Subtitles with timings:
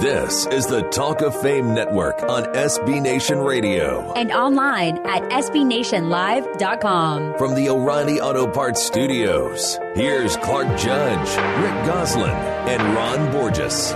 [0.00, 4.10] This is the Talk of Fame Network on SB Nation Radio.
[4.14, 7.36] And online at SBNationLive.com.
[7.36, 11.28] From the O'Reilly Auto Parts Studios, here's Clark Judge,
[11.62, 13.92] Rick Gosselin, and Ron Borges.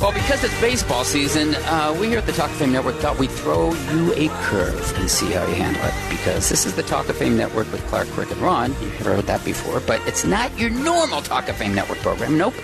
[0.00, 3.16] Well, because it's baseball season, uh, we here at the Talk of Fame Network thought
[3.16, 5.94] we'd throw you a curve and see how you handle it.
[6.10, 8.70] Because this is the Talk of Fame Network with Clark, Rick, and Ron.
[8.80, 12.36] You've heard that before, but it's not your normal Talk of Fame Network program.
[12.36, 12.54] Nope.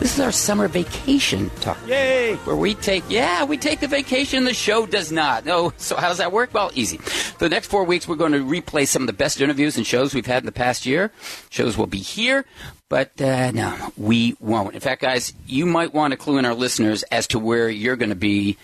[0.00, 1.78] This is our summer vacation talk.
[1.86, 2.34] Yay!
[2.44, 4.44] Where we take, yeah, we take the vacation.
[4.44, 5.46] The show does not.
[5.46, 5.72] No.
[5.76, 6.52] So how does that work?
[6.52, 6.98] Well, easy.
[6.98, 9.86] For the next four weeks, we're going to replay some of the best interviews and
[9.86, 11.10] shows we've had in the past year.
[11.48, 12.44] Shows will be here,
[12.88, 14.74] but uh, no, we won't.
[14.74, 17.96] In fact, guys, you might want to clue in our listeners as to where you're
[17.96, 18.58] going to be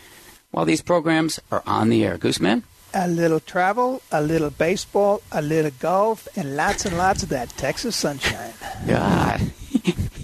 [0.50, 2.18] while these programs are on the air.
[2.18, 2.64] Gooseman?
[2.92, 7.48] A little travel, a little baseball, a little golf, and lots and lots of that
[7.50, 8.52] Texas sunshine.
[8.86, 9.40] God.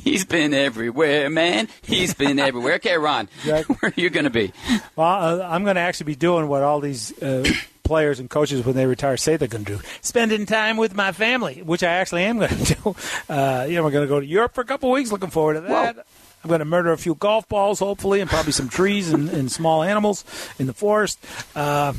[0.07, 1.67] He's been everywhere, man.
[1.83, 2.75] He's been everywhere.
[2.75, 3.75] Okay, Ron, Exactly.
[3.81, 4.53] where are you going to be?
[4.95, 7.45] Well, uh, I'm going to actually be doing what all these uh,
[7.83, 11.11] players and coaches, when they retire, say they're going to do: spending time with my
[11.11, 12.97] family, which I actually am going to do.
[13.29, 15.11] Uh, you know, we're going to go to Europe for a couple of weeks.
[15.11, 15.97] Looking forward to that.
[15.97, 16.03] Whoa.
[16.45, 19.51] I'm going to murder a few golf balls, hopefully, and probably some trees and, and
[19.51, 20.25] small animals
[20.61, 21.19] in the forest,
[21.57, 21.93] uh,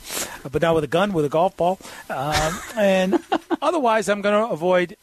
[0.50, 1.78] but not with a gun, with a golf ball.
[2.10, 3.20] Um, and
[3.62, 4.96] otherwise, I'm going to avoid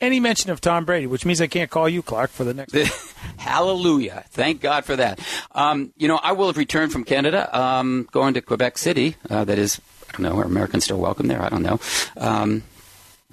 [0.00, 2.74] any mention of Tom Brady, which means I can't call you, Clark, for the next.
[3.38, 4.24] Hallelujah.
[4.30, 5.20] Thank God for that.
[5.52, 9.16] Um, you know, I will have returned from Canada, um, going to Quebec City.
[9.28, 11.42] Uh, that is, I don't know, are Americans still welcome there?
[11.42, 11.80] I don't know.
[12.16, 12.62] Um,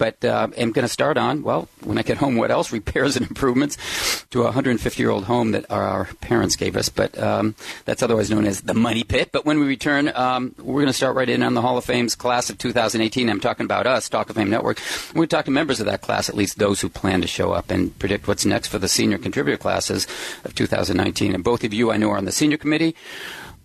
[0.04, 2.72] but uh, I'm going to start on, well, when I get home, what else?
[2.74, 3.78] Repairs and improvements
[4.32, 6.90] to a 150 year old home that our parents gave us.
[6.90, 9.30] But um, that's otherwise known as the Money Pit.
[9.32, 11.86] But when we return, um, we're going to start right in on the Hall of
[11.86, 13.30] Fame's class of 2018.
[13.30, 14.82] I'm talking about us, Talk of Fame Network.
[15.12, 17.28] We're going to talk to members of that class, at least those who plan to
[17.28, 20.06] show up, and predict what's next for the senior contributor classes
[20.44, 21.34] of 2019.
[21.34, 22.94] And both of you, I know, are on the senior committee.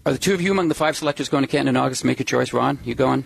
[0.07, 2.05] Are the two of you among the five selectors going to Canton in August?
[2.05, 2.53] Make a choice.
[2.53, 3.25] Ron, you going?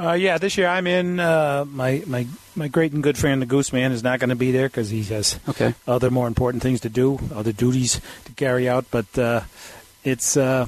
[0.00, 1.20] Uh, yeah, this year I'm in.
[1.20, 4.36] Uh, my my my great and good friend the Goose Man is not going to
[4.36, 5.74] be there because he has Okay.
[5.86, 8.86] other more important things to do, other duties to carry out.
[8.90, 9.42] But uh,
[10.02, 10.64] it's uh,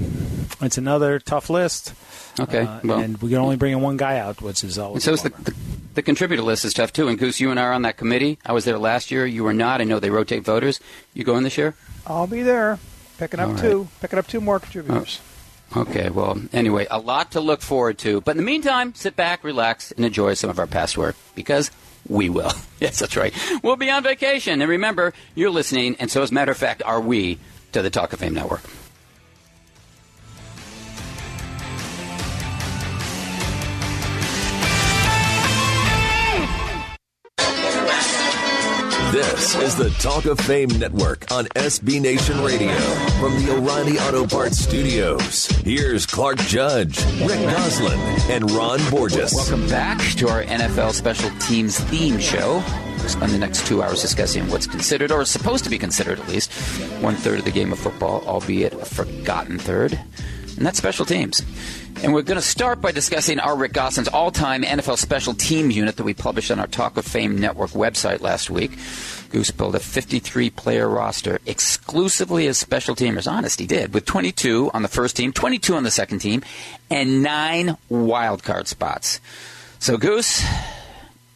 [0.61, 1.93] it's another tough list.
[2.39, 2.61] Okay.
[2.61, 5.07] Uh, well, and we can only bring in one guy out, which is always.
[5.07, 5.55] And so is the, the
[5.95, 7.07] the contributor list is tough too.
[7.07, 8.37] And Goose, you and I are on that committee.
[8.45, 9.25] I was there last year.
[9.25, 9.81] You were not.
[9.81, 10.79] I know they rotate voters.
[11.15, 11.73] You going this year?
[12.05, 12.77] I'll be there,
[13.17, 13.61] picking up All right.
[13.61, 15.19] two, picking up two more contributors.
[15.75, 16.09] Okay.
[16.09, 18.21] Well, anyway, a lot to look forward to.
[18.21, 21.71] But in the meantime, sit back, relax, and enjoy some of our past work because
[22.07, 22.51] we will.
[22.79, 23.33] Yes, that's right.
[23.63, 24.61] We'll be on vacation.
[24.61, 27.39] And remember, you're listening, and so as a matter of fact, are we
[27.73, 28.61] to the Talk of Fame Network.
[39.63, 42.75] Is the Talk of Fame Network on SB Nation Radio.
[43.21, 47.97] From the O'Reilly Auto Parts Studios, here's Clark Judge, Rick Gosselin,
[48.29, 49.33] and Ron Borges.
[49.33, 52.61] Welcome back to our NFL Special Teams theme show.
[52.97, 56.27] We'll spend the next two hours discussing what's considered, or supposed to be considered at
[56.27, 56.51] least,
[57.01, 59.97] one third of the game of football, albeit a forgotten third,
[60.57, 61.41] and that's special teams.
[62.03, 65.95] And we're going to start by discussing our Rick Gosselin's all-time NFL Special Team unit
[65.95, 68.71] that we published on our Talk of Fame Network website last week.
[69.33, 73.29] Goose built a 53-player roster exclusively as special teamers.
[73.29, 76.43] Honest, he did, with 22 on the first team, 22 on the second team,
[76.91, 79.19] and nine wild card spots.
[79.79, 80.45] So, Goose,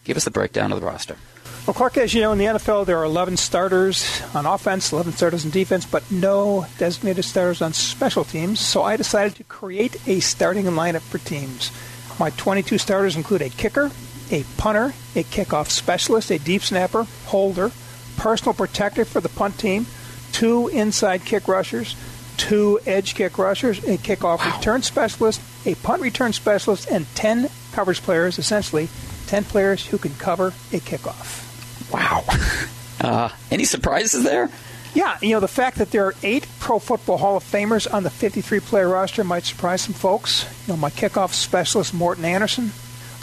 [0.04, 1.18] give us the breakdown of the roster.
[1.66, 5.14] Well, Clark, as you know, in the NFL, there are 11 starters on offense, 11
[5.14, 8.60] starters on defense, but no designated starters on special teams.
[8.60, 11.72] So I decided to create a starting lineup for teams.
[12.20, 13.90] My 22 starters include a kicker,
[14.30, 17.72] a punter, a kickoff specialist, a deep snapper, holder,
[18.18, 19.86] personal protector for the punt team,
[20.34, 21.96] two inside kick rushers,
[22.38, 28.02] two edge kick rushers, a kickoff return specialist, a punt return specialist, and 10 coverage
[28.02, 28.90] players, essentially
[29.28, 31.92] 10 players who can cover a kickoff.
[31.92, 32.24] Wow.
[33.00, 34.50] Uh, any surprises there?
[34.96, 38.02] Yeah, you know, the fact that there are eight Pro Football Hall of Famers on
[38.02, 40.48] the 53 player roster might surprise some folks.
[40.66, 42.72] You know, my kickoff specialist, Morten Andersen,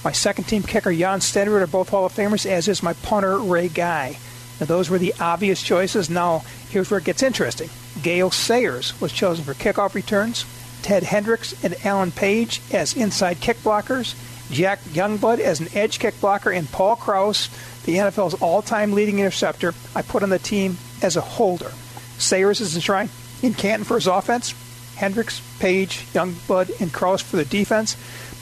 [0.04, 3.36] my second team kicker, Jan Stenerud, are both Hall of Famers, as is my punter,
[3.36, 4.16] Ray Guy.
[4.60, 6.08] Now, those were the obvious choices.
[6.08, 7.70] Now, here's where it gets interesting.
[8.02, 10.44] Gale Sayers was chosen for kickoff returns,
[10.82, 14.14] Ted Hendricks and Alan Page as inside kick blockers,
[14.50, 17.48] Jack Youngblood as an edge kick blocker, and Paul Krause,
[17.84, 21.72] the NFL's all time leading interceptor, I put on the team as a holder.
[22.18, 23.10] Sayers is enshrined
[23.42, 24.54] in Canton for his offense,
[24.96, 27.96] Hendricks, Page, Youngblood, and Krause for the defense.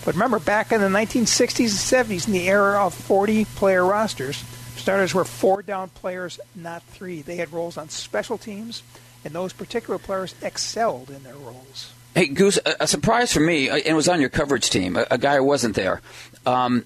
[0.05, 4.45] But remember, back in the 1960s and 70s, in the era of 40 player rosters,
[4.83, 7.23] starters were four down players, not three.
[7.23, 8.83] They had roles on special teams
[9.25, 11.93] and those particular players excelled in their roles.
[12.15, 14.97] Hey, Goose, a, a surprise for me, uh, and it was on your coverage team,
[14.97, 16.03] a, a guy who wasn't there.
[16.45, 16.85] Um,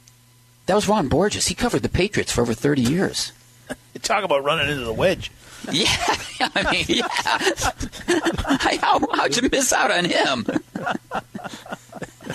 [0.67, 1.49] that was Ron Borges.
[1.49, 3.33] He covered the Patriots for over 30 years.
[4.03, 5.33] Talk about running into the wedge.
[5.73, 5.89] Yeah,
[6.55, 7.09] I mean, yeah.
[8.81, 10.47] How, how'd you miss out on him?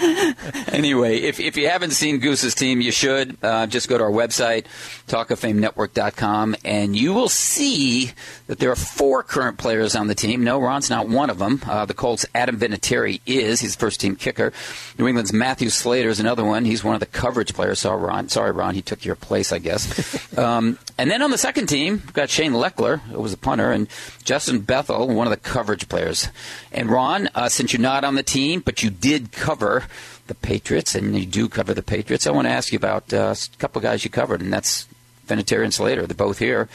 [0.68, 3.38] anyway, if, if you haven't seen Goose's team, you should.
[3.44, 4.66] Uh, just go to our website,
[5.08, 8.12] talkoffamenetwork.com, and you will see
[8.48, 10.44] that there are four current players on the team.
[10.44, 11.62] No, Ron's not one of them.
[11.66, 13.62] Uh, the Colts' Adam Vinatieri is.
[13.62, 14.52] He's first team kicker.
[14.98, 16.66] New England's Matthew Slater is another one.
[16.66, 17.80] He's one of the coverage players.
[17.80, 18.30] Sorry, Ron.
[18.30, 18.76] Sorry, Ron.
[18.76, 20.38] He took your place, I guess.
[20.38, 23.72] um, and then on the second team, we've got Shane Lechler, who was a punter,
[23.72, 23.88] and
[24.24, 26.28] Justin Bethel, one of the coverage players.
[26.72, 29.86] And Ron, uh, since you're not on the team, but you did cover
[30.32, 33.36] the Patriots, and you do cover the Patriots, I want to ask you about uh,
[33.36, 34.88] a couple of guys you covered, and that's
[35.28, 36.08] Vinatieri and Slater.
[36.08, 36.70] They're both here.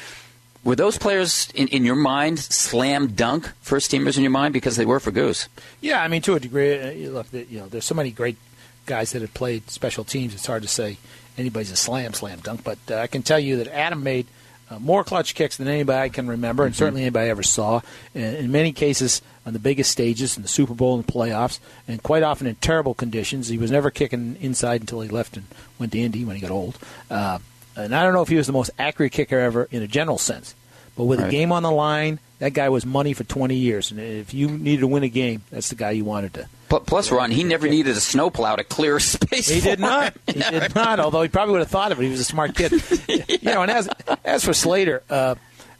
[0.62, 4.76] Were those players in, in your mind slam dunk first teamers in your mind because
[4.76, 5.48] they were for Goose?
[5.80, 7.06] Yeah, I mean to a degree.
[7.06, 8.36] Uh, look, you know, there's so many great
[8.84, 10.34] guys that have played special teams.
[10.34, 10.98] It's hard to say
[11.38, 14.26] anybody's a slam slam dunk, but uh, I can tell you that Adam made
[14.68, 17.80] uh, more clutch kicks than anybody I can remember, and certainly anybody ever saw.
[18.14, 22.02] In many cases, on the biggest stages, in the Super Bowl and the playoffs, and
[22.02, 23.48] quite often in terrible conditions.
[23.48, 25.46] He was never kicking inside until he left and
[25.78, 26.76] went to Indy when he got old.
[27.10, 27.38] Uh,
[27.76, 30.18] and I don't know if he was the most accurate kicker ever in a general
[30.18, 30.54] sense,
[30.96, 31.28] but with Right.
[31.28, 33.90] a game on the line, that guy was money for 20 years.
[33.90, 36.48] And if you needed to win a game, that's the guy you wanted to.
[36.68, 39.48] Pl- Plus, Ron, he never needed a snowplow to clear space.
[39.48, 40.12] He did not.
[40.26, 40.42] him.
[40.42, 40.98] He did not.
[41.00, 42.04] Although he probably would have thought of it.
[42.04, 42.72] He was a smart kid.
[43.08, 43.88] You know, and as
[44.24, 45.36] as for Slater, uh,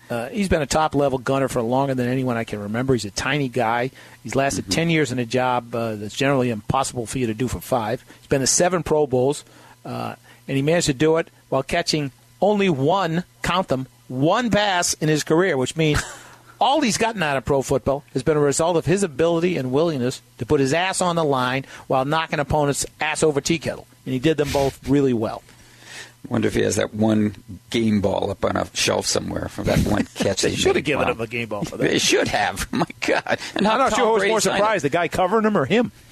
[0.09, 2.93] uh, he's been a top level gunner for longer than anyone I can remember.
[2.93, 3.91] He's a tiny guy.
[4.23, 7.49] He's lasted ten years in a job uh, that's generally impossible for you to do
[7.49, 8.05] for five.
[8.19, 9.45] He's been to seven Pro Bowls,
[9.85, 10.15] uh,
[10.47, 15.09] and he managed to do it while catching only one, count them, one pass in
[15.09, 16.03] his career, which means.
[16.59, 19.73] All he's gotten out of pro football has been a result of his ability and
[19.73, 23.87] willingness to put his ass on the line while knocking opponents' ass over tea kettle.
[24.07, 25.43] And he did them both really well.
[26.29, 27.35] Wonder if he has that one
[27.71, 30.43] game ball up on a shelf somewhere from that one catch.
[30.43, 31.13] They should have given Wow.
[31.15, 31.89] him a game ball for that.
[31.91, 32.67] They should have.
[32.73, 33.39] My God!
[33.55, 34.57] And I'm not Tom sure who was more sign it.
[34.59, 35.93] surprised, the guy covering him or him.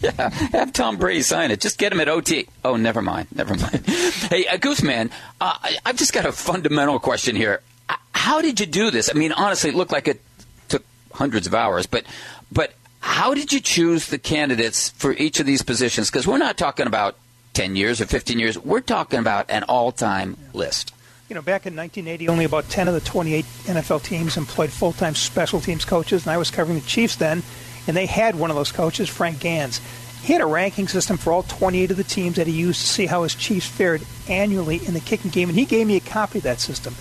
[0.00, 1.60] Yeah, have Tom Brady sign it.
[1.60, 2.48] Just get him at OT.
[2.64, 3.28] Oh, never mind.
[3.34, 3.84] Never mind.
[3.86, 5.10] hey, uh, Gooseman,
[5.40, 7.62] uh, I- I've just got a fundamental question here.
[7.88, 9.10] Uh, How did you do this?
[9.10, 10.20] I mean, honestly, it looked like it
[10.68, 12.04] took hundreds of hours, but
[12.50, 16.10] but how did you choose the candidates for each of these positions?
[16.10, 17.16] Because we're not talking about
[17.52, 18.58] 10 years or 15 years.
[18.58, 20.94] We're talking about an all-time list.
[21.28, 25.14] You know, back in 1980, only about 10 of the 28 NFL teams employed full-time
[25.14, 27.42] special teams coaches, and I was covering the Chiefs then,
[27.86, 29.80] and they had one of those coaches, Frank Gansz.
[30.22, 32.86] He had a ranking system for all 28 of the teams that he used to
[32.86, 36.00] see how his Chiefs fared annually in the kicking game, and he gave me a
[36.00, 36.94] copy of that system.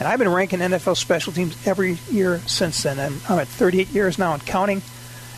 [0.00, 2.98] And I've been ranking NFL special teams every year since then.
[2.98, 4.82] I'm, I'm at 38 years now and counting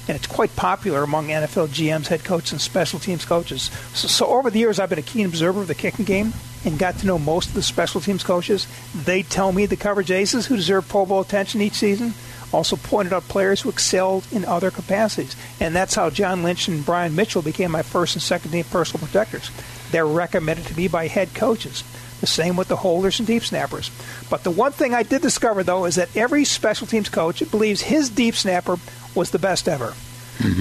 [0.09, 3.71] and it's quite popular among NFL GMs, head coaches, and special teams coaches.
[3.95, 6.33] So, so over the years, I've been a keen observer of the kicking game
[6.65, 8.67] and got to know most of the special teams coaches.
[8.95, 12.15] They tell me the coverage aces who deserve Pro Bowl attention each season.
[12.53, 16.87] Also pointed out players who excelled in other capacities, and that's how John Lynch and
[16.87, 19.51] Brian Mitchell became my first and second team personal protectors.
[19.91, 21.83] They're recommended to me by head coaches.
[22.21, 23.91] The same with the holders and deep snappers.
[24.31, 27.83] But the one thing I did discover, though, is that every special teams coach believes
[27.83, 28.79] his deep snapper
[29.17, 29.95] was the best ever.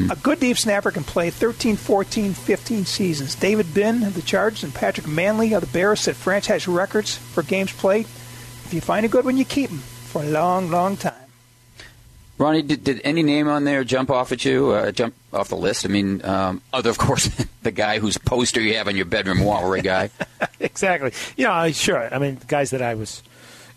[0.10, 3.36] A good deep snapper can play 13, 14, 15 seasons.
[3.36, 7.44] David Binn of the Chargers and Patrick Mannelly of the Bears set franchise records for
[7.44, 8.06] games played.
[8.06, 11.13] If you find a good one, you keep them for a long, long time.
[12.38, 15.58] Ronnie, did, did any name on there jump off at you, uh, jump off the
[15.58, 15.86] list?
[15.86, 17.27] I mean, um, other, of course,
[17.63, 20.10] the guy whose poster you have on your bedroom wall, Ray Guy.
[20.60, 21.12] exactly.
[21.36, 22.13] You know, I- sure.
[22.13, 23.24] I mean, guys that I was,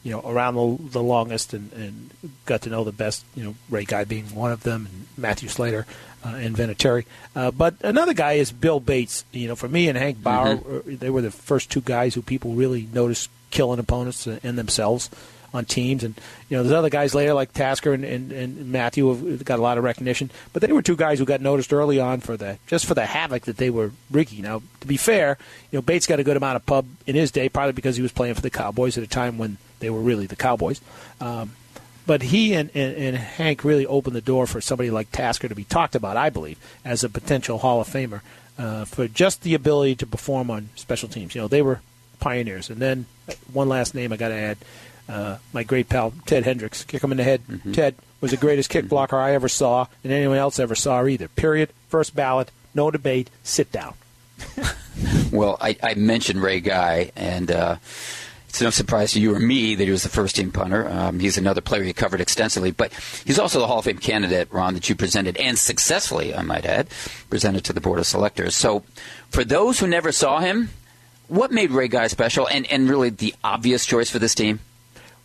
[0.09, 2.11] you know, around the, the longest and, and
[2.47, 5.51] got to know the best, you know, Ray Guy being one of them, and Matthew
[5.51, 5.85] Slater
[6.25, 7.05] uh, and Vinatieri.
[7.37, 9.27] Uh, but another guy is Bill Bates.
[9.33, 12.23] You know, for me and Hank Bauer, uh, they were the first two guys who
[12.23, 15.11] people really noticed killing opponents and themselves
[15.53, 16.05] on teams.
[16.05, 16.15] And,
[16.49, 19.63] you know, there's other guys later like Tasker and, and, and Matthew have got a
[19.63, 20.31] lot of recognition.
[20.53, 23.07] But they were two guys who got noticed early on for the just for the
[23.07, 24.43] havoc that they were wreaking.
[24.43, 25.39] Now, to be fair,
[25.71, 28.03] you know, Bates got a good amount of pub in his day, probably because he
[28.03, 30.81] was playing for the Cowboys at a time when they were really the Cowboys.
[31.21, 31.53] Um,
[32.07, 35.55] but he and, and, and Hank really opened the door for somebody like Tasker to
[35.55, 38.23] be talked about, I believe, as a potential Hall of Famer
[38.59, 41.35] uh, for just the ability to perform on special teams.
[41.35, 41.81] You know, they were
[42.19, 42.71] pioneers.
[42.71, 43.07] And then
[43.53, 44.59] one last name I got to add.
[45.09, 47.43] Uh, my great pal Ted Hendricks, kick him in the head.
[47.73, 51.29] Ted was the greatest kick blocker I ever saw, and anyone else ever saw either.
[51.29, 51.71] Period.
[51.89, 53.31] First ballot, no debate.
[53.43, 53.95] Sit down.
[55.33, 57.77] Well, I, I mentioned Ray Guy, and uh,
[58.49, 60.89] it's no surprise to you or me that he was the first team punter.
[60.89, 62.93] Um, he's another player you covered extensively, but
[63.25, 66.65] he's also the Hall of Fame candidate, Ron, that you presented and successfully, I might
[66.65, 66.89] add,
[67.29, 68.57] presented to the Board of Selectors.
[68.57, 68.85] So,
[69.31, 70.71] for those who never saw him,
[71.29, 74.61] what made Ray Guy special and, and really the obvious choice for this team?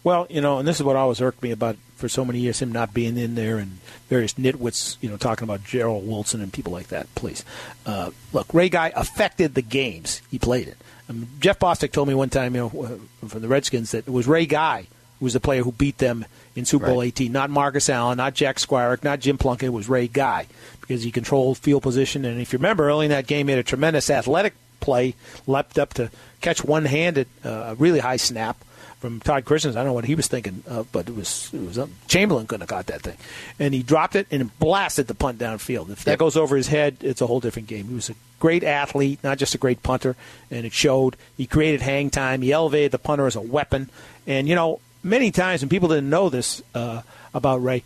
[0.03, 2.61] Well, you know, and this is what always irked me about for so many years
[2.61, 3.79] him not being in there and
[4.09, 7.13] various nitwits, you know, talking about Jerrel Wilson and people like that.
[7.15, 7.45] Please,
[7.85, 10.75] uh, look, Ray Guy affected the games he played in.
[11.09, 14.11] Um, Jeff Bostic told me one time, you know, uh, from the Redskins, that it
[14.11, 14.87] was Ray Guy
[15.23, 17.07] who was the player who beat them in Super Bowl right.
[17.07, 19.67] 18, not Marcus Allen, not Jack Squirek, not Jim Plunkett.
[19.67, 20.47] It was Ray Guy
[20.81, 22.25] because he controlled field position.
[22.25, 25.15] And if you remember, early in that game, he had a tremendous athletic play,
[25.47, 28.57] leapt up to catch one-handed, uh, a really high snap
[29.03, 29.77] from Todd Christensen.
[29.77, 32.47] I don't know what he was thinking, uh, but it was it was um, Chamberlain
[32.47, 33.17] couldn't have caught that thing,
[33.59, 35.89] and he dropped it and blasted the punt downfield.
[35.89, 36.19] If that yep.
[36.19, 37.89] goes over his head, it's a whole different game.
[37.89, 40.15] He was a great athlete, not just a great punter,
[40.49, 41.17] and it showed.
[41.35, 42.41] He created hang time.
[42.41, 43.89] He elevated the punter as a weapon,
[44.25, 47.01] and you know many times, and people didn't know this uh,
[47.33, 47.83] about Ray,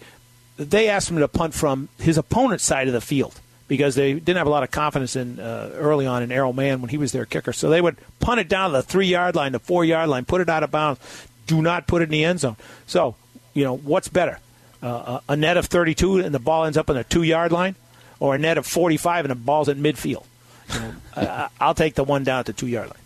[0.58, 4.38] they asked him to punt from his opponent's side of the field because they didn't
[4.38, 7.12] have a lot of confidence in uh, early on in Errol Mann when he was
[7.12, 7.54] their kicker.
[7.54, 10.26] So they would punt it down to the three yard line, the four yard line,
[10.26, 11.00] put it out of bounds.
[11.46, 12.58] Do not put it in the end zone.
[12.88, 13.16] So,
[13.54, 14.40] you know, what's better?
[14.82, 17.76] Uh, a net of 32 and the ball ends up on the two yard line,
[18.20, 20.26] or a net of 45 and the ball's at midfield?
[20.74, 23.00] You know, I, I'll take the one down at the two yard line.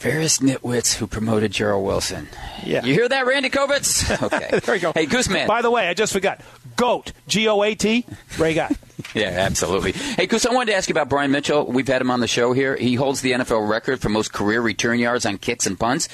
[0.00, 2.26] Various nitwits who promoted Jerrel Wilson.
[2.64, 2.84] Yeah.
[2.84, 4.08] You hear that, Randy Covitz?
[4.22, 4.60] Okay.
[4.60, 4.92] there we go.
[4.94, 5.46] Hey, Gooseman.
[5.46, 6.40] By the way, I just forgot.
[6.76, 7.12] GOAT.
[7.28, 8.06] G O A T.
[8.38, 8.70] Ray Guy.
[9.14, 9.92] yeah, absolutely.
[9.92, 11.66] Hey, Goose, I wanted to ask you about Brian Mitchell.
[11.66, 12.76] We've had him on the show here.
[12.76, 16.08] He holds the NFL record for most career return yards on kicks and punts.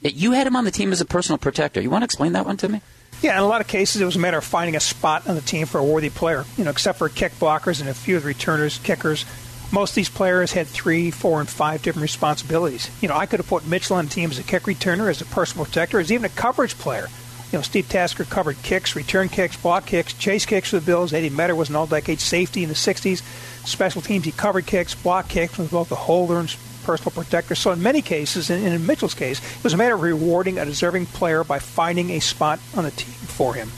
[0.00, 1.80] You had him on the team as a personal protector.
[1.80, 2.80] You want to explain that one to me?
[3.22, 5.34] Yeah, in a lot of cases, it was a matter of finding a spot on
[5.34, 6.44] the team for a worthy player.
[6.56, 9.24] You know, except for kick blockers and a few of the returners, kickers,
[9.72, 12.90] most of these players had three, four, and five different responsibilities.
[13.00, 15.20] You know, I could have put Mitchell on the team as a kick returner, as
[15.20, 17.08] a personal protector, as even a coverage player.
[17.52, 21.12] You know, Steve Tasker covered kicks, return kicks, block kicks, chase kicks for the Bills.
[21.12, 23.22] Eddie Meador was an all-decade safety in the 60s.
[23.66, 27.54] Special teams, he covered kicks, block kicks, was both a holder and personal protector.
[27.54, 30.64] So in many cases, and in Mitchell's case, it was a matter of rewarding a
[30.64, 33.70] deserving player by finding a spot on the team for him.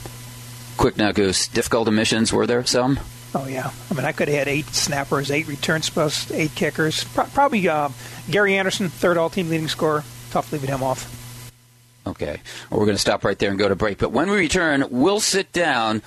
[0.76, 1.48] Quick now, Goose.
[1.48, 3.00] Difficult omissions, were there some?
[3.34, 5.82] Oh yeah, I mean I could have had eight snappers, eight return
[6.32, 7.04] eight kickers.
[7.04, 7.90] Pro- probably uh,
[8.30, 10.04] Gary Anderson, third all-team leading scorer.
[10.30, 11.52] Tough leaving him off.
[12.06, 13.98] Okay, well, we're going to stop right there and go to break.
[13.98, 16.00] But when we return, we'll sit down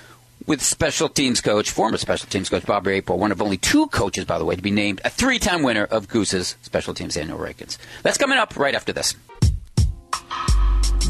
[0.46, 4.24] with special teams coach, former special teams coach Bobby April, one of only two coaches,
[4.24, 7.78] by the way, to be named a three-time winner of Goose's special teams annual rankings.
[8.02, 9.14] That's coming up right after this.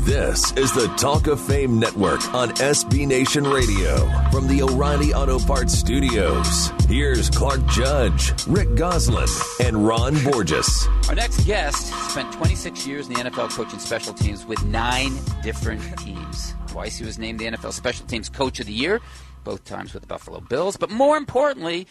[0.04, 3.98] This is the Talk of Fame Network on SB Nation Radio
[4.32, 6.72] from the O'Reilly Auto Parts Studios.
[6.88, 9.28] Here's Clark Judge, Rick Gosselin,
[9.64, 10.88] and Ron Borges.
[11.08, 15.12] Our next guest spent 26 years in the NFL coaching special teams with nine
[15.44, 16.56] different teams.
[16.66, 19.00] Twice he was named the NFL Special Teams Coach of the Year,
[19.44, 20.76] both times with the Buffalo Bills.
[20.76, 21.86] But more importantly,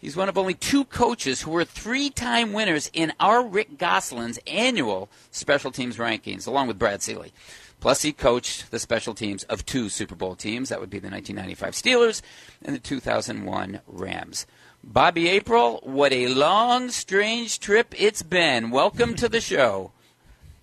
[0.00, 4.38] He's one of only two coaches who were three time winners in our Rick Gosselin's
[4.46, 7.34] annual special teams rankings, along with Brad Seely.
[7.80, 10.70] Plus, he coached the special teams of two Super Bowl teams.
[10.70, 12.22] That would be the 1995 Steelers
[12.62, 14.46] and the 2001 Rams.
[14.82, 18.70] Bobby April, what a long, strange trip it's been.
[18.70, 19.92] Welcome to the show.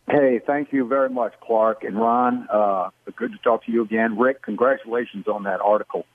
[0.10, 2.48] Hey, thank you very much, Clark and Ron.
[2.52, 4.18] Uh, good to talk to you again.
[4.18, 6.06] Rick, congratulations on that article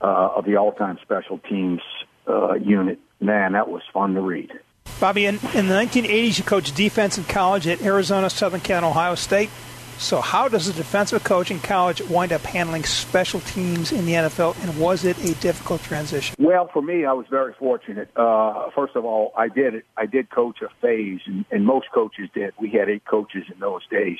[0.00, 1.80] uh, of the all-time special teams
[2.28, 2.98] uh, unit.
[3.20, 4.50] Man, that was fun to read.
[5.00, 8.86] Bobby, in, in the 1980s, you coached defense in college at Arizona, Southern Cal, and
[8.86, 9.50] Ohio State.
[9.98, 14.14] So, how does a defensive coach in college wind up handling special teams in the
[14.14, 16.34] NFL, and was it a difficult transition?
[16.40, 18.10] Well, for me, I was very fortunate.
[18.16, 22.28] Uh, first of all, I did I did coach a phase, and, and most coaches
[22.34, 22.52] did.
[22.58, 24.18] We had eight coaches in those days,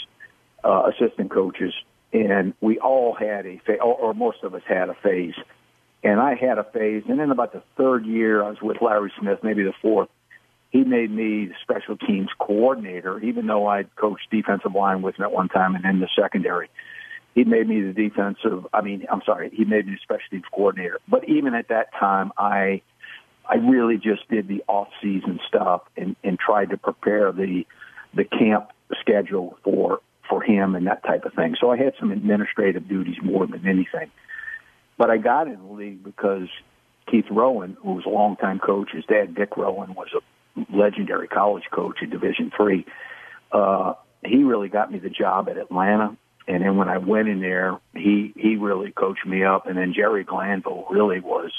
[0.62, 1.74] uh, assistant coaches,
[2.12, 5.34] and we all had a phase, or, or most of us had a phase
[6.02, 7.04] and I had a phase.
[7.08, 10.08] And then about the third year, I was with Larry Smith, maybe the fourth.
[10.70, 15.24] He made me the special teams coordinator, even though I'd coached defensive line with him
[15.24, 16.70] at one time and then the secondary.
[17.34, 20.44] He made me the defensive, I mean, I'm sorry, he made me the special teams
[20.52, 20.98] coordinator.
[21.08, 22.82] But even at that time, I,
[23.46, 27.66] I really just did the off-season stuff and, and tried to prepare the,
[28.14, 31.54] the camp schedule for, for him and that type of thing.
[31.60, 34.10] So I had some administrative duties more than anything.
[35.02, 36.46] But I got in the league because
[37.10, 41.64] Keith Rowan, who was a longtime coach, his dad Dick Rowan was a legendary college
[41.72, 42.86] coach in Division Three.
[43.50, 43.94] Uh,
[44.24, 46.16] he really got me the job at Atlanta,
[46.46, 49.66] and then when I went in there, he he really coached me up.
[49.66, 51.50] And then Jerry Glanville really was.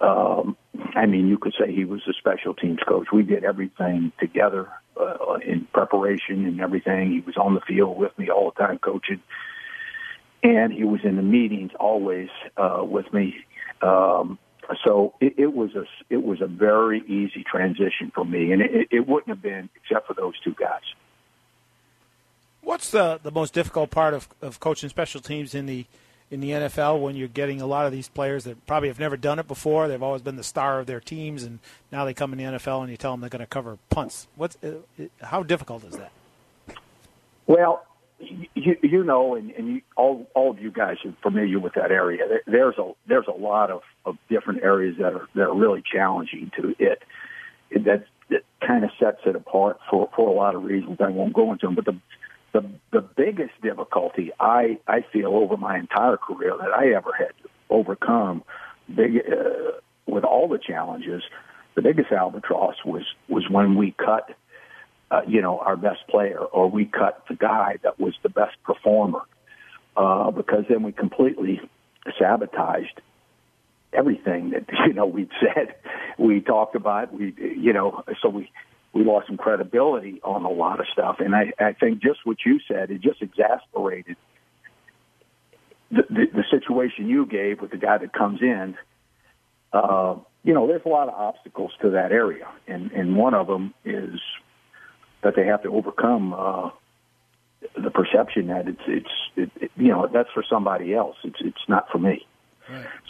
[0.00, 0.56] Um,
[0.94, 3.08] I mean, you could say he was a special teams coach.
[3.12, 7.10] We did everything together, uh, in preparation and everything.
[7.10, 9.20] He was on the field with me all the time, coaching,
[10.42, 13.34] and he was in the meetings always uh, with me.
[13.82, 14.38] Um,
[14.84, 18.88] so it, it was a it was a very easy transition for me, and it,
[18.90, 20.82] it wouldn't have been except for those two guys.
[22.62, 25.86] What's the the most difficult part of, of coaching special teams in the
[26.30, 29.16] in the NFL when you're getting a lot of these players that probably have never
[29.16, 29.86] done it before?
[29.86, 31.60] They've always been the star of their teams, and
[31.92, 34.26] now they come in the NFL and you tell them they're going to cover punts.
[34.34, 34.78] What's uh,
[35.22, 36.10] how difficult is that?
[37.46, 37.86] Well,
[38.18, 41.90] you, you know, and, and you, all all of you guys are familiar with that
[41.90, 42.26] area.
[42.28, 45.82] There, there's a there's a lot of, of different areas that are that are really
[45.82, 47.02] challenging to it.
[47.70, 50.98] it that that kind of sets it apart for for a lot of reasons.
[51.00, 51.98] I won't go into them, but the
[52.52, 57.32] the the biggest difficulty I I feel over my entire career that I ever had
[57.42, 58.42] to overcome,
[58.94, 59.72] big uh,
[60.06, 61.22] with all the challenges,
[61.74, 64.30] the biggest albatross was was when we cut,
[65.10, 68.56] uh, you know, our best player or we cut the guy that was the best
[68.64, 69.22] performer,
[69.96, 71.60] uh, because then we completely
[72.18, 73.00] sabotaged
[73.92, 75.74] everything that you know we'd said,
[76.18, 78.50] we talked about, we you know, so we
[78.92, 81.16] we lost some credibility on a lot of stuff.
[81.18, 84.16] And I, I think just what you said, it just exasperated
[85.90, 88.74] the, the, the situation you gave with the guy that comes in.
[89.72, 93.46] Uh, you know, there's a lot of obstacles to that area, and and one of
[93.46, 94.20] them is
[95.22, 96.70] that they have to overcome uh,
[97.74, 101.16] the perception that it's it's it, it, you know that's for somebody else.
[101.24, 102.26] It's it's not for me.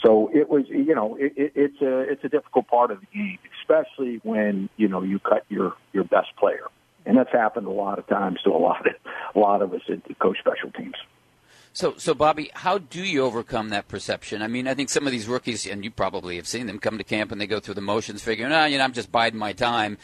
[0.04, 3.06] So it was, you know, it, it, it's a it's a difficult part of the
[3.06, 6.68] game, especially when you know you cut your your best player,
[7.06, 8.94] and that's happened a lot of times to a lot of
[9.34, 10.96] a lot of us at coach special teams.
[11.72, 14.40] So, so Bobby, how do you overcome that perception?
[14.40, 16.96] I mean, I think some of these rookies, and you probably have seen them, come
[16.96, 19.38] to camp and they go through the motions, figuring, ah, you know, I'm just biding
[19.38, 19.98] my time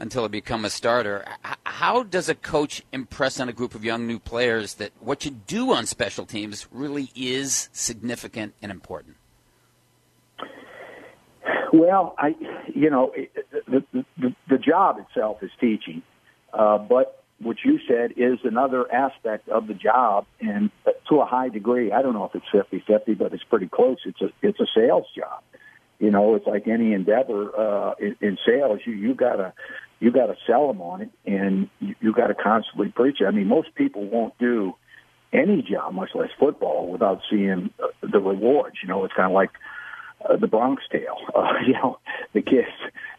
[0.00, 1.24] until I become a starter.
[1.64, 5.30] How does a coach impress on a group of young new players that what you
[5.30, 9.16] do on special teams really is significant and important?
[11.72, 12.34] Well, I,
[12.74, 13.12] you know,
[13.68, 16.02] the the, the job itself is teaching,
[16.52, 20.70] uh, but what you said is another aspect of the job, and
[21.08, 23.98] to a high degree, I don't know if it's fifty fifty, but it's pretty close.
[24.04, 25.42] It's a it's a sales job.
[26.00, 28.80] You know, it's like any endeavor uh, in, in sales.
[28.84, 29.52] You you gotta
[30.00, 33.26] you got to sell them on it, and you, you got to constantly preach it.
[33.26, 34.74] I mean, most people won't do
[35.32, 38.76] any job, much less football, without seeing uh, the rewards.
[38.82, 39.50] You know, it's kind of like
[40.28, 41.18] uh, the Bronx Tale.
[41.34, 41.98] Uh, you know,
[42.34, 42.66] the kids,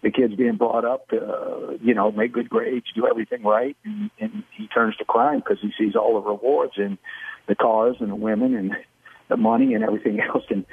[0.04, 4.12] the kids being brought up, uh, you know, make good grades, do everything right, and,
[4.20, 6.98] and he turns to crime because he sees all the rewards and
[7.48, 8.76] the cars and the women and
[9.30, 10.44] the money and everything else.
[10.50, 10.66] And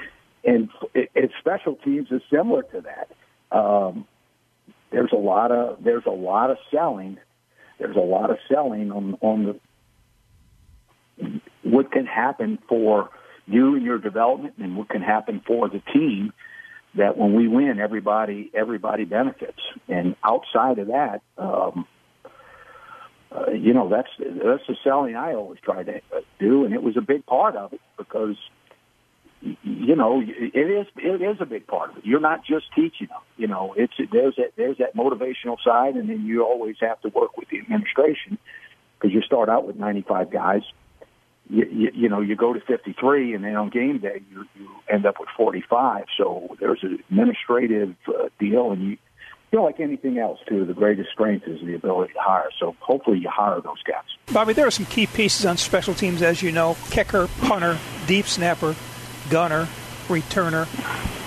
[0.44, 3.56] and it, it special teams is similar to that.
[3.56, 4.06] Um,
[4.90, 7.18] there's a lot of there's a lot of selling.
[7.78, 9.44] There's a lot of selling on on
[11.18, 13.10] the what can happen for
[13.46, 16.32] you and your development, and what can happen for the team.
[16.94, 19.60] That when we win, everybody everybody benefits.
[19.88, 21.86] And outside of that, um,
[23.30, 26.00] uh, you know that's that's the selling I always try to
[26.38, 28.36] do, and it was a big part of it because
[29.40, 32.06] you know, it is it is a big part of it.
[32.06, 33.20] You're not just teaching them.
[33.36, 37.08] You know, it's there's that there's that motivational side, and then you always have to
[37.08, 38.38] work with the administration
[38.98, 40.62] because you start out with 95 guys.
[41.50, 44.68] You, you, you know, you go to 53, and then on game day you you
[44.88, 46.04] end up with 45.
[46.16, 48.98] So there's an administrative uh, deal, and you
[49.50, 52.50] you know, like anything else, too, the greatest strength is the ability to hire.
[52.60, 54.04] So hopefully you hire those guys.
[54.30, 58.26] Bobby, there are some key pieces on special teams, as you know kicker, punter, deep
[58.26, 58.76] snapper,
[59.30, 59.68] gunner,
[60.08, 60.66] returner.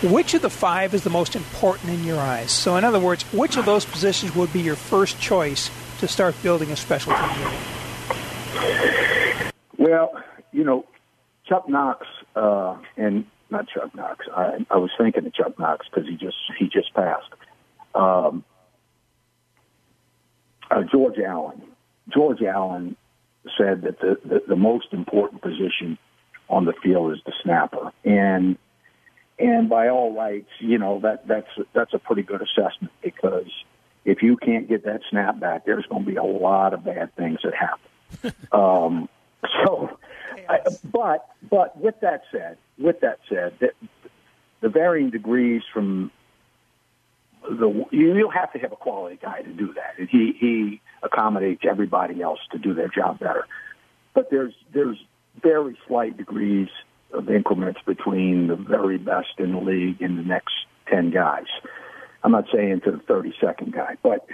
[0.09, 2.51] Which of the five is the most important in your eyes?
[2.51, 6.35] So, in other words, which of those positions would be your first choice to start
[6.41, 7.51] building a special team?
[9.77, 10.11] Well,
[10.51, 10.85] you know,
[11.45, 14.25] Chuck Knox uh, and not Chuck Knox.
[14.35, 17.29] I, I was thinking of Chuck Knox because he just he just passed.
[17.93, 18.43] Um,
[20.71, 21.61] uh, George Allen.
[22.09, 22.95] George Allen
[23.57, 25.97] said that the, the, the most important position
[26.51, 27.91] on the field is the snapper.
[28.03, 28.57] And
[29.39, 33.49] and by all rights, you know that that's that's a pretty good assessment because
[34.05, 37.15] if you can't get that snap back, there's going to be a lot of bad
[37.15, 38.35] things that happen.
[38.51, 39.09] um,
[39.63, 39.97] so,
[40.49, 43.71] I, but but with that said, with that said, that
[44.59, 46.11] the varying degrees from
[47.49, 51.63] the you'll have to have a quality guy to do that, and he he accommodates
[51.67, 53.47] everybody else to do their job better.
[54.13, 54.97] But there's there's
[55.41, 56.69] very slight degrees
[57.13, 60.53] of increments between the very best in the league and the next
[60.89, 61.47] 10 guys.
[62.23, 64.27] I'm not saying to the 32nd guy, but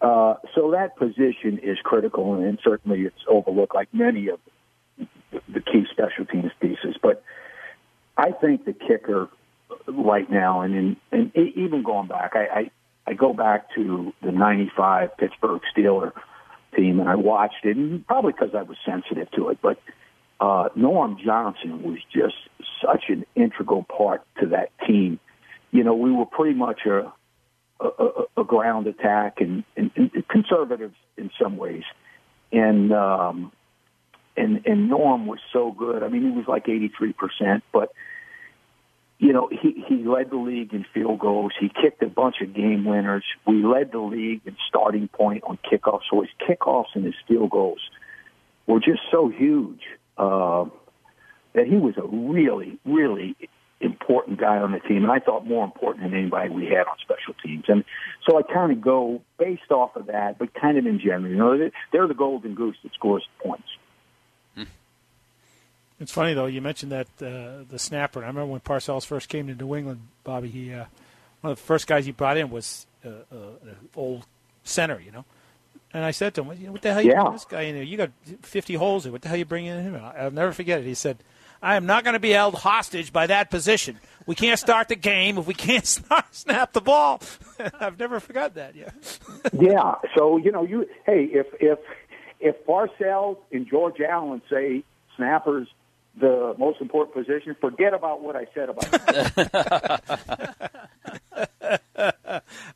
[0.00, 4.38] Uh, so that position is critical, and certainly it's overlooked like many of
[5.52, 6.96] the key special teams pieces.
[7.02, 7.24] But
[8.16, 9.28] I think the kicker
[9.88, 12.70] right now, and in, and even going back, I, I
[13.08, 16.12] I go back to the '95 Pittsburgh Steeler
[16.76, 19.80] team, and I watched it, and probably because I was sensitive to it, but
[20.40, 22.36] uh, Norm Johnson was just
[22.84, 25.18] such an integral part to that team.
[25.70, 27.12] You know, we were pretty much a
[27.80, 31.84] a, a ground attack and, and, and conservatives in some ways,
[32.52, 33.52] and um,
[34.36, 36.02] and and Norm was so good.
[36.02, 37.92] I mean, he was like eighty three percent, but
[39.18, 41.52] you know, he, he led the league in field goals.
[41.58, 43.24] He kicked a bunch of game winners.
[43.46, 46.02] We led the league in starting point on kickoffs.
[46.08, 47.80] So his kickoffs and his field goals
[48.68, 49.80] were just so huge
[50.18, 50.64] uh,
[51.54, 53.36] that he was a really, really
[53.80, 55.04] important guy on the team.
[55.04, 57.64] And I thought more important than anybody we had on special teams.
[57.68, 57.84] And
[58.28, 61.30] so I kind of go based off of that, but kind of in general.
[61.30, 63.68] You know, they're the golden goose that scores points.
[66.00, 66.46] It's funny though.
[66.46, 68.20] You mentioned that uh, the snapper.
[68.20, 70.48] I remember when Parcells first came to New England, Bobby.
[70.48, 70.84] He uh,
[71.40, 74.24] one of the first guys he brought in was uh, uh, an old
[74.64, 75.24] center, you know.
[75.98, 77.02] And I said to him, "What the hell?
[77.02, 77.28] You yeah.
[77.32, 77.82] this guy in there?
[77.82, 78.10] You got
[78.42, 79.10] 50 holes there.
[79.10, 80.84] What the hell are you bringing in him?" I'll never forget it.
[80.84, 81.24] He said,
[81.60, 83.98] "I am not going to be held hostage by that position.
[84.24, 85.84] We can't start the game if we can't
[86.30, 87.20] snap the ball."
[87.80, 88.76] I've never forgot that.
[88.76, 88.90] Yeah.
[89.52, 89.94] yeah.
[90.16, 91.80] So you know, you hey, if if
[92.38, 94.84] if Parcells and George Allen say
[95.16, 95.66] snappers
[96.20, 97.56] the most important position.
[97.60, 98.86] Forget about what I said about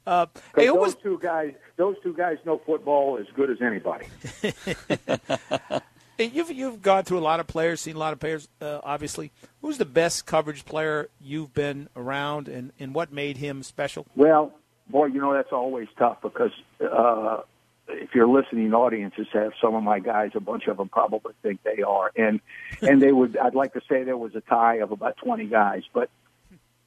[0.07, 0.95] uh, hey, those was...
[0.97, 4.07] two guys, those two guys know football as good as anybody.
[6.19, 8.49] you've you've gone through a lot of players, seen a lot of players.
[8.61, 9.31] Uh, obviously,
[9.61, 14.07] who's the best coverage player you've been around, and, and what made him special?
[14.17, 14.53] Well,
[14.89, 17.41] boy, you know that's always tough because uh,
[17.89, 21.61] if you're listening audiences have some of my guys, a bunch of them probably think
[21.63, 22.41] they are, and
[22.83, 23.37] and they would.
[23.37, 26.11] I'd like to say there was a tie of about 20 guys, but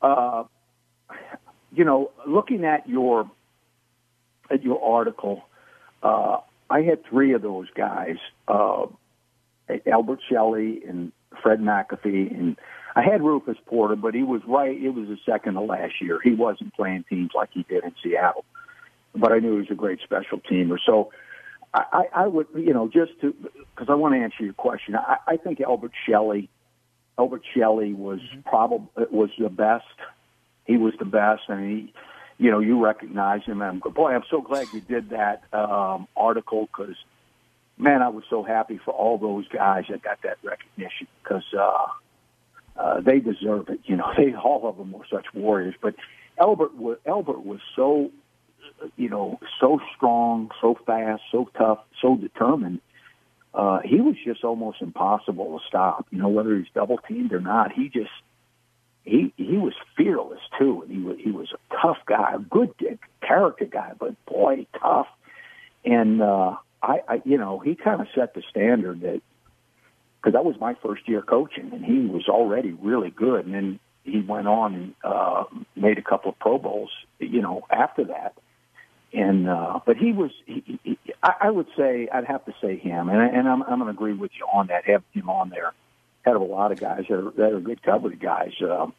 [0.02, 0.44] uh,
[1.72, 3.30] you know, looking at your
[4.50, 5.44] at your article,
[6.04, 6.38] uh,
[6.70, 8.88] I had three of those guys, uh,
[9.86, 12.58] Elbert Shelley and Fred McAfee, and
[12.96, 14.76] I had Rufus Porter, but he was right.
[14.76, 16.20] It was the second to last year.
[16.24, 18.46] He wasn't playing teams like he did in Seattle
[19.16, 20.78] but I knew he was a great special teamer.
[20.86, 21.12] So
[21.74, 24.96] I, I would, you know, just to because I want to answer your question.
[24.96, 26.50] I, I think Elbert Shelley,
[27.18, 28.42] Elbert Shelley was mm-hmm.
[28.42, 29.86] probably was the best.
[30.66, 31.94] He was the best, and he,
[32.38, 33.62] you know, you recognize him.
[33.62, 36.96] And boy, I'm so glad you did that um, article because,
[37.78, 41.88] man, I was so happy for all those guys that got that recognition because uh,
[42.78, 43.80] uh, they deserve it.
[43.86, 45.96] You know, they all of them were such warriors, but
[46.38, 48.12] Elbert was was so
[48.98, 52.82] you know, so strong, so fast, so tough, so determined.
[53.54, 56.06] Uh, he was just almost impossible to stop.
[56.12, 58.12] You know, whether he's double teamed or not, he just
[59.06, 62.74] he he was fearless too, and he was he was a tough guy, a good
[63.22, 65.08] character guy, but boy, tough.
[65.84, 69.22] And uh, I, I, you know, he kind of set the standard that
[70.18, 73.46] because that was my first year coaching, and he was already really good.
[73.46, 75.44] And then he went on and uh,
[75.76, 76.90] made a couple of Pro Bowls,
[77.20, 78.36] you know, after that
[79.16, 80.32] and uh, but he was.
[80.46, 83.86] He, he, I would say I'd have to say him, and, and I'm, I'm going
[83.86, 84.86] to agree with you on that.
[84.86, 85.74] Have him on there,
[86.26, 88.52] head of a lot of guys that are, that are good coverage guys.
[88.62, 88.94] Um,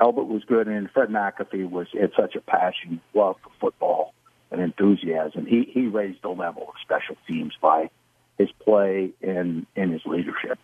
[0.00, 4.12] Elbert was good, and Fred McAfee was had such a passion, love for football,
[4.50, 5.46] and enthusiasm.
[5.46, 7.90] He he raised the level of special teams by
[8.38, 10.58] his play and and his leadership.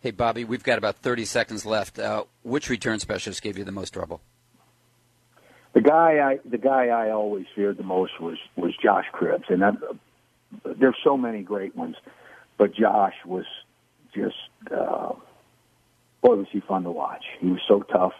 [0.00, 1.98] Hey, Bobby, we've got about 30 seconds left.
[1.98, 4.20] Uh, which return specialist gave you the most trouble?
[5.76, 9.62] the guy I the guy I always feared the most was was Josh Cribbs, and
[9.62, 9.72] I,
[10.64, 11.96] there's so many great ones,
[12.56, 13.44] but Josh was
[14.16, 15.12] just uh,
[16.22, 17.24] boy was he fun to watch.
[17.40, 18.14] He was so tough,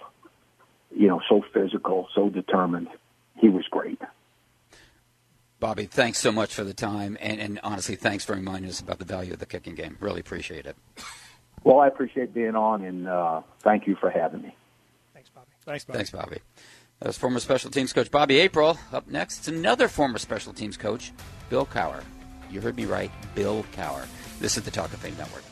[0.95, 2.89] you know, so physical, so determined.
[3.37, 4.01] He was great.
[5.59, 8.99] Bobby, thanks so much for the time, and, and honestly, thanks for reminding us about
[8.99, 9.97] the value of the kicking game.
[10.01, 10.77] Really appreciate it.
[11.65, 14.55] Well, I appreciate being on, and uh, thank you for having me.
[15.15, 15.47] Thanks, Bobby.
[15.65, 15.97] Thanks, Bobby.
[15.97, 16.39] Thanks, Bobby.
[17.01, 18.79] That was former special teams coach Bobby April.
[18.93, 21.13] Up next, it's another former special teams coach,
[21.51, 22.05] Bill Cowher.
[22.51, 24.07] You heard me right, Bill Cowher.
[24.39, 25.43] This is the Talk of Fame Network.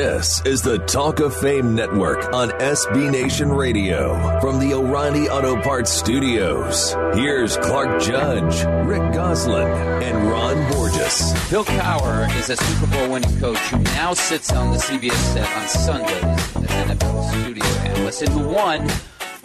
[0.00, 5.60] This is the Talk of Fame Network on SB Nation Radio from the O'Reilly Auto
[5.60, 6.94] Parts Studios.
[7.12, 9.68] Here's Clark Judge, Rick Gosselin,
[10.02, 11.34] and Ron Borges.
[11.50, 15.54] Bill Cowher is a Super Bowl winning coach who now sits on the CBS set
[15.54, 18.88] on Sundays as NFL studio analyst and who won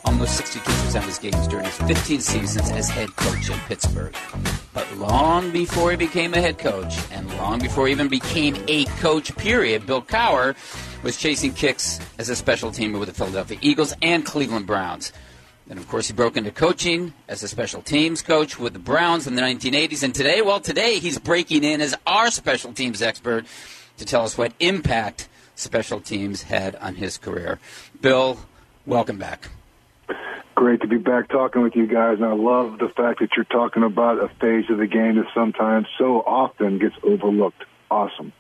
[0.06, 4.16] almost 62% of his games during his 15 seasons as head coach in Pittsburgh.
[4.74, 8.86] But long before he became a head coach, and long before he even became a
[9.00, 10.56] coach, period, Bill Cowher
[11.04, 15.12] was chasing kicks as a special teamer with the Philadelphia Eagles and Cleveland Browns.
[15.68, 19.26] Then, of course, he broke into coaching as a special teams coach with the Browns
[19.26, 20.04] in the 1980s.
[20.04, 23.46] And today, well, today he's breaking in as our special teams expert
[23.98, 27.60] to tell us what impact special teams had on his career.
[28.00, 28.38] Bill,
[28.86, 29.50] welcome back.
[30.56, 32.18] Great to be back talking with you guys.
[32.18, 35.28] And I love the fact that you're talking about a phase of the game that
[35.34, 37.64] sometimes so often gets overlooked.
[37.92, 38.32] Awesome.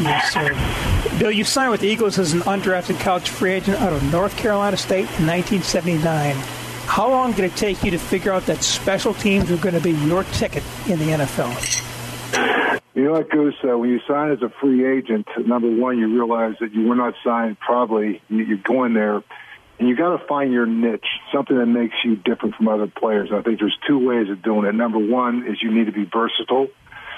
[0.00, 1.18] Yes, sir.
[1.18, 4.36] Bill, you signed with the Eagles as an undrafted college free agent out of North
[4.36, 6.36] Carolina State in 1979.
[6.86, 9.80] How long did it take you to figure out that special teams were going to
[9.80, 11.80] be your ticket in the NFL?
[12.94, 13.54] You know what, Goose?
[13.62, 16.96] Uh, when you sign as a free agent, number one, you realize that you were
[16.96, 18.20] not signed probably.
[18.28, 19.22] You're going there
[19.80, 23.30] and you got to find your niche, something that makes you different from other players.
[23.30, 24.74] And I think there's two ways of doing it.
[24.74, 26.68] Number one is you need to be versatile,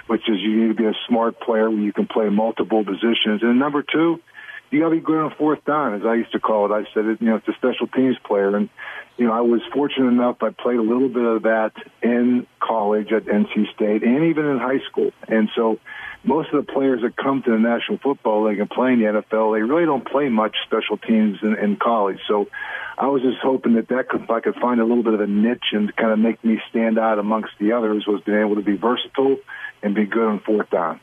[0.06, 3.42] which is you need to be a smart player where you can play multiple positions.
[3.42, 4.20] And number two,
[4.70, 6.74] you got to be good on fourth down, as I used to call it.
[6.74, 8.56] I said, it, you know, it's a special teams player.
[8.56, 8.68] And,
[9.16, 13.10] you know, I was fortunate enough, I played a little bit of that in college
[13.10, 15.10] at NC State and even in high school.
[15.26, 15.80] And so,
[16.24, 19.06] most of the players that come to the National Football League and play in the
[19.06, 22.18] NFL, they really don't play much special teams in, in college.
[22.28, 22.48] So
[22.96, 25.20] I was just hoping that that could, if I could find a little bit of
[25.20, 28.54] a niche and kind of make me stand out amongst the others, was being able
[28.54, 29.38] to be versatile
[29.82, 31.00] and be good on fourth down.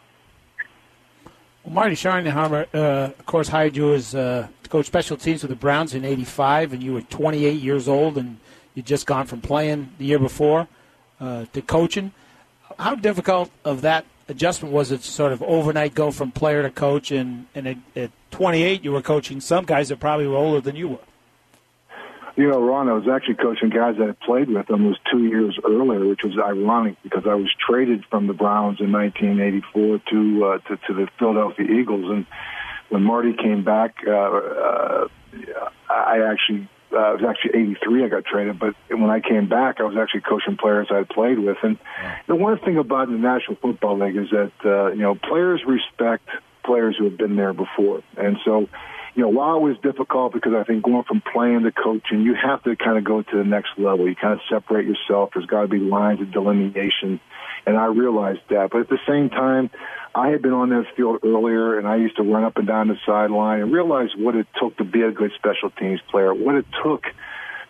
[1.63, 5.57] Well, Marty Schottenheimer, uh, of course, hired you as uh, coach special teams with the
[5.57, 8.37] Browns in '85, and you were 28 years old, and
[8.73, 10.69] you'd just gone from playing the year before
[11.19, 12.13] uh, to coaching.
[12.77, 17.11] How difficult of that adjustment was it sort of overnight go from player to coach?
[17.11, 20.75] And, and at, at 28, you were coaching some guys that probably were older than
[20.75, 20.99] you were.
[22.35, 25.59] You know, Ron, I was actually coaching guys that I played with almost two years
[25.65, 30.57] earlier, which was ironic because I was traded from the Browns in 1984 to uh,
[30.59, 32.25] to, to the Philadelphia Eagles, and
[32.87, 35.07] when Marty came back, uh, uh,
[35.89, 39.79] I actually uh, it was actually 83 I got traded, but when I came back,
[39.79, 41.57] I was actually coaching players I had played with.
[41.61, 41.77] And
[42.27, 46.27] the one thing about the National Football League is that, uh, you know, players respect
[46.63, 48.01] players who have been there before.
[48.17, 48.69] And so,
[49.15, 52.35] you know, while it was difficult because I think going from playing to coaching, you
[52.35, 54.07] have to kind of go to the next level.
[54.07, 55.31] You kind of separate yourself.
[55.33, 57.19] There's got to be lines of delineation.
[57.65, 58.69] And I realized that.
[58.71, 59.69] But at the same time,
[60.15, 62.87] I had been on that field earlier, and I used to run up and down
[62.87, 66.55] the sideline and realize what it took to be a good special teams player, what
[66.55, 67.05] it took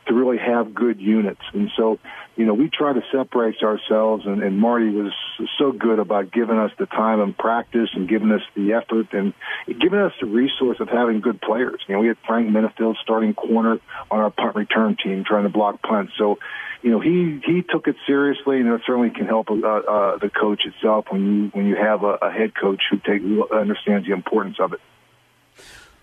[0.10, 1.42] to really have good units.
[1.54, 2.00] And so,
[2.36, 5.14] you know, we try to separate ourselves, and, and Marty was
[5.58, 9.34] so good about giving us the time and practice and giving us the effort and
[9.68, 11.80] giving us the resource of having good players.
[11.88, 15.50] You know, we had Frank Minnifield starting corner on our punt return team trying to
[15.50, 16.14] block punts.
[16.18, 16.40] So,
[16.82, 20.30] you know, he he took it seriously, and it certainly can help uh, uh, the
[20.30, 24.14] coach itself when you when you have a, a head coach who take understands the
[24.14, 24.80] importance of it.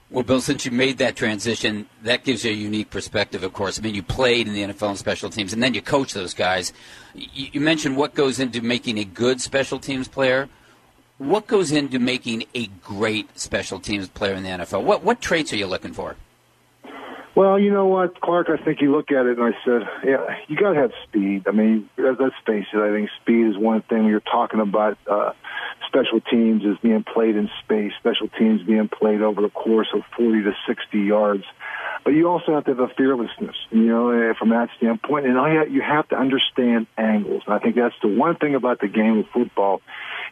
[0.09, 3.79] Well, Bill, since you made that transition, that gives you a unique perspective, of course.
[3.79, 6.33] I mean, you played in the NFL and special teams, and then you coach those
[6.33, 6.73] guys.
[7.15, 10.49] You, mentioned what goes into making a good special teams player.
[11.19, 14.85] What goes into making a great special teams player in the NFL?
[14.85, 16.15] What what traits are you looking for?
[17.35, 20.39] Well, you know what, Clark, I think you look at it and I said, yeah,
[20.49, 21.47] you got to have speed.
[21.47, 25.33] I mean, let's face it, I think speed is one thing you're talking about uh,
[25.87, 30.03] special teams is being played in space, special teams being played over the course of
[30.17, 31.45] 40 to 60 yards.
[32.05, 35.27] But you also have to have a fearlessness, you know, eh, from that standpoint.
[35.27, 37.43] And you have to understand angles.
[37.47, 39.83] And I think that's the one thing about the game of football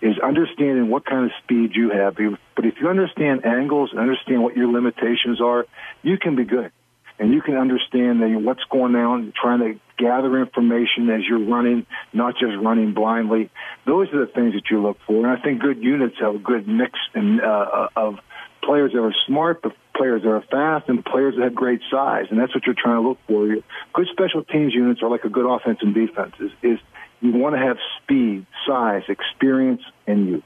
[0.00, 2.16] is understanding what kind of speed you have.
[2.54, 5.66] But if you understand angles and understand what your limitations are,
[6.02, 6.70] you can be good
[7.18, 12.35] and you can understand what's going on, trying to gather information as you're running, not
[12.35, 13.50] just running blindly.
[13.87, 15.27] Those are the things that you look for.
[15.27, 18.18] And I think good units have a good mix in, uh, of
[18.64, 22.27] players that are smart, but players that are fast, and players that have great size.
[22.31, 23.46] And that's what you're trying to look for.
[23.46, 26.35] Good special teams units are like a good offense and defense.
[26.40, 26.79] Is, is
[27.20, 30.44] you want to have speed, size, experience, and youth.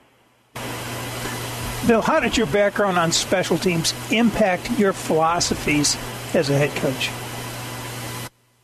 [1.86, 5.96] Bill, how did your background on special teams impact your philosophies
[6.34, 7.10] as a head coach?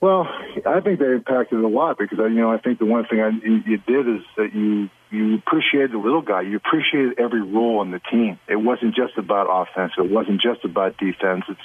[0.04, 0.28] Well,
[0.66, 3.30] I think they impacted a lot because you know I think the one thing I,
[3.30, 6.42] you did is that you you appreciated the little guy.
[6.42, 8.38] You appreciated every role on the team.
[8.46, 9.92] It wasn't just about offense.
[9.96, 11.44] It wasn't just about defense.
[11.48, 11.60] It's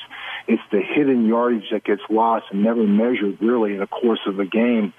[0.48, 4.38] it's the hidden yardage that gets lost and never measured really in the course of
[4.38, 4.94] the game.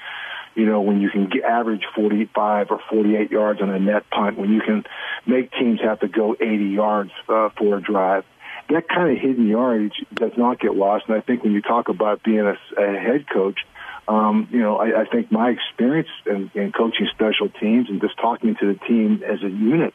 [0.55, 4.37] You know, when you can get average 45 or 48 yards on a net punt,
[4.37, 4.85] when you can
[5.25, 8.25] make teams have to go 80 yards uh, for a drive
[8.71, 11.05] that kind of hidden yardage does not get lost.
[11.09, 13.61] And I think when you talk about being a, a head coach,
[14.09, 18.17] um, you know, I, I think my experience in, in coaching special teams and just
[18.19, 19.95] talking to the team as a unit,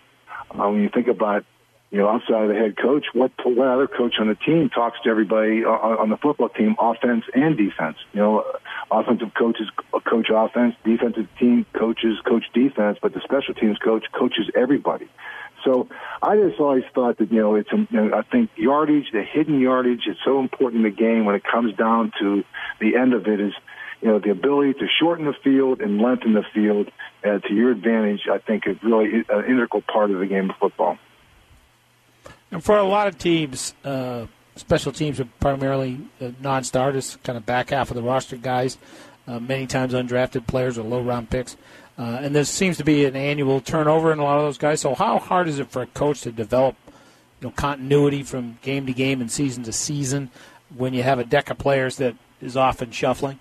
[0.52, 1.44] uh, when you think about,
[1.92, 5.00] you know, outside of the head coach, what what other coach on the team talks
[5.04, 7.98] to everybody on, on the football team, offense and defense.
[8.14, 8.46] You know,
[8.92, 9.70] offensive coaches
[10.04, 15.08] coach offense, defensive team coaches coach defense, but the special teams coach coaches everybody.
[15.66, 15.90] So
[16.22, 19.60] I just always thought that you know it's you know, I think yardage, the hidden
[19.60, 22.44] yardage, is so important in the game when it comes down to
[22.80, 23.54] the end of it is
[24.02, 26.92] you know, the ability to shorten the field and lengthen the field
[27.24, 30.56] uh, to your advantage, I think is really an integral part of the game of
[30.58, 30.98] football.
[32.52, 37.46] And for a lot of teams, uh, special teams are primarily uh, non-starters, kind of
[37.46, 38.78] back half of the roster guys,
[39.28, 41.58] uh, many times undrafted players or low-round picks.
[41.98, 44.82] Uh, and there seems to be an annual turnover in a lot of those guys.
[44.82, 46.76] So how hard is it for a coach to develop
[47.42, 50.30] you know, continuity from game to game and season to season
[50.76, 53.40] when you have a deck of players that is often shuffling?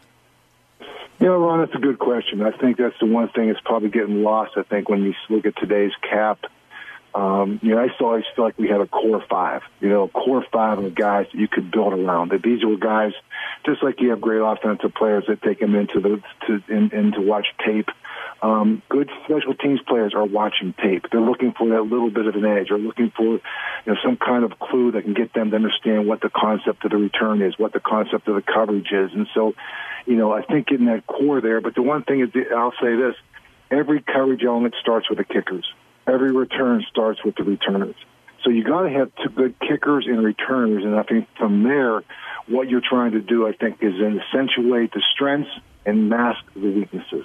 [1.21, 2.43] You know, Ron, that's a good question.
[2.43, 4.53] I think that's the one thing that's probably getting lost.
[4.57, 6.45] I think when you look at today's cap,
[7.15, 9.63] um, you know, I still always feel like we had a core five.
[9.81, 12.33] You know, a core five of guys that you could build around.
[12.33, 13.13] That these were guys,
[13.65, 17.13] just like you have great offensive players that take them into the to in, in
[17.13, 17.89] to watch tape.
[18.45, 21.07] Um, good special teams players are watching tape.
[21.11, 23.41] They're looking for that little bit of an edge, or looking for you
[23.87, 26.91] know some kind of clue that can get them to understand what the concept of
[26.91, 29.55] the return is, what the concept of the coverage is, and so
[30.05, 31.63] you know, I think in that core there.
[31.63, 33.15] But the one thing is, I'll say this:
[33.71, 35.65] every coverage element starts with the kickers.
[36.07, 37.97] Every return starts with the returners.
[38.43, 42.03] So you got to have two good kickers and returners, and I think from there,
[42.47, 45.51] what you're trying to do, I think, is accentuate the strengths
[45.87, 47.25] and mask the weaknesses.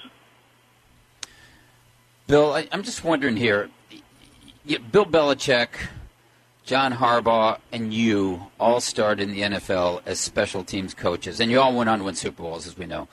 [2.29, 3.71] Bill, I, am just wondering here.
[4.91, 5.69] Bill Belichick
[6.63, 11.59] John Harbaugh and you all started in the NFL as special teams coaches, and you
[11.59, 13.07] all went on to win Super Bowls, as we know.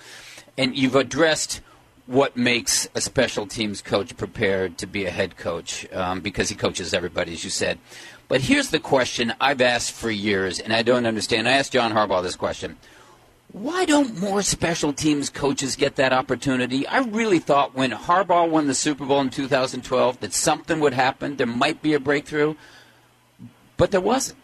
[0.59, 1.63] And you've addressed
[2.05, 6.55] what makes a special teams coach prepared to be a head coach um, because he
[6.55, 7.79] coaches everybody, as you said.
[8.29, 11.49] But here's the question I've asked for years, and I don't understand.
[11.49, 12.77] I asked John Harbaugh this question.
[13.53, 16.87] Why don't more special teams coaches get that opportunity?
[16.87, 21.37] I really thought when Harbaugh won the Super Bowl in 2012 that something would happen.
[21.37, 22.55] There might be a breakthrough
[23.77, 24.39] but there wasn't.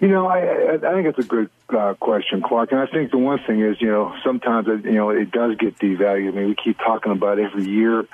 [0.00, 2.70] You know, I, I think it's a good uh, question, Clark.
[2.70, 5.56] And I think the one thing is, you know, sometimes it, you know it does
[5.56, 6.28] get devalued.
[6.28, 8.06] I mean, we keep talking about every year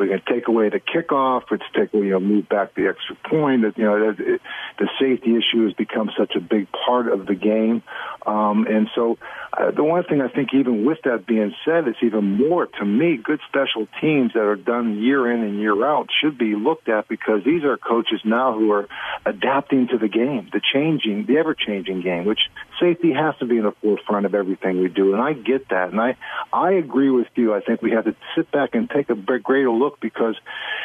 [0.00, 1.42] we're going to take away the kickoff.
[1.50, 3.62] Let's take you know move back the extra point.
[3.76, 4.40] You know it,
[4.78, 7.82] the safety issue has become such a big part of the game,
[8.26, 9.18] um, and so
[9.52, 12.84] uh, the one thing I think, even with that being said, it's even more to
[12.84, 13.16] me.
[13.16, 17.08] Good special teams that are done year in and year out should be looked at
[17.08, 18.88] because these are coaches now who are
[19.26, 22.48] adapting to the game, the changing, the ever-changing game, which
[22.80, 25.14] safety has to be in the forefront of everything we do.
[25.14, 26.16] And I get that, and I
[26.52, 27.52] I agree with you.
[27.52, 30.36] I think we have to sit back and take a greater look because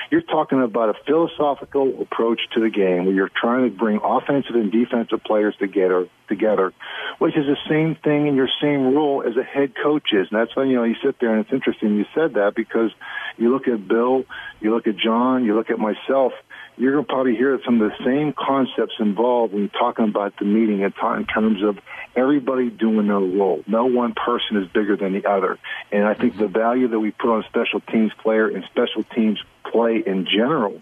[0.09, 4.55] you're talking about a philosophical approach to the game where you're trying to bring offensive
[4.55, 6.73] and defensive players together together,
[7.19, 10.27] which is the same thing in your same role as a head coach is.
[10.31, 12.91] And that's why, you know, you sit there and it's interesting you said that because
[13.37, 14.25] you look at Bill,
[14.59, 16.33] you look at John, you look at myself,
[16.77, 20.38] you're going to probably hear some of the same concepts involved when you're talking about
[20.38, 20.91] the meeting in
[21.25, 21.79] terms of
[22.15, 23.63] everybody doing their role.
[23.67, 25.57] No one person is bigger than the other.
[25.91, 29.41] And I think the value that we put on special teams player and special teams
[29.71, 30.82] play in general,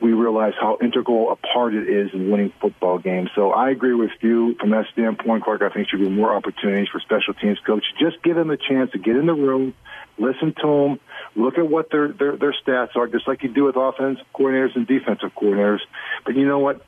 [0.00, 3.30] we realize how integral a part it is in winning football games.
[3.34, 5.62] So I agree with you from that standpoint, Clark.
[5.62, 7.88] I think there should be more opportunities for special teams coaches.
[7.98, 9.74] Just give them a chance to get in the room,
[10.18, 11.00] listen to them,
[11.34, 14.76] look at what their, their, their stats are, just like you do with offensive coordinators
[14.76, 15.80] and defensive coordinators.
[16.24, 16.82] But you know what?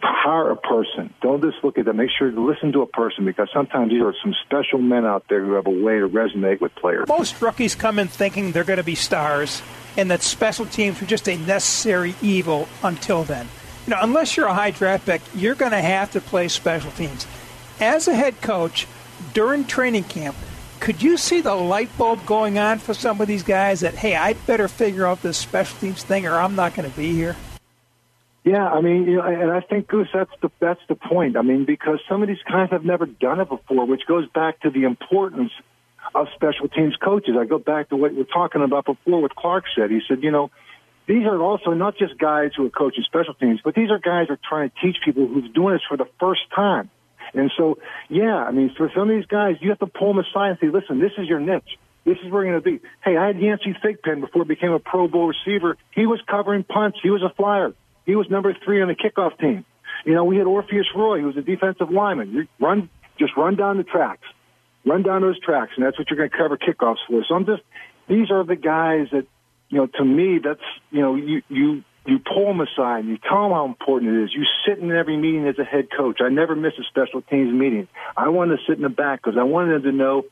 [0.00, 1.12] Hire a person.
[1.22, 1.96] Don't just look at them.
[1.96, 5.24] Make sure to listen to a person because sometimes there are some special men out
[5.28, 7.08] there who have a way to resonate with players.
[7.08, 9.62] Most rookies come in thinking they're going to be stars
[9.96, 13.48] and that special teams are just a necessary evil until then.
[13.86, 16.90] You know, unless you're a high draft pick, you're going to have to play special
[16.92, 17.26] teams.
[17.80, 18.86] As a head coach,
[19.32, 20.36] during training camp,
[20.80, 24.14] could you see the light bulb going on for some of these guys that, hey,
[24.14, 27.34] I'd better figure out this special teams thing or I'm not going to be here?
[28.48, 31.36] Yeah, I mean, you know, and I think Goose, that's the that's the point.
[31.36, 34.60] I mean, because some of these guys have never done it before, which goes back
[34.60, 35.52] to the importance
[36.14, 37.34] of special teams coaches.
[37.38, 39.90] I go back to what we are talking about before with Clark said.
[39.90, 40.50] He said, you know,
[41.06, 44.28] these are also not just guys who are coaching special teams, but these are guys
[44.28, 46.88] who are trying to teach people who's doing this for the first time.
[47.34, 47.76] And so,
[48.08, 50.58] yeah, I mean, for some of these guys, you have to pull them aside and
[50.58, 51.76] say, listen, this is your niche.
[52.06, 52.88] This is where you're going to be.
[53.04, 55.76] Hey, I had Yancey Thigpen before he became a Pro Bowl receiver.
[55.90, 56.98] He was covering punts.
[57.02, 57.74] He was a flyer.
[58.08, 59.66] He was number three on the kickoff team.
[60.06, 62.32] You know, we had Orpheus Roye, who was a defensive lineman.
[62.32, 62.88] You run,
[63.18, 64.26] just run down the tracks,
[64.86, 67.22] run down those tracks, and that's what you're going to cover kickoffs for.
[67.28, 67.60] So I'm just,
[68.08, 69.26] these are the guys that,
[69.68, 73.18] you know, to me, that's, you know, you, you, you pull them aside and you
[73.18, 74.30] tell them how important it is.
[74.34, 76.22] You sit in every meeting as a head coach.
[76.22, 77.88] I never miss a special teams meeting.
[78.16, 80.24] I wanted to sit in the back because I wanted them to know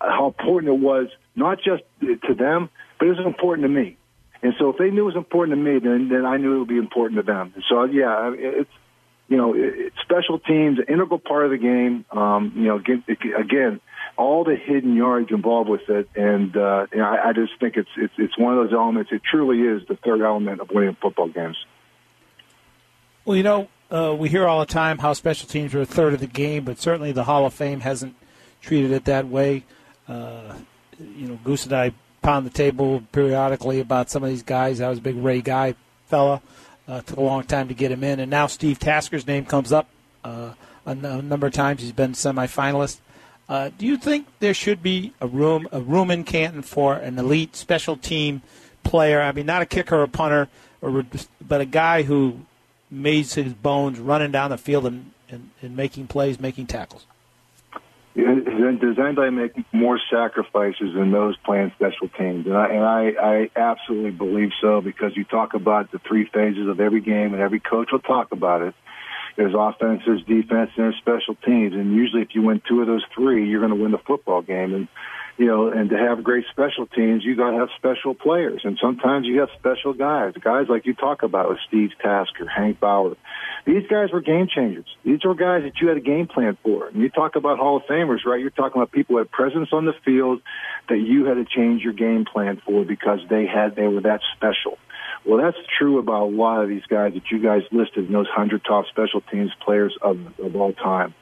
[0.00, 3.98] how important it was, not just to them, but it was important to me.
[4.42, 6.58] And so if they knew it was important to me, then then I knew it
[6.60, 7.54] would be important to them.
[7.68, 8.70] So yeah, it's
[9.30, 12.04] you know, it, special teams, an integral part of the game.
[12.10, 13.04] Um, you know, again,
[13.38, 13.80] again,
[14.16, 17.76] all the hidden yards involved with it, and uh, you know, I, I just think
[17.76, 19.12] it's it's it's one of those elements.
[19.12, 21.56] It truly is the third element of winning football games.
[23.24, 26.12] Well, you know, uh, we hear all the time how special teams are a third
[26.12, 28.16] of the game, but certainly the Hall of Fame hasn't
[28.60, 29.64] treated it that way.
[30.08, 30.54] Uh,
[30.98, 31.92] you know, Goose and I
[32.22, 34.80] pound the table periodically about some of these guys.
[34.80, 35.74] I was a big Ray Guy
[36.06, 36.42] fella.
[36.88, 39.72] Uh, took a long time to get him in, and now Steve Tasker's name comes
[39.72, 39.88] up
[40.24, 40.54] uh,
[40.84, 41.82] a, n- a number of times.
[41.82, 42.98] He's been semifinalist.
[43.48, 47.18] Uh, do you think there should be a room a room in Canton for an
[47.18, 48.42] elite special team
[48.82, 49.20] player?
[49.20, 50.48] I mean, not a kicker or a punter,
[50.80, 51.04] or
[51.46, 52.40] but a guy who
[52.90, 57.06] makes his bones running down the field and, and, and making plays, making tackles.
[58.16, 62.46] Does anybody make more sacrifices than those playing special teams?
[62.46, 66.68] And I, and I, I absolutely believe so because you talk about the three phases
[66.68, 68.74] of every game, and every coach will talk about it.
[69.36, 71.72] There's offense, there's defense, and there's special teams.
[71.74, 74.42] And usually, if you win two of those three, you're going to win the football
[74.42, 74.74] game.
[74.74, 74.88] And
[75.40, 78.78] you know, and to have great special teams, you got to have special players, and
[78.78, 83.16] sometimes you have special guys, guys like you talk about with Steve Tasker, Hank Bauer.
[83.64, 84.84] These guys were game changers.
[85.02, 86.88] These were guys that you had a game plan for.
[86.88, 88.38] And you talk about Hall of Famers, right?
[88.38, 90.42] You're talking about people who had presence on the field
[90.90, 94.20] that you had to change your game plan for because they had they were that
[94.36, 94.76] special.
[95.24, 98.28] Well, that's true about a lot of these guys that you guys listed in those
[98.28, 101.14] hundred top special teams players of of all time.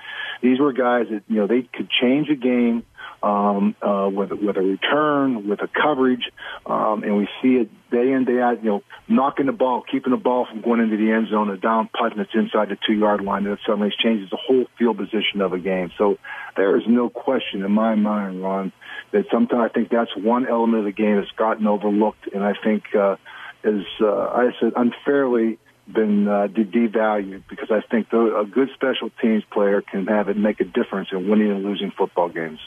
[0.43, 2.83] These were guys that you know they could change a game
[3.23, 6.31] um, uh, with with a return, with a coverage,
[6.67, 8.63] um, and we see it day in day out.
[8.63, 11.57] You know, knocking the ball, keeping the ball from going into the end zone, a
[11.57, 14.99] down putt that's inside the two yard line, and it suddenly changes the whole field
[14.99, 15.91] position of a game.
[15.99, 16.19] So
[16.57, 18.73] there is no question in my mind, Ron,
[19.13, 22.55] that sometimes I think that's one element of the game that's gotten overlooked, and I
[22.63, 23.17] think uh,
[23.65, 25.59] is uh, I said unfairly
[25.93, 30.61] been uh, devalued because I think a good special teams player can have it make
[30.61, 32.61] a difference in winning and losing football games.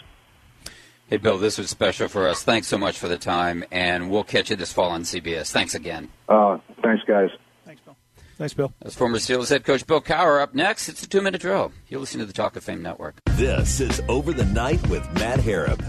[1.12, 2.41] Hey, Bill, this was special for us.
[2.41, 5.51] Thanks so much for the time, and we'll catch you this fall on CBS.
[5.51, 6.07] Thanks again.
[6.30, 7.30] Uh, thanks, guys.
[7.66, 7.97] Thanks, Bill.
[8.38, 8.74] Thanks, Bill.
[8.82, 11.74] As former Steelers head coach Bill Cowher up next, it's a two minute drill.
[11.89, 13.16] You're listening to the Talk of Fame Network.
[13.32, 15.84] This is Over the Night with Matt Harab.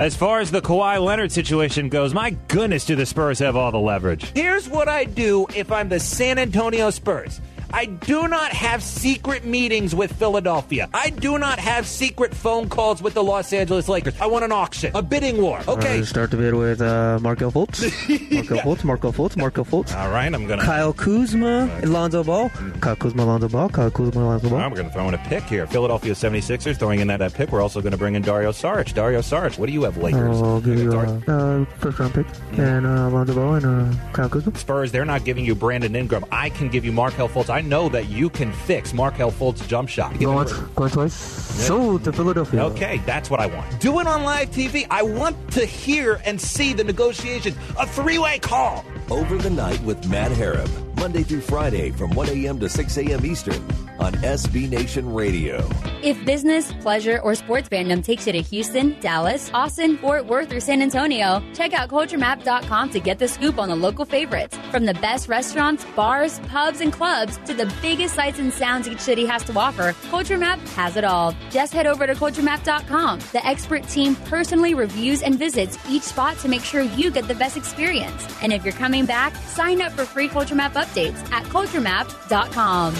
[0.00, 3.70] As far as the Kawhi Leonard situation goes, my goodness, do the Spurs have all
[3.70, 4.32] the leverage.
[4.34, 7.40] Here's what I do if I'm the San Antonio Spurs.
[7.72, 10.88] I do not have secret meetings with Philadelphia.
[10.94, 14.14] I do not have secret phone calls with the Los Angeles Lakers.
[14.20, 15.60] I want an auction, a bidding war.
[15.66, 16.00] Okay.
[16.00, 17.82] Uh, start the bid with uh, Markelle Fultz.
[18.32, 19.96] Markelle Fultz, Markelle Fultz, Markelle Fultz.
[19.96, 20.64] All right, I'm going to.
[20.64, 21.84] Kyle Kuzma, right.
[21.84, 22.48] Lonzo Ball.
[22.80, 23.68] Kyle Kuzma, Lonzo Ball.
[23.68, 24.58] Kyle Kuzma, Lonzo Ball.
[24.58, 25.66] I'm going to throw in a pick here.
[25.66, 27.50] Philadelphia 76ers throwing in that, that pick.
[27.50, 28.94] We're also going to bring in Dario Saric.
[28.94, 30.40] Dario Saric, what do you have, Lakers?
[30.40, 32.58] I'll give you a uh, first round pick mm.
[32.58, 34.56] and uh, Lonzo Ball and uh, Kyle Kuzma.
[34.56, 36.24] Spurs, they're not giving you Brandon Ingram.
[36.30, 37.55] I can give you Markelle Fultz.
[37.56, 40.20] I know that you can fix Markelle Fultz's jump shot.
[40.20, 41.58] Go once, going twice.
[41.58, 41.64] Yeah.
[41.64, 42.64] So to Philadelphia.
[42.64, 43.80] Okay, that's what I want.
[43.80, 44.86] Do it on live TV.
[44.90, 47.54] I want to hear and see the negotiation.
[47.80, 48.84] A three-way call.
[49.10, 50.68] Over the night with Matt Harab.
[50.96, 52.58] Monday through Friday from 1 a.m.
[52.60, 53.24] to 6 a.m.
[53.24, 53.62] Eastern
[53.98, 55.66] on SB Nation Radio.
[56.02, 60.60] If business, pleasure, or sports fandom takes you to Houston, Dallas, Austin, Fort Worth, or
[60.60, 64.56] San Antonio, check out CultureMap.com to get the scoop on the local favorites.
[64.70, 69.00] From the best restaurants, bars, pubs, and clubs to the biggest sights and sounds each
[69.00, 71.34] city has to offer, Culture Map has it all.
[71.50, 73.20] Just head over to CultureMap.com.
[73.32, 77.34] The expert team personally reviews and visits each spot to make sure you get the
[77.34, 78.26] best experience.
[78.42, 82.94] And if you're coming back, sign up for free Culture Map updates at CultureMap.com.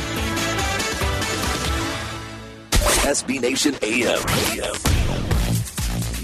[3.07, 5.46] SB Nation AM.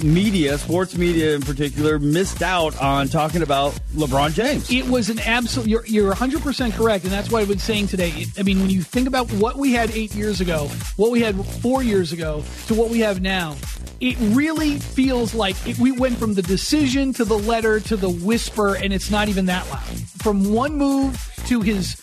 [0.03, 4.71] Media, sports media in particular, missed out on talking about LeBron James.
[4.71, 5.69] It was an absolute.
[5.69, 8.27] You're, you're 100% correct, and that's what I've been saying today.
[8.39, 11.37] I mean, when you think about what we had eight years ago, what we had
[11.47, 13.57] four years ago, to what we have now,
[14.01, 18.11] it really feels like it, we went from the decision to the letter to the
[18.11, 19.99] whisper, and it's not even that loud.
[20.23, 21.95] From one move to his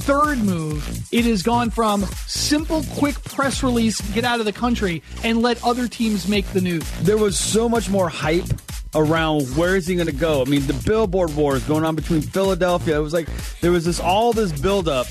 [0.00, 5.02] third move, it has gone from simple, quick press release, get out of the country,
[5.22, 6.84] and let other teams make the news.
[7.00, 8.46] There was so much more hype
[8.94, 10.42] around where is he going to go.
[10.42, 12.96] I mean, the billboard wars going on between Philadelphia.
[12.96, 13.28] It was like
[13.60, 15.06] there was this all this buildup.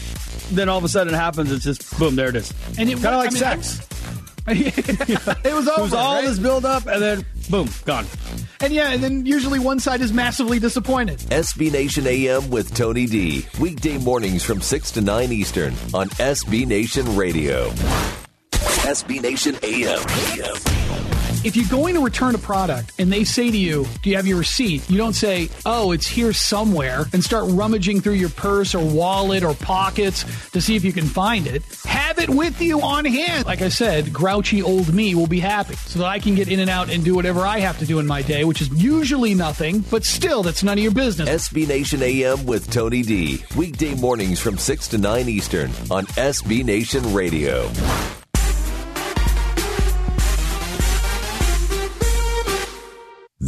[0.51, 1.51] Then all of a sudden it happens.
[1.51, 2.53] It's just boom, there it is.
[2.77, 3.79] And it kind of I like mean, sex.
[4.47, 5.79] it was over.
[5.79, 6.25] It was all right?
[6.25, 8.05] this buildup, and then boom, gone.
[8.59, 11.19] And yeah, and then usually one side is massively disappointed.
[11.19, 13.45] SB Nation AM with Tony D.
[13.59, 17.69] Weekday mornings from 6 to 9 Eastern on SB Nation Radio.
[18.51, 21.22] SB Nation AM.
[21.43, 24.25] If you're going to return a product and they say to you, Do you have
[24.25, 24.89] your receipt?
[24.89, 29.43] You don't say, Oh, it's here somewhere, and start rummaging through your purse or wallet
[29.43, 31.61] or pockets to see if you can find it.
[31.83, 33.45] Have it with you on hand.
[33.45, 36.61] Like I said, grouchy old me will be happy so that I can get in
[36.61, 39.33] and out and do whatever I have to do in my day, which is usually
[39.33, 41.49] nothing, but still, that's none of your business.
[41.49, 43.43] SB Nation AM with Tony D.
[43.57, 47.69] Weekday mornings from 6 to 9 Eastern on SB Nation Radio.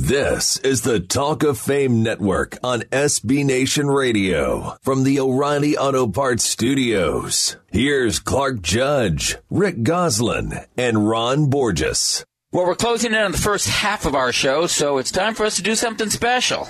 [0.05, 6.05] This is the Talk of Fame Network on SB Nation Radio from the O'Reilly Auto
[6.05, 7.57] Parts Studios.
[7.71, 12.23] Here's Clark Judge, Rick Gosselin, and Ron Borges.
[12.51, 15.43] Well, we're closing in on the first half of our show, so it's time for
[15.43, 16.67] us to do something special.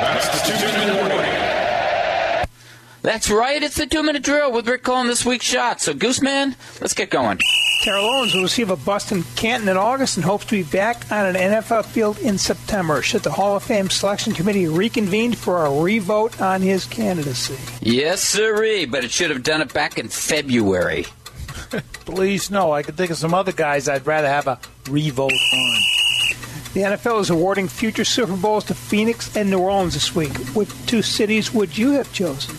[0.00, 1.45] That's the two-minute warning.
[3.06, 5.80] That's right, it's the two minute drill with Rick calling this week's shot.
[5.80, 7.38] So, Gooseman, let's get going.
[7.82, 11.12] Terrell Owens will receive a bust in Canton in August and hopes to be back
[11.12, 13.02] on an NFL field in September.
[13.02, 17.56] Should the Hall of Fame Selection Committee reconvene for a revote on his candidacy?
[17.80, 21.06] Yes, sirree, but it should have done it back in February.
[22.06, 22.72] Please, no.
[22.72, 24.58] I could think of some other guys I'd rather have a
[24.90, 25.80] revote on.
[26.74, 30.36] The NFL is awarding future Super Bowls to Phoenix and New Orleans this week.
[30.56, 32.56] Which two cities would you have chosen?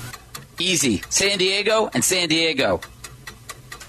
[0.59, 1.01] Easy.
[1.09, 2.81] San Diego and San Diego.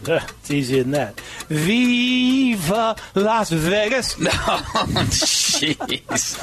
[0.09, 1.21] Ugh, it's easier than that.
[1.49, 4.19] Viva Las Vegas.
[4.19, 6.39] No, oh, jeez.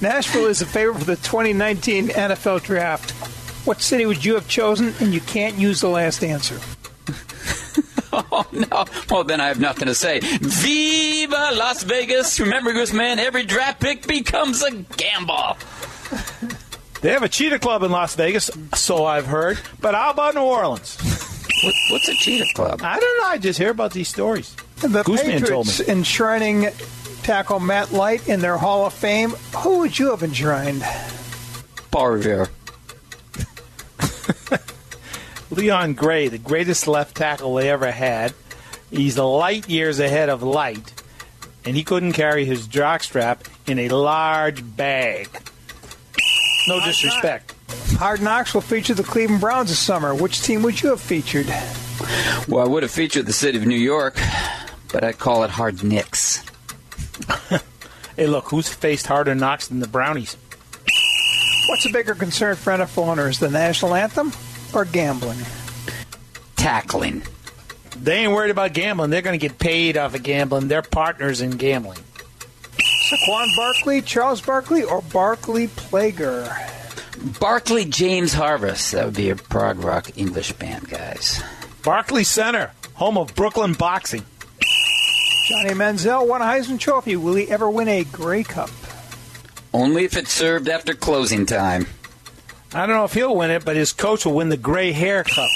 [0.00, 3.10] Nashville is a favorite for the 2019 NFL Draft.
[3.66, 4.94] What city would you have chosen?
[5.00, 6.58] And you can't use the last answer.
[8.12, 8.86] Oh, no.
[9.08, 10.18] Well, then I have nothing to say.
[10.20, 12.40] Viva Las Vegas.
[12.40, 15.56] Remember, Gooseman, every draft pick becomes a gamble.
[17.00, 19.58] They have a cheetah club in Las Vegas, so I've heard.
[19.80, 20.98] But how about New Orleans?
[21.62, 22.80] What, what's a cheetah club?
[22.82, 23.26] I don't know.
[23.26, 24.54] I just hear about these stories.
[24.76, 25.86] The Gooseman told Patriots me.
[25.88, 26.66] enshrining
[27.22, 29.30] tackle Matt Light in their Hall of Fame.
[29.58, 30.82] Who would you have enshrined?
[31.90, 32.48] Paul Revere.
[35.50, 38.32] Leon Gray, the greatest left tackle they ever had.
[38.90, 40.92] He's light years ahead of Light,
[41.64, 45.28] and he couldn't carry his jockstrap in a large bag.
[46.68, 47.54] No disrespect.
[47.98, 50.14] Hard Knocks will feature the Cleveland Browns this summer.
[50.14, 51.46] Which team would you have featured?
[52.48, 54.18] Well, I would have featured the city of New York,
[54.92, 56.44] but I'd call it Hard Knicks.
[58.20, 60.36] Hey, look, who's faced harder knocks than the Brownies?
[61.68, 64.30] What's a bigger concern for NFL owners, the national anthem
[64.74, 65.38] or gambling?
[66.56, 67.22] Tackling.
[67.96, 69.08] They ain't worried about gambling.
[69.08, 70.68] They're going to get paid off of gambling.
[70.68, 72.00] They're partners in gambling.
[73.10, 76.48] Saquon Barkley, Charles Barkley, or Barclay Plager?
[77.40, 78.92] Barclay James Harvest.
[78.92, 81.42] That would be a prog rock English band, guys.
[81.82, 84.22] Barkley Center, home of Brooklyn boxing.
[85.48, 87.16] Johnny Manziel won a Heisman Trophy.
[87.16, 88.70] Will he ever win a Grey Cup?
[89.74, 91.88] Only if it's served after closing time.
[92.72, 95.24] I don't know if he'll win it, but his coach will win the Gray Hair
[95.24, 95.50] Cup.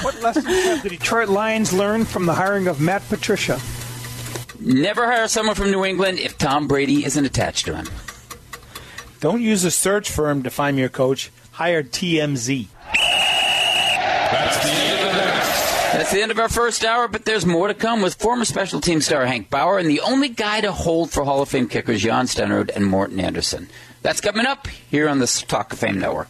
[0.00, 3.60] What lessons have the Detroit Lions learned from the hiring of Matt Patricia?
[4.66, 7.86] Never hire someone from New England if Tom Brady isn't attached to him.
[9.20, 11.30] Don't use a search firm to find your coach.
[11.52, 12.66] Hire TMZ.
[14.32, 15.22] That's the end of the.
[15.96, 18.80] That's the end of our first hour, but there's more to come with former special
[18.80, 22.02] team star Hank Bauer and the only guy to hold for Hall of Fame kickers
[22.02, 23.68] Jan Stenerud and Morten Andersen.
[24.02, 26.28] That's coming up here on the Talk of Fame Network.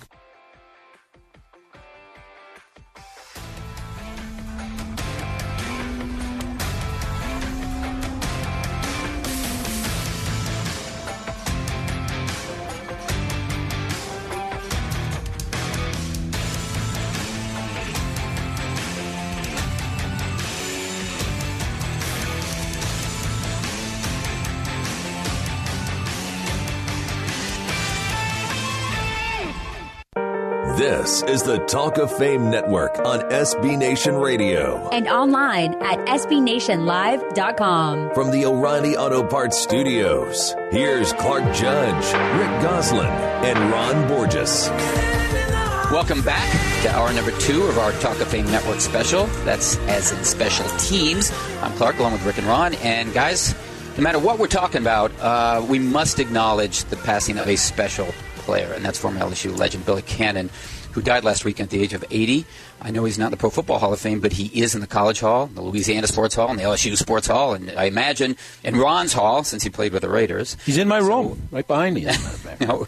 [31.07, 34.89] This is the Talk of Fame Network on SB Nation Radio.
[34.89, 38.13] And online at SBNationLive.com.
[38.13, 42.05] From the O'Reilly Auto Parts Studios, here's Clark Judge,
[42.41, 44.69] Rick Gosselin, and Ron Borges.
[45.93, 46.51] Welcome back
[46.83, 49.27] to hour number two of our Talk of Fame Network special.
[49.45, 51.31] That's as in special teams.
[51.63, 52.75] I'm Clark, along with Rick and Ron.
[52.83, 53.55] And guys,
[53.97, 58.09] no matter what we're talking about, uh, we must acknowledge the passing of a special
[58.39, 60.51] player, and that's former LSU legend Billy Cannon,
[60.97, 62.47] who died last week at the age of 80.
[62.81, 64.81] I know he's not in the Pro Football Hall of Fame, but he is in
[64.81, 68.35] the College Hall, the Louisiana Sports Hall, and the LSU Sports Hall, and I imagine
[68.65, 70.57] in Ron's Hall, since he played with the Raiders.
[70.65, 72.07] He's in my room, right behind me.
[72.63, 72.87] no,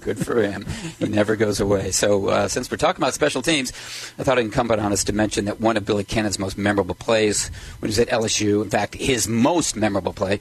[0.00, 0.66] good for him.
[0.98, 1.92] He never goes away.
[1.92, 3.70] So, uh, since we're talking about special teams,
[4.18, 6.94] I thought it incumbent on us to mention that one of Billy Cannon's most memorable
[6.94, 10.40] plays when he was at LSU, in fact, his most memorable play,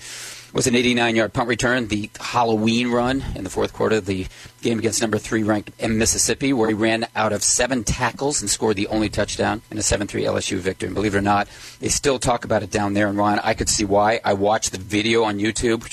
[0.54, 4.28] was an 89 yard punt return, the Halloween run in the fourth quarter of the
[4.62, 8.76] game against number three ranked Mississippi, where he ran out of seven tackles and scored
[8.76, 10.88] the only touchdown in a 7 3 LSU victory.
[10.88, 11.48] And believe it or not,
[11.80, 13.08] they still talk about it down there.
[13.08, 14.20] And Ron, I could see why.
[14.24, 15.88] I watched the video on YouTube.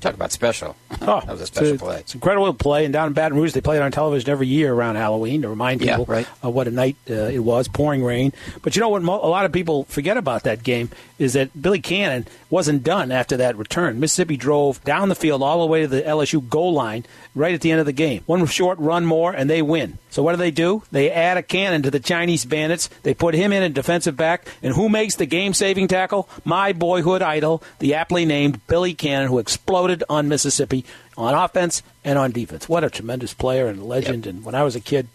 [0.00, 0.76] Talk about special.
[1.06, 1.98] Oh, that was a special it's a, play.
[2.00, 2.84] It's an incredible play.
[2.84, 5.48] And down in Baton Rouge, they play it on television every year around Halloween to
[5.48, 6.26] remind Yeah, people right.
[6.44, 8.32] uh, what a night uh, it was, pouring rain.
[8.62, 9.02] But you know what?
[9.02, 13.12] Mo- a lot of people forget about that game is that Billy Cannon wasn't done
[13.12, 14.00] after that return.
[14.00, 17.60] Mississippi drove down the field all the way to the LSU goal line right at
[17.60, 18.22] the end of the game.
[18.26, 19.98] One short run more, and they win.
[20.10, 20.82] So what do they do?
[20.90, 22.88] They add a cannon to the Chinese bandits.
[23.02, 26.28] They put him in a defensive back, and who makes the game-saving tackle?
[26.44, 30.84] My boyhood idol, the aptly named Billy Cannon, who exploded on Mississippi
[31.16, 32.68] on offense and on defense.
[32.68, 34.26] What a tremendous player and legend!
[34.26, 35.08] And when I was a kid,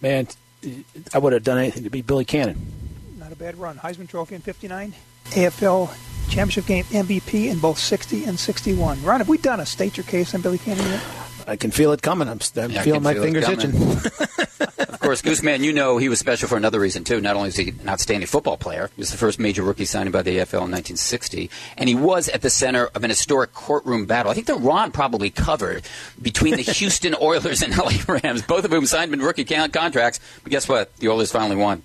[0.00, 0.28] man,
[1.12, 2.66] I would have done anything to be Billy Cannon.
[3.18, 3.78] Not a bad run.
[3.78, 4.94] Heisman Trophy in 59.
[5.30, 5.94] AFL
[6.28, 9.02] Championship Game MVP in both 60 and 61.
[9.02, 11.02] Ron, have we done a state your case on Billy Cannon yet?
[11.46, 12.28] I can feel it coming.
[12.28, 13.72] I'm, I'm Yeah, feeling my feel fingers itching.
[14.94, 17.20] Of course, Gooseman, you know he was special for another reason, too.
[17.20, 20.10] Not only is he an outstanding football player, he was the first major rookie signed
[20.12, 24.06] by the AFL in 1960, and he was at the center of an historic courtroom
[24.06, 24.32] battle.
[24.32, 25.82] I think that Ron probably covered
[26.22, 30.20] between the Houston Oilers and LA Rams, both of whom signed him rookie contracts.
[30.42, 30.96] But guess what?
[30.96, 31.82] The Oilers finally won.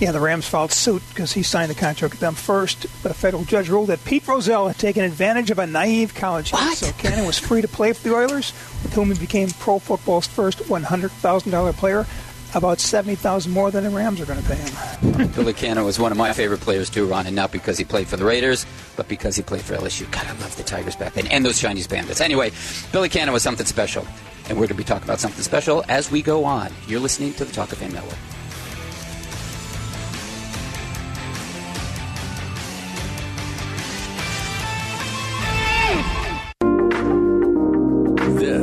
[0.00, 3.14] Yeah, the Rams filed suit because he signed the contract with them first, but a
[3.14, 6.76] federal judge ruled that Pete Rozelle had taken advantage of a naive college kid.
[6.76, 8.52] So Cannon was free to play for the Oilers,
[8.84, 12.06] with whom he became pro football's first $100,000 player,
[12.54, 15.28] about 70000 more than the Rams are going to pay him.
[15.32, 18.06] Billy Cannon was one of my favorite players too, Ron, and not because he played
[18.06, 20.08] for the Raiders, but because he played for LSU.
[20.12, 22.20] God, I love the Tigers back then, and those Chinese bandits.
[22.20, 22.52] Anyway,
[22.92, 24.06] Billy Cannon was something special,
[24.48, 26.72] and we're going to be talking about something special as we go on.
[26.86, 28.16] You're listening to the Talk of Fame Network.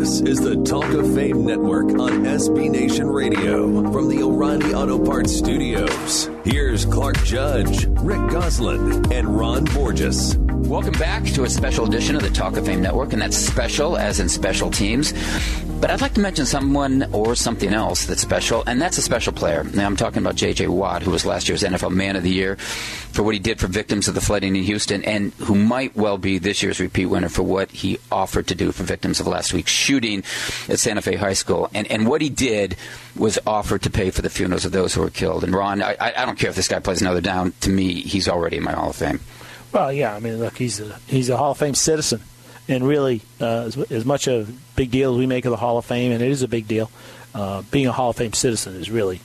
[0.05, 5.03] This is the Talk of Fame Network on SB Nation Radio from the O'Reilly Auto
[5.03, 6.29] Parts Studios.
[6.43, 10.37] Here's Clark Judge, Rick Gosselin, and Ron Borges.
[10.37, 13.97] Welcome back to a special edition of the Talk of Fame Network, and that's special
[13.97, 15.11] as in special teams.
[15.81, 19.33] But I'd like to mention someone or something else that's special, and that's a special
[19.33, 19.63] player.
[19.63, 20.67] Now, I'm talking about J.J.
[20.67, 23.67] Watt, who was last year's NFL Man of the Year for what he did for
[23.67, 27.29] victims of the flooding in Houston, and who might well be this year's repeat winner
[27.29, 31.15] for what he offered to do for victims of last week's shooting at Santa Fe
[31.15, 31.69] High School.
[31.73, 32.75] And, and what he did
[33.15, 35.43] was offer to pay for the funerals of those who were killed.
[35.43, 37.53] And Ron, I, I don't care if this guy plays another down.
[37.61, 39.19] To me, he's already in my Hall of Fame.
[39.71, 40.15] Well, yeah.
[40.15, 42.21] I mean, look, he's a he's a Hall of Fame citizen,
[42.67, 45.77] and really, uh, as, as much a big deal as we make of the Hall
[45.77, 46.89] of Fame, and it is a big deal,
[47.33, 49.21] uh, being a Hall of Fame citizen is really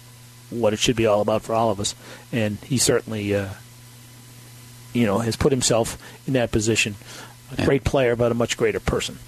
[0.51, 1.95] what it should be all about for all of us.
[2.33, 3.51] And he certainly, uh,
[4.93, 5.97] you know, has put himself
[6.27, 6.97] in that position.
[7.57, 9.19] A great player, but a much greater person.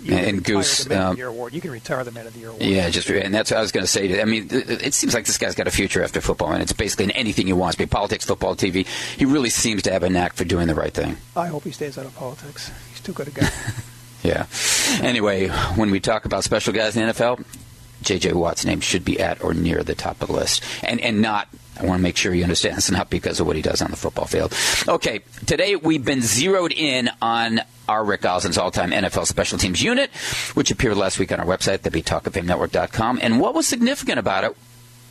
[0.00, 1.54] And- can and retire Goose, um, Year award.
[1.54, 2.62] You can retire the Man of the Year award.
[2.62, 4.20] Yeah, just and that's what I was going to say.
[4.20, 6.72] I mean, it, it seems like this guy's got a future after football, and it's
[6.72, 8.86] basically in anything he wants, be politics, football, TV.
[8.86, 11.16] He really seems to have a knack for doing the right thing.
[11.36, 12.70] I hope he stays out of politics.
[12.90, 13.48] He's too good a guy.
[14.22, 14.44] Yeah.
[15.00, 17.42] Anyway, when we talk about special guys in the NFL,
[18.02, 18.34] J.J.
[18.34, 21.48] Watt's name should be at or near the top of the list, and and not.
[21.80, 23.90] I want to make sure you understand it's not because of what he does on
[23.90, 24.54] the football field.
[24.86, 30.10] Okay, today we've been zeroed in on our Rick Gosselin's all-time NFL special teams unit,
[30.54, 33.18] which appeared last week on our website, thebetalkoffamenetwork.com.
[33.22, 34.56] And what was significant about it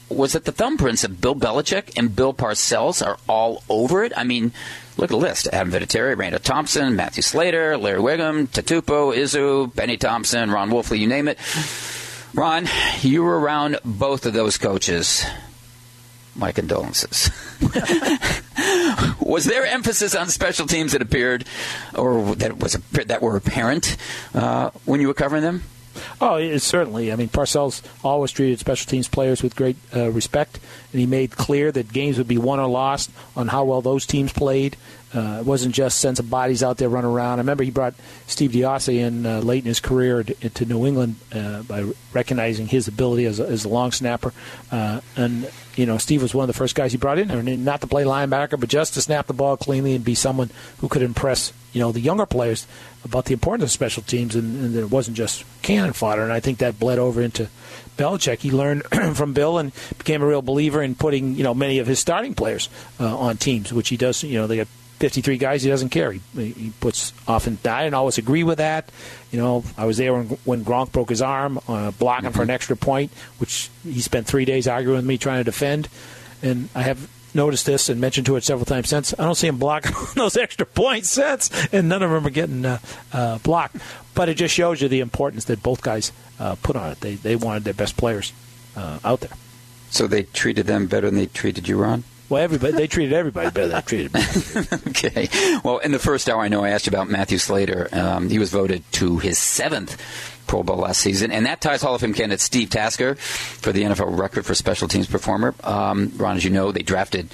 [0.10, 4.14] was that the thumbprints of Bill Belichick and Bill Parcells are all over it.
[4.16, 4.52] I mean,
[4.98, 9.98] look at the list: Adam Vinatieri, Randall Thompson, Matthew Slater, Larry Whigham, Tatupu, Izzo, Benny
[9.98, 11.38] Thompson, Ron Wolfley, you name it.
[12.34, 12.68] Ron,
[13.02, 15.26] you were around both of those coaches.
[16.36, 17.32] My condolences.
[19.20, 21.46] was there emphasis on special teams that appeared,
[21.96, 23.98] or that was that were apparent
[24.34, 25.64] uh, when you were covering them?
[26.22, 27.12] Oh, certainly.
[27.12, 30.60] I mean, Parcells always treated special teams players with great uh, respect,
[30.92, 34.06] and he made clear that games would be won or lost on how well those
[34.06, 34.78] teams played.
[35.14, 37.39] Uh, it wasn't just send some bodies out there running around.
[37.39, 37.95] I remember he brought
[38.28, 42.68] Steve DeOssie in uh, late in his career to, to New England uh, by recognizing
[42.68, 44.34] his ability as a, as a long snapper.
[44.72, 47.82] Uh, and, you know, Steve was one of the first guys he brought in not
[47.82, 51.01] to play linebacker, but just to snap the ball cleanly and be someone who could
[51.01, 52.68] impress, you know, the younger players
[53.03, 56.22] about the importance of special teams and, and that it wasn't just cannon fodder.
[56.22, 57.49] And I think that bled over into
[57.97, 58.39] Belichick.
[58.39, 58.84] He learned
[59.16, 62.34] from Bill and became a real believer in putting, you know, many of his starting
[62.34, 64.68] players uh, on teams, which he does, you know, they got
[65.00, 66.12] 53 guys, he doesn't care.
[66.12, 67.58] He, he puts often.
[67.66, 68.89] I didn't always agree with that.
[69.32, 72.36] You know, I was there when, when Gronk broke his arm, uh, blocking mm-hmm.
[72.36, 75.88] for an extra point, which he spent three days arguing with me trying to defend.
[76.41, 79.14] And I have noticed this and mentioned to it several times since.
[79.18, 82.66] I don't see him blocking those extra points since, and none of them are getting
[82.66, 82.80] uh,
[83.14, 83.78] uh, blocked.
[84.16, 87.00] But it just shows you the importance that both guys uh, put on it.
[87.02, 88.34] They they wanted their best players
[88.76, 89.38] uh, out there.
[89.91, 92.04] So they treated them better than they treated you, Ron.
[92.30, 94.22] Well, everybody they treated everybody better than they treated me.
[94.90, 95.28] okay.
[95.64, 97.90] Well, in the first hour, I know I asked you about Matthew Slater.
[97.92, 99.98] Um, he was voted to his seventh
[100.46, 103.84] Pro Bowl last season, and that ties Hall of Fame candidate Steve Tasker for the
[103.84, 105.56] NFL record for special teams performer.
[105.64, 107.32] Um, Ron, as you know, they drafted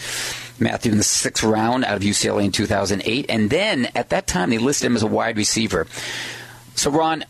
[0.60, 4.50] Matthew in the sixth round out of UCLA in 2008, and then at that time
[4.50, 5.88] they listed him as a wide receiver.
[6.76, 7.26] So, Ron,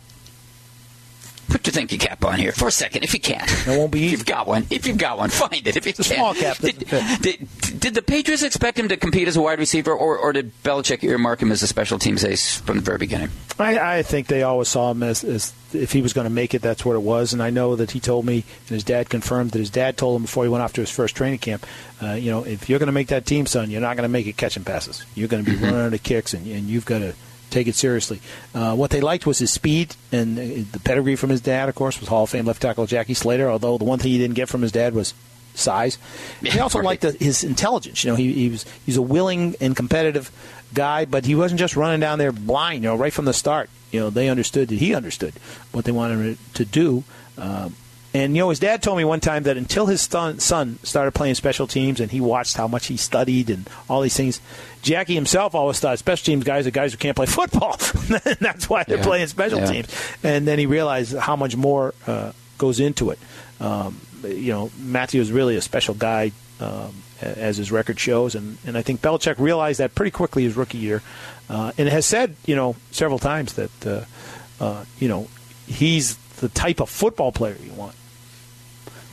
[1.49, 3.47] Put your thinking cap on here for a second, if you can.
[3.47, 4.13] It won't be easy.
[4.13, 5.77] If you've got one, if you've got one, find it.
[5.77, 6.17] If you it's can.
[6.17, 6.57] small cap.
[6.57, 6.79] Did,
[7.21, 10.51] did, did, the Patriots expect him to compete as a wide receiver, or, or did
[10.63, 13.29] Belichick earmark him as a special teams ace from the very beginning?
[13.59, 16.53] I, I think they always saw him as, as if he was going to make
[16.53, 17.33] it, that's what it was.
[17.33, 20.17] And I know that he told me, and his dad confirmed that his dad told
[20.17, 21.65] him before he went off to his first training camp,
[22.01, 24.11] uh, you know, if you're going to make that team, son, you're not going to
[24.11, 25.05] make it catching passes.
[25.15, 25.65] You're going to be mm-hmm.
[25.65, 27.13] running the kicks, and, and you've got to
[27.49, 28.19] take it seriously.
[28.53, 31.99] Uh, what they liked was his speed and the pedigree from his dad, of course,
[31.99, 33.49] was Hall of Fame left tackle Jackie Slater.
[33.49, 35.13] Although the one thing he didn't get from his dad was
[35.53, 35.97] size.
[36.41, 38.03] Yeah, he also liked the, his intelligence.
[38.03, 40.31] You know, he, he was he's a willing and competitive
[40.73, 42.83] guy, but he wasn't just running down there blind.
[42.83, 43.69] You know, right from the start.
[43.91, 45.33] You know, they understood that he understood
[45.71, 47.03] what they wanted him to do.
[47.37, 47.75] Um,
[48.15, 51.35] and you know, his dad told me one time that until his son, started playing
[51.35, 54.39] special teams and he watched how much he studied and all these things,
[54.81, 57.75] Jackie himself always thought special teams guys are guys who can't play football.
[58.39, 59.03] That's why they're yeah.
[59.03, 59.65] playing special yeah.
[59.65, 60.15] teams.
[60.23, 63.19] And then he realized how much more uh, goes into it.
[63.59, 68.57] Um, you know, Matthew is really a special guy, um, as his record shows, and,
[68.65, 71.01] and I think Belichick realized that pretty quickly his rookie year,
[71.49, 75.27] uh, and has said, you know, several times that, uh, uh you know,
[75.67, 77.95] he's the type of football player you want.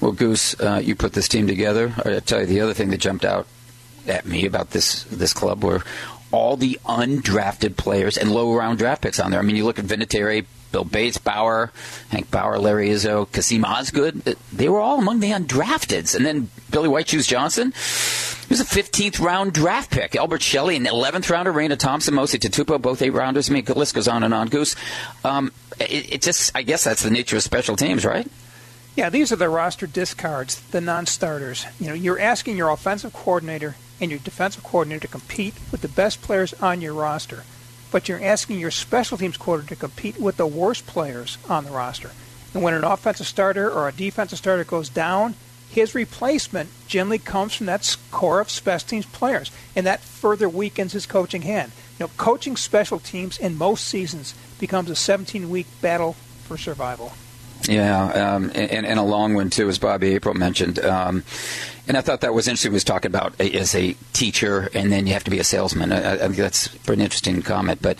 [0.02, 1.94] Well, Goose, uh, you put this team together.
[2.04, 3.46] I tell you, the other thing that jumped out
[4.08, 5.84] at me about this this club were
[6.32, 9.38] all the undrafted players and low round draft picks on there.
[9.38, 11.70] I mean, you look at Vinatieri, Bill Bates, Bauer,
[12.08, 14.22] Hank Bauer, Larry Izzo, Kassim Osgood.
[14.52, 16.16] They were all among the undrafteds.
[16.16, 17.66] And then Billy White Shoes Johnson.
[17.70, 20.16] He was a 15th round draft pick.
[20.16, 21.52] Elbert Shelley, an 11th rounder.
[21.52, 23.48] Reyna Thompson, Mosi Tatupu, both eight rounders.
[23.48, 24.48] I mean, the list goes on and on.
[24.48, 24.74] Goose.
[25.22, 28.26] Um, it, it just, I guess that's the nature of special teams, right?
[28.94, 31.64] Yeah, these are the roster discards, the non-starters.
[31.80, 35.88] You know, you're asking your offensive coordinator and your defensive coordinator to compete with the
[35.88, 37.44] best players on your roster,
[37.90, 41.70] but you're asking your special teams coordinator to compete with the worst players on the
[41.70, 42.10] roster.
[42.52, 45.36] And when an offensive starter or a defensive starter goes down,
[45.70, 50.92] his replacement generally comes from that core of special teams players, and that further weakens
[50.92, 51.72] his coaching hand.
[51.98, 56.12] You know, coaching special teams in most seasons becomes a 17-week battle
[56.44, 57.14] for survival.
[57.68, 60.78] Yeah, um, and, and, a long one too, as Bobby April mentioned.
[60.78, 61.24] Um,
[61.88, 62.72] and I thought that was interesting.
[62.72, 65.92] He was talking about as a teacher, and then you have to be a salesman.
[65.92, 67.82] I, I think that's an interesting comment.
[67.82, 67.98] But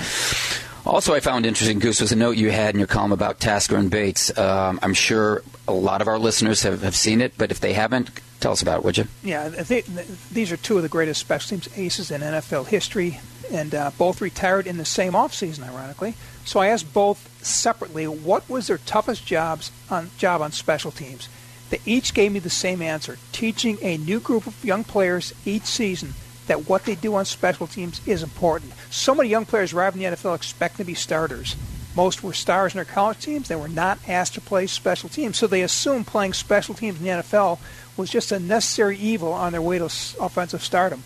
[0.86, 3.76] also, I found interesting, Goose, was a note you had in your column about Tasker
[3.76, 4.36] and Bates.
[4.36, 7.72] Um, I'm sure a lot of our listeners have, have seen it, but if they
[7.72, 8.10] haven't,
[8.40, 9.06] tell us about it, would you?
[9.22, 13.90] Yeah, these are two of the greatest special teams aces in NFL history, and uh,
[13.96, 16.14] both retired in the same offseason, ironically.
[16.45, 21.28] So I asked both separately what was their toughest jobs on job on special teams.
[21.70, 25.64] They each gave me the same answer: teaching a new group of young players each
[25.64, 26.14] season
[26.47, 28.72] that what they do on special teams is important.
[28.90, 31.57] So many young players arrive in the NFL expecting to be starters.
[31.95, 33.49] Most were stars in their college teams.
[33.49, 37.05] They were not asked to play special teams, so they assumed playing special teams in
[37.05, 37.59] the NFL
[37.97, 41.03] was just a necessary evil on their way to offensive stardom.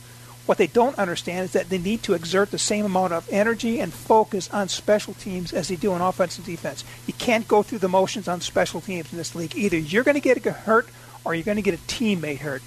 [0.46, 3.80] What they don't understand is that they need to exert the same amount of energy
[3.80, 6.84] and focus on special teams as they do on offense and defense.
[7.06, 9.56] You can't go through the motions on special teams in this league.
[9.56, 10.88] Either you're going to get hurt
[11.24, 12.62] or you're going to get a teammate hurt.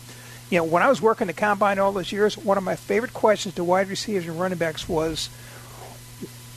[0.50, 3.14] You know, when I was working the combine all those years, one of my favorite
[3.14, 5.30] questions to wide receivers and running backs was,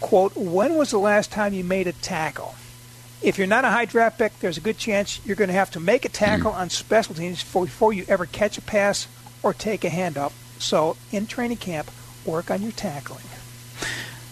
[0.01, 2.55] quote, when was the last time you made a tackle?
[3.23, 5.71] If you're not a high draft pick, there's a good chance you're going to have
[5.73, 6.59] to make a tackle hmm.
[6.59, 9.07] on special teams before, before you ever catch a pass
[9.45, 10.33] or take a handoff.
[10.63, 11.91] So in training camp,
[12.25, 13.25] work on your tackling.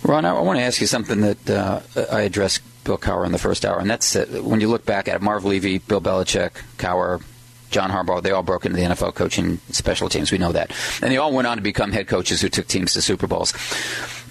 [0.02, 3.38] Ron, I want to ask you something that uh, I addressed Bill Cowher in the
[3.38, 6.52] first hour, and that's uh, when you look back at it, Marv Levy, Bill Belichick,
[6.78, 7.22] Cowher,
[7.70, 10.32] John Harbaugh, they all broke into the NFL coaching special teams.
[10.32, 10.72] We know that.
[11.02, 13.52] And they all went on to become head coaches who took teams to Super Bowls.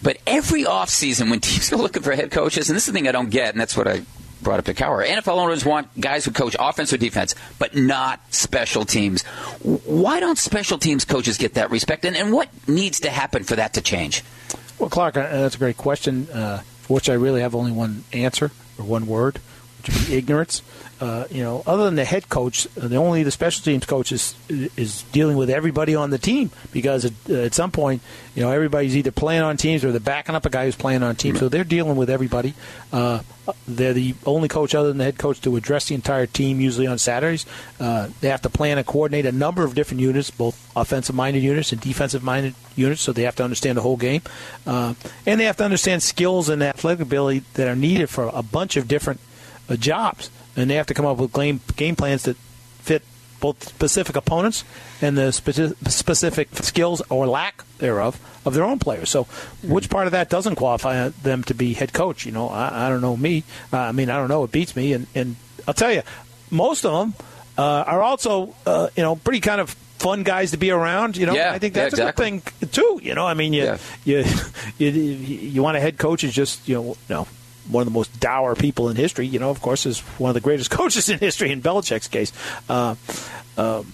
[0.02, 3.08] But every offseason, when teams are looking for head coaches, and this is the thing
[3.08, 4.02] I don't get, and that's what I
[4.42, 5.06] brought up to Cowher.
[5.06, 9.24] NFL owners want guys who coach offense or defense, but not special teams.
[9.64, 12.06] Why don't special teams coaches get that respect?
[12.06, 14.24] And, and what needs to happen for that to change?
[14.78, 18.04] Well, Clark, uh, that's a great question, uh, for which I really have only one
[18.14, 19.40] answer or one word,
[19.80, 20.62] which would be ignorance.
[21.00, 24.36] Uh, you know, other than the head coach, the only the special teams coach is
[24.50, 28.02] is dealing with everybody on the team because at, uh, at some point,
[28.36, 31.02] you know, everybody's either playing on teams or they're backing up a guy who's playing
[31.02, 31.40] on teams.
[31.40, 32.54] So they're dealing with everybody.
[32.92, 33.22] Uh,
[33.66, 36.60] they're the only coach other than the head coach to address the entire team.
[36.60, 37.46] Usually on Saturdays,
[37.80, 41.72] uh, they have to plan and coordinate a number of different units, both offensive-minded units
[41.72, 43.02] and defensive-minded units.
[43.02, 44.22] So they have to understand the whole game,
[44.68, 44.96] uh,
[45.26, 48.76] and they have to understand skills and athletic ability that are needed for a bunch
[48.76, 49.22] of different
[49.70, 50.30] uh, jobs
[50.60, 52.38] and they have to come up with game game plans that
[52.80, 53.04] fit
[53.40, 54.66] both specific opponents
[55.02, 59.10] and the speci- specific skills or lack thereof of their own players.
[59.10, 59.24] So,
[59.64, 62.26] which part of that doesn't qualify them to be head coach?
[62.26, 63.44] You know, I, I don't know me.
[63.72, 64.44] Uh, I mean, I don't know.
[64.44, 65.38] It beats me, and, and
[65.68, 66.02] I'll tell you,
[66.52, 67.14] most of them
[67.58, 71.16] uh, are also, uh, you know, pretty kind of fun guys to be around.
[71.16, 72.28] You know, Yeah, I think yeah, that's exactly.
[72.28, 73.00] a good thing too.
[73.02, 73.78] You know, I mean, you Yeah.
[74.06, 74.26] you,
[74.78, 77.28] you you want a head coach is just you know, you know
[77.70, 79.28] one of the most dour people in history.
[79.28, 82.32] You know, of course, is one of the greatest coaches in history in Belichick's case.
[82.68, 82.96] Uh,
[83.58, 83.94] um,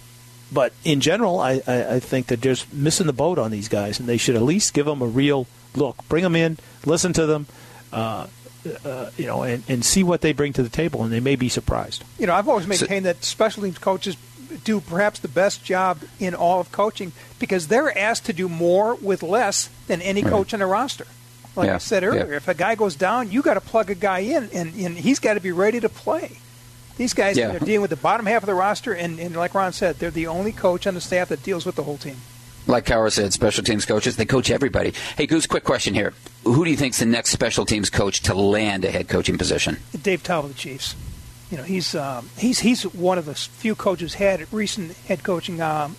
[0.51, 3.99] but in general, I, I, I think that there's missing the boat on these guys,
[3.99, 5.97] and they should at least give them a real look.
[6.07, 7.47] Bring them in, listen to them,
[7.91, 8.27] uh,
[8.85, 11.35] uh, you know, and, and see what they bring to the table, and they may
[11.35, 12.03] be surprised.
[12.19, 14.15] You know, I've always maintained that special teams coaches
[14.63, 18.95] do perhaps the best job in all of coaching because they're asked to do more
[18.95, 20.31] with less than any Right.
[20.31, 21.07] coach in a roster.
[21.55, 22.35] Like Yeah, I said earlier, yeah.
[22.37, 25.19] if a guy goes down, you got to plug a guy in, and, and he's
[25.19, 26.31] got to be ready to play.
[26.97, 27.55] These guys Yeah.
[27.55, 30.11] are dealing with the bottom half of the roster, and, and like Ron said, they're
[30.11, 32.17] the only coach on the staff that deals with the whole team.
[32.67, 34.93] Like Cowher said, special teams coaches, they coach everybody.
[35.17, 36.13] Hey, Goose, quick question here.
[36.45, 39.77] Who do you think's the next special teams coach to land a head coaching position?
[40.01, 40.95] Dave of the Chiefs.
[41.51, 45.61] You know, he's um, he's he's one of the few coaches had recent head coaching
[45.61, 45.95] um,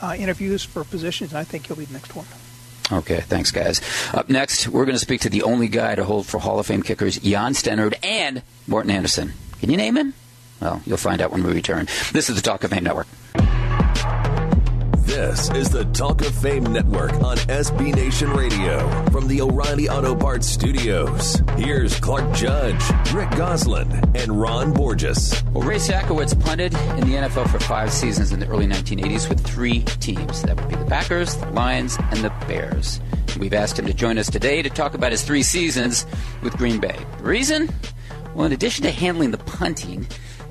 [0.00, 2.24] uh, interviews for positions, and I think he'll be the next one.
[2.92, 3.80] Okay, thanks, guys.
[4.14, 6.66] Up next, we're going to speak to the only guy to hold for Hall of
[6.66, 9.32] Fame kickers, Jan Stenerud and Morten Andersen.
[9.60, 10.14] Can you name him?
[10.60, 11.86] Well, you'll find out when we return.
[12.12, 13.08] This is the Talk of Fame Network.
[15.06, 20.16] This is the Talk of Fame Network on SB Nation Radio from the O'Reilly Auto
[20.16, 21.40] Parts Studios.
[21.56, 22.82] Here's Clark Judge,
[23.12, 25.44] Rick Gosselin, and Ron Borges.
[25.52, 29.40] Well, Ray Stachowicz punted in the NFL for five seasons in the early 1980s with
[29.46, 30.42] three teams.
[30.42, 33.00] That would be the Packers, the Lions, and the Bears.
[33.38, 36.04] We've asked him to join us today to talk about his three seasons
[36.42, 36.98] with Green Bay.
[37.18, 37.70] The reason?
[38.34, 40.08] Well, in addition to handling the punting,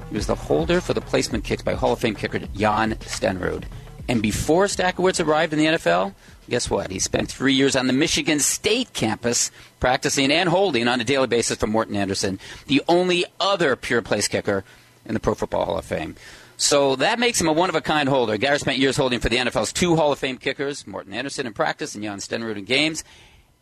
[0.09, 3.65] he was the holder for the placement kicks by Hall of Fame kicker Jan Stenerud.
[4.07, 6.13] And before Stachowicz arrived in the NFL,
[6.49, 6.91] guess what?
[6.91, 11.27] He spent three years on the Michigan State campus practicing and holding on a daily
[11.27, 14.63] basis for Morten Andersen, the only other pure place kicker
[15.05, 16.15] in the Pro Football Hall of Fame.
[16.57, 18.37] So that makes him a one of a kind holder.
[18.37, 21.53] Gary spent years holding for the NFL's two Hall of Fame kickers, Morten Andersen in
[21.53, 23.03] practice and Jan Stenerud in games.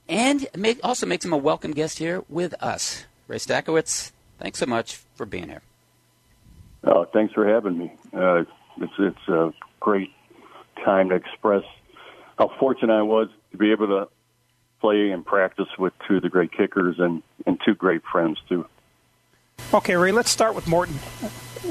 [0.07, 0.47] And
[0.83, 3.05] also makes him a welcome guest here with us.
[3.27, 5.61] Ray Stachowicz, thanks so much for being here.
[6.83, 7.93] Oh, thanks for having me.
[8.13, 8.43] Uh,
[8.77, 10.11] it's it's a great
[10.83, 11.63] time to express
[12.37, 14.07] how fortunate I was to be able to
[14.81, 18.65] play and practice with two of the great kickers and, and two great friends too.
[19.73, 20.95] Okay, Ray, let's start with Morten.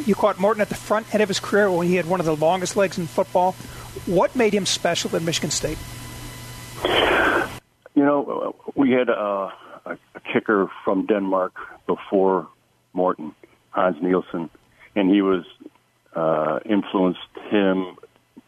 [0.07, 2.27] You caught Morten at the front end of his career when he had one of
[2.27, 3.53] the longest legs in football.
[4.07, 5.79] What made him special at Michigan State?
[7.95, 9.53] You know, we had a,
[9.85, 9.99] a
[10.33, 11.55] kicker from Denmark
[11.87, 12.49] before
[12.95, 13.35] Morten,
[13.71, 14.49] Hans Nielsen,
[14.97, 15.45] and he was
[16.15, 17.97] uh, influenced him,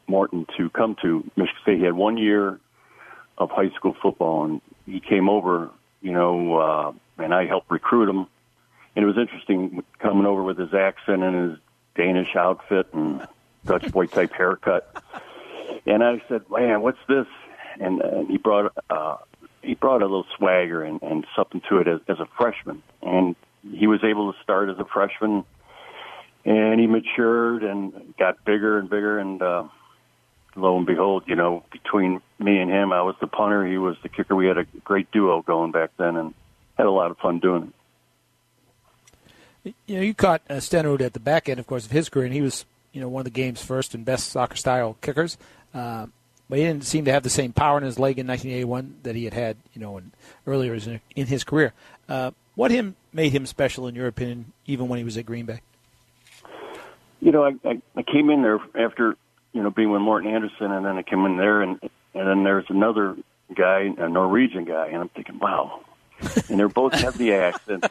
[0.07, 1.79] Morten, to come to Michigan State.
[1.79, 2.59] He had one year
[3.39, 5.71] of high school football, and he came over,
[6.03, 6.93] you know, uh,
[7.23, 8.27] and I helped recruit him.
[8.97, 11.59] And it was interesting coming over with his accent and his
[11.97, 13.27] Danish outfit and
[13.65, 15.03] Dutch boy type haircut.
[15.87, 17.27] And I said, "Man, what's this?"
[17.81, 19.17] And, and he brought uh,
[19.63, 22.83] he brought a little swagger and, and something to it as, as a freshman.
[23.03, 23.35] And
[23.73, 25.45] he was able to start as a freshman,
[26.45, 29.19] and he matured and got bigger and bigger.
[29.19, 29.65] And uh,
[30.57, 33.97] lo and behold, you know, between me and him, I was the punter, he was
[34.03, 34.35] the kicker.
[34.35, 36.35] We had a great duo going back then, and
[36.77, 37.73] had a lot of fun doing
[39.65, 39.75] it.
[39.87, 42.27] You know, you caught uh, Stenerud at the back end, of course, of his career,
[42.27, 45.39] and he was, you know, one of the game's first and best soccer style kickers.
[45.73, 46.07] Uh,
[46.49, 49.17] but he didn't seem to have the same power in his leg in 1981 that
[49.17, 50.13] he had had, you know, in,
[50.47, 51.73] earlier in, in his career.
[52.09, 55.47] Uh, what him made him special, in your opinion, even when he was at Green
[55.47, 55.61] Bay?
[57.21, 59.17] You know, I, I, I came in there after
[59.55, 61.79] you know being with Morten Andersen, and then I came in there, and
[62.13, 63.17] and then there's another
[63.55, 65.81] guy, a Norwegian guy, and I'm thinking, wow.
[66.49, 67.87] and they're both have the accent,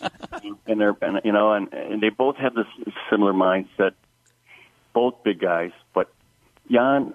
[0.66, 2.66] and they're and, you know, and, and they both have this
[3.10, 3.92] similar mindset.
[4.94, 6.12] Both big guys, but
[6.70, 7.14] Jan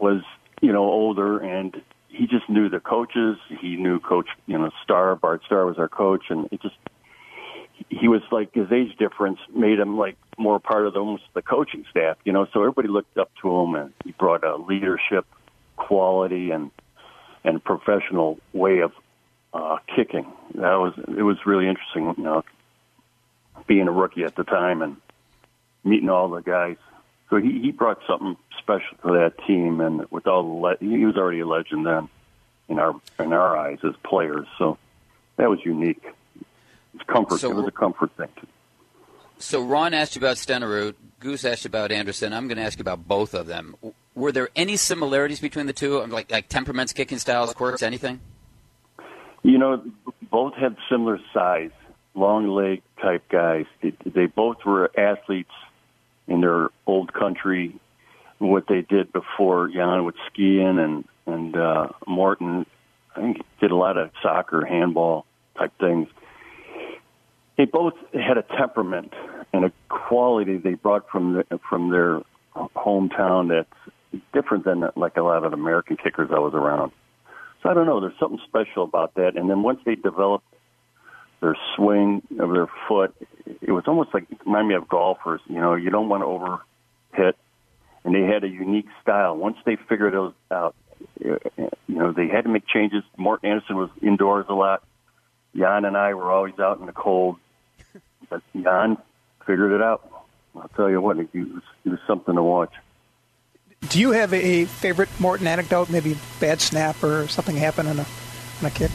[0.00, 0.22] was
[0.60, 3.38] you know older, and he just knew the coaches.
[3.60, 6.76] He knew Coach you know Starr Bart Starr was our coach, and it just
[7.90, 11.42] he was like his age difference made him like more part of the, almost the
[11.42, 12.46] coaching staff, you know.
[12.52, 15.26] So everybody looked up to him, and he brought a leadership
[15.76, 16.70] quality and
[17.44, 18.92] and professional way of
[19.54, 20.26] uh, kicking.
[20.54, 22.44] That was it was really interesting, you know,
[23.66, 24.96] being a rookie at the time and
[25.84, 26.76] meeting all the guys.
[27.30, 31.04] So he he brought something special to that team, and with all the le- he
[31.04, 32.08] was already a legend then
[32.68, 34.46] in our in our eyes as players.
[34.58, 34.78] So
[35.36, 36.04] that was unique.
[36.98, 37.38] It's comfort.
[37.38, 38.28] So- it was a comfort thing.
[39.40, 40.94] So Ron asked you about Stenerud.
[41.20, 42.32] Goose asked you about Andersen.
[42.32, 43.76] I'm going to ask you about both of them.
[44.16, 48.20] Were there any similarities between the two, like like temperaments, kicking styles, quirks, anything?
[49.44, 49.82] You know,
[50.28, 51.70] both had similar size,
[52.14, 53.66] long leg type guys.
[53.80, 55.52] They, they both were athletes
[56.26, 57.76] in their old country.
[58.38, 62.66] What they did before Jan with skiing and and uh, Morten,
[63.14, 65.26] I think did a lot of soccer, handball
[65.56, 66.08] type things.
[67.58, 69.12] They both had a temperament
[69.52, 72.22] and a quality they brought from the, from their
[72.54, 76.92] hometown that's different than like a lot of American kickers I was around.
[77.62, 78.00] So I don't know.
[78.00, 79.36] There's something special about that.
[79.36, 80.46] And then once they developed
[81.40, 83.14] their swing of their foot,
[83.60, 85.40] it was almost like it reminded me of golfers.
[85.46, 86.60] You know, you don't want to over
[87.12, 87.36] hit,
[88.04, 89.36] and they had a unique style.
[89.36, 90.76] Once they figured those out,
[91.20, 91.38] you
[91.88, 93.02] know, they had to make changes.
[93.16, 94.84] Morten Andersen was indoors a lot.
[95.56, 97.36] Jan and I were always out in the cold,
[98.30, 98.96] but Jan
[99.46, 100.08] figured it out.
[100.56, 102.74] I'll tell you what, it was, it was something to watch.
[103.88, 105.88] Do you have a favorite Morten anecdote?
[105.88, 108.06] Maybe bad snap or something happened on a
[108.60, 108.90] on a kick?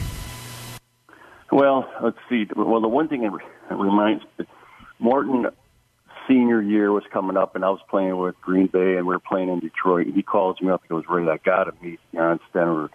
[1.50, 2.46] Well, let's see.
[2.54, 4.46] Well, the one thing that reminds me
[4.98, 5.46] Morten
[6.28, 9.20] senior year was coming up, and I was playing with Green Bay, and we were
[9.20, 10.08] playing in Detroit.
[10.14, 10.82] He calls me up.
[10.82, 12.90] He goes, "Ray, I got to meet Jan Stenerud."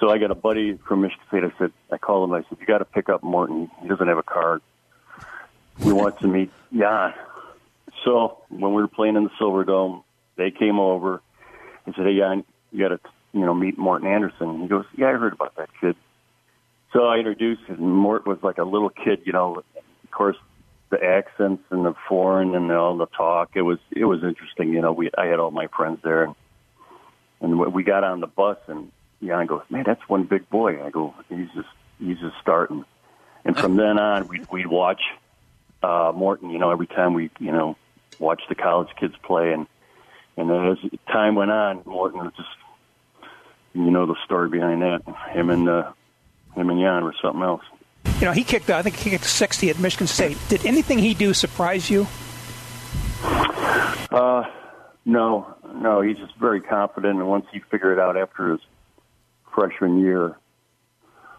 [0.00, 1.44] So I got a buddy from Michigan State.
[1.44, 2.34] I said, I called him.
[2.34, 3.68] I said, "You got to pick up Morten.
[3.82, 4.62] He doesn't have a card.
[5.84, 7.14] We want to meet Jan."
[8.04, 10.02] So when we were playing in the Silver Dome,
[10.36, 11.20] they came over
[11.86, 14.84] and said, "Hey, Jan, you got to you know meet Morten Anderson." And He goes,
[14.96, 15.96] "Yeah, I heard about that kid."
[16.92, 17.80] So I introduced him.
[17.80, 19.62] Mort was like a little kid, you know.
[20.04, 20.36] Of course,
[20.90, 23.50] the accents and the foreign and all the talk.
[23.54, 24.92] It was it was interesting, you know.
[24.92, 26.34] We I had all my friends there, and
[27.40, 28.90] and we got on the bus, and
[29.22, 31.68] Jan goes, "Man, that's one big boy." I go, "He's just
[31.98, 32.84] he's just starting."
[33.44, 35.02] And from then on, we we'd watch
[35.82, 36.50] uh, Morten.
[36.50, 37.76] You know, every time we you know
[38.18, 39.66] watch the college kids play, and
[40.36, 42.48] and then as time went on, Morten was just
[43.74, 45.02] you know the story behind that.
[45.30, 45.92] Him and uh,
[46.54, 47.62] him and Jan were something else.
[48.20, 48.70] You know, he kicked.
[48.70, 50.36] I think he kicked 60 at Michigan State.
[50.48, 52.06] Did anything he do surprise you?
[54.10, 54.44] Uh,
[55.04, 58.60] no, no, he's just very confident, and once he figured it out after his
[59.54, 60.36] freshman year,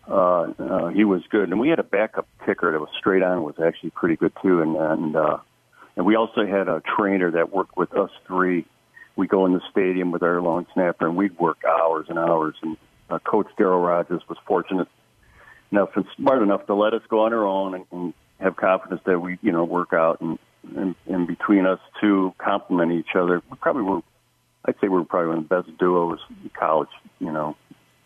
[0.09, 1.49] uh, uh, he was good.
[1.49, 4.61] And we had a backup kicker that was straight on, was actually pretty good too.
[4.61, 5.37] And and uh,
[5.95, 8.65] and we also had a trainer that worked with us three.
[9.15, 12.55] We go in the stadium with our long snapper, and we'd work hours and hours.
[12.61, 12.77] And
[13.09, 14.87] uh, Coach Darryl Rogers was fortunate
[15.71, 19.01] enough and smart enough to let us go on our own and, and have confidence
[19.05, 20.39] that we, you know, work out and,
[20.75, 23.41] and, and between us two complement each other.
[23.49, 24.01] We probably were,
[24.65, 26.89] I'd say we were probably one of the best duos in college,
[27.19, 27.55] you know,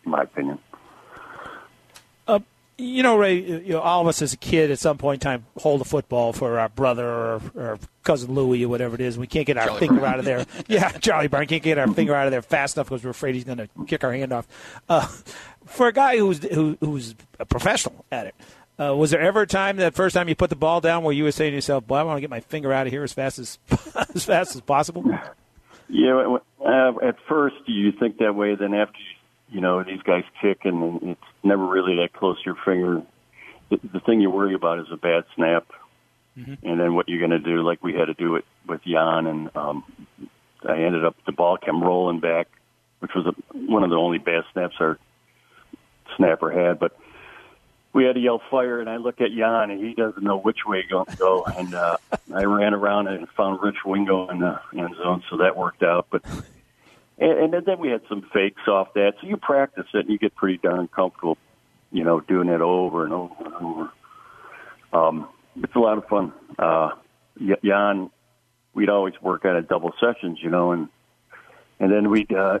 [0.04, 0.58] in my opinion.
[2.76, 5.30] You know, Ray, you know, all of us as a kid at some point in
[5.30, 9.16] time hold a football for our brother or, or cousin Louie or whatever it is.
[9.16, 10.12] We can't get our Charlie finger Brown.
[10.14, 10.44] out of there.
[10.66, 13.36] Yeah, Charlie Brown can't get our finger out of there fast enough because we're afraid
[13.36, 14.48] he's going to kick our hand off.
[14.88, 15.06] Uh,
[15.66, 18.34] for a guy who's who, who's a professional at it,
[18.80, 21.12] uh, was there ever a time that first time you put the ball down where
[21.12, 23.04] you were saying to yourself, "Boy, I want to get my finger out of here
[23.04, 23.58] as fast as
[24.14, 25.04] as fast as possible"?
[25.88, 28.56] Yeah, uh, at first you think that way.
[28.56, 29.13] Then after you,
[29.50, 33.02] you know these guys kick, and it's never really that close to your finger.
[33.70, 35.66] The, the thing you worry about is a bad snap,
[36.62, 37.62] and then what you're going to do.
[37.62, 39.84] Like we had to do it with Jan, and um,
[40.66, 42.48] I ended up the ball came rolling back,
[43.00, 44.98] which was a, one of the only bad snaps our
[46.16, 46.78] snapper had.
[46.78, 46.96] But
[47.92, 50.66] we had to yell fire, and I look at Jan, and he doesn't know which
[50.66, 51.44] way to go.
[51.44, 51.96] And uh,
[52.34, 56.08] I ran around and found Rich Wingo in the end zone, so that worked out.
[56.10, 56.22] But
[57.18, 60.18] and, and then we had some fakes off that, so you practice it, and you
[60.18, 61.38] get pretty darn comfortable,
[61.92, 63.92] you know, doing it over and over and over.
[64.92, 66.32] Um, it's a lot of fun.
[66.58, 66.90] Uh,
[67.64, 68.10] Jan,
[68.74, 70.88] we'd always work out at double sessions, you know, and
[71.80, 72.60] and then we'd uh,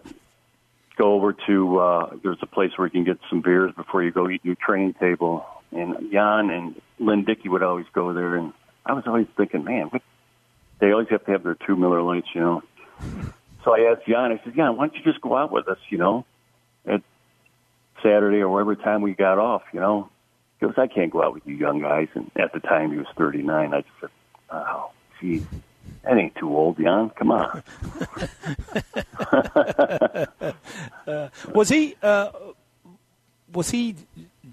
[0.96, 4.10] go over to uh, there's a place where you can get some beers before you
[4.10, 5.46] go eat your training table.
[5.72, 8.52] And Jan and Lynn Dickey would always go there, and
[8.86, 10.02] I was always thinking, man, what,
[10.78, 12.62] they always have to have their two Miller Lights, you know.
[13.64, 15.78] So I asked Jan, I said, Jan, why don't you just go out with us,
[15.88, 16.26] you know,
[16.86, 17.02] at
[18.02, 20.10] Saturday or whatever time we got off, you know?
[20.60, 22.08] He goes, I can't go out with you young guys.
[22.14, 23.72] And at the time he was 39.
[23.72, 24.10] I just said,
[24.50, 24.90] oh,
[25.20, 25.44] geez,
[26.04, 27.10] that ain't too old, Jan.
[27.10, 27.62] Come on.
[31.06, 32.30] uh, was he uh,
[33.52, 33.96] was he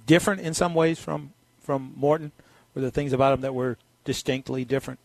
[0.06, 2.32] different in some ways from from Morten?
[2.74, 5.00] Were there things about him that were distinctly different?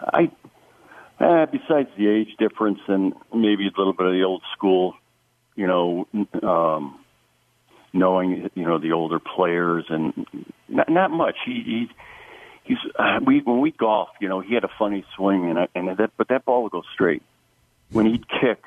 [0.00, 0.30] I,
[1.24, 4.94] uh, besides the age difference and maybe a little bit of the old school,
[5.56, 6.06] you know,
[6.42, 6.98] um,
[7.92, 10.26] knowing you know the older players and
[10.68, 11.36] not, not much.
[11.46, 11.88] He, he
[12.64, 15.68] he's uh, we when we golf, you know, he had a funny swing and I,
[15.74, 17.22] and that but that ball would go straight.
[17.90, 18.62] When he'd kick,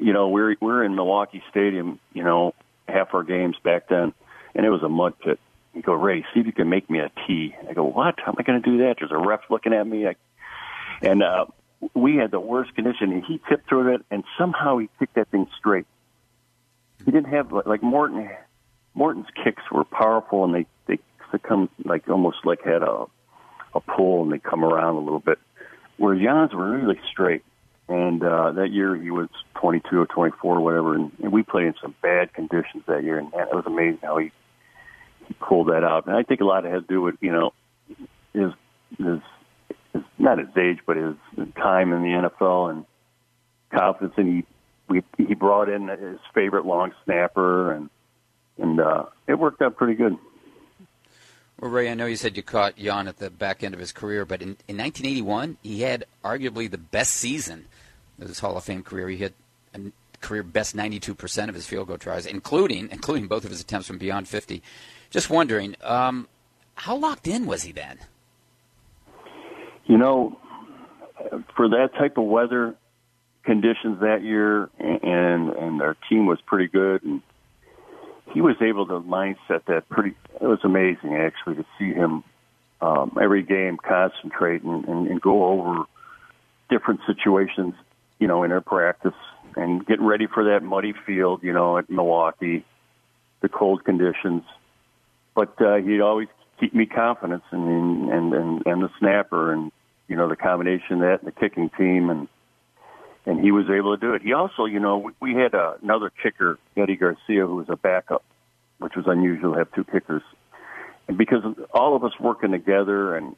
[0.00, 2.54] you know, we're we're in Milwaukee Stadium, you know,
[2.88, 4.12] half our games back then,
[4.54, 5.40] and it was a mud pit.
[5.74, 7.54] You go, Ray, see if you can make me a tee.
[7.68, 8.14] I go, what?
[8.18, 8.96] How am I going to do that?
[8.98, 10.06] There's a ref looking at me.
[10.06, 10.16] I,
[11.02, 11.46] and uh,
[11.94, 15.28] we had the worst condition, and he tipped through it, and somehow he kicked that
[15.28, 15.86] thing straight.
[17.04, 18.28] He didn't have like Morten.
[18.94, 20.98] Morten's kicks were powerful, and they they
[21.38, 23.04] come like almost like had a
[23.74, 25.38] a pull, and they come around a little bit.
[25.98, 27.42] Whereas Jan's were really straight.
[27.88, 29.28] And uh, that year he was
[29.60, 33.18] 22 or 24 or whatever, and, and we played in some bad conditions that year,
[33.18, 34.32] and man, it was amazing how he
[35.28, 36.06] he pulled that out.
[36.06, 37.52] And I think a lot of it had to do with you know
[38.32, 38.52] his
[38.98, 39.20] his, his
[40.18, 42.84] not his age, but his, his time in the NFL and
[43.70, 44.14] confidence.
[44.16, 44.46] And he
[44.88, 47.90] we he brought in his favorite long snapper, and
[48.58, 50.16] and uh, it worked out pretty good.
[51.60, 53.90] Well, Ray, I know you said you caught Jan at the back end of his
[53.90, 57.64] career, but in, in 1981, he had arguably the best season
[58.20, 59.08] of his Hall of Fame career.
[59.08, 59.34] He hit
[59.74, 59.80] a
[60.20, 63.98] career best 92% of his field goal tries, including including both of his attempts from
[63.98, 64.62] beyond 50.
[65.10, 66.28] Just wondering, um,
[66.74, 67.98] how locked in was he then?
[69.86, 70.38] You know,
[71.56, 72.74] for that type of weather
[73.44, 77.22] conditions that year, and and our team was pretty good, and
[78.32, 80.14] he was able to mindset that pretty.
[80.40, 82.24] It was amazing actually to see him
[82.80, 85.84] um, every game concentrate and, and, and go over
[86.68, 87.74] different situations,
[88.18, 89.14] you know, in our practice
[89.56, 92.64] and get ready for that muddy field, you know, at Milwaukee,
[93.40, 94.42] the cold conditions.
[95.34, 96.28] But uh, he'd always
[96.60, 99.70] keep me confidence and and and and the snapper and
[100.08, 102.28] you know the combination of that and the kicking team and
[103.26, 104.22] and he was able to do it.
[104.22, 108.24] He also, you know, we had uh, another kicker, Eddie Garcia, who was a backup,
[108.78, 110.22] which was unusual to have two kickers.
[111.08, 111.42] And because
[111.74, 113.34] all of us working together and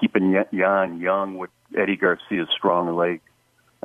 [0.00, 3.20] keeping Jan young with Eddie Garcia's strong leg,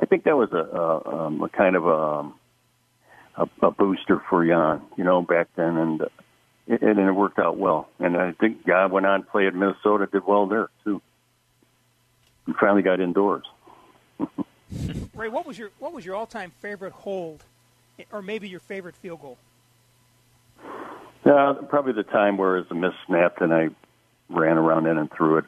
[0.00, 4.44] I think that was a, a, um, a kind of a, a, a booster for
[4.44, 6.02] Jan, you know, back then, and
[6.66, 7.88] and it worked out well.
[7.98, 11.00] And I think Jan went on to play at Minnesota, did well there too.
[12.48, 13.44] He finally got indoors.
[15.14, 17.44] Ray, what was your what was your all time favorite hold,
[18.10, 19.36] or maybe your favorite field goal?
[21.26, 23.68] Yeah, probably the time where it was a missed snap and I
[24.30, 25.44] ran around in and threw it.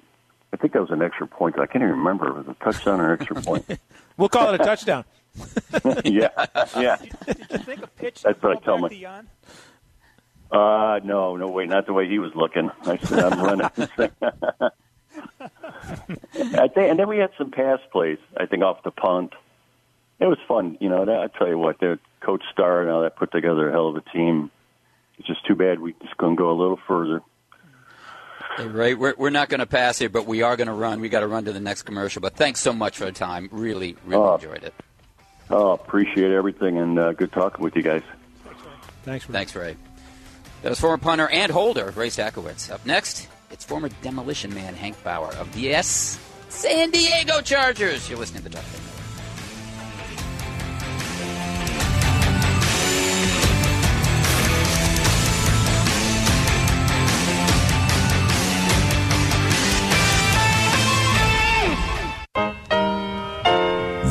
[0.53, 1.59] I think that was an extra point.
[1.59, 2.29] I can't even remember.
[2.29, 3.65] It was a touchdown or extra point.
[4.19, 5.05] we'll call it a touchdown.
[6.05, 6.29] yeah,
[6.77, 6.97] yeah.
[6.97, 8.23] Did, did you think a pitch?
[8.25, 9.23] That's what I tell my.
[10.53, 11.65] Uh, no, no way.
[11.65, 12.71] Not the way he was looking.
[12.83, 13.71] I said, I'm running.
[15.41, 18.19] I think, and then we had some pass plays.
[18.37, 19.33] I think off the punt.
[20.19, 21.03] It was fun, you know.
[21.03, 21.79] I tell you what,
[22.21, 24.51] Coach Starr and all that put together a hell of a team.
[25.19, 27.23] It's just too bad we just couldn't go a little further.
[28.57, 31.01] Hey, Ray, we're, we're not going to pass here, but we are going to run.
[31.01, 32.21] We got to run to the next commercial.
[32.21, 33.49] But thanks so much for the time.
[33.53, 34.35] Really, really Oh.
[34.35, 34.75] enjoyed it.
[35.49, 38.03] Oh, appreciate everything and uh, good talking with you guys.
[39.05, 39.33] Thanks, Ray.
[39.33, 39.77] Thanks, Ray.
[40.63, 42.71] That was former punter and holder Ray Stachowicz.
[42.71, 46.19] Up next, it's former demolition man Hank Bauer of the S.
[46.49, 48.09] San Diego Chargers.
[48.09, 48.65] You're listening to the Talk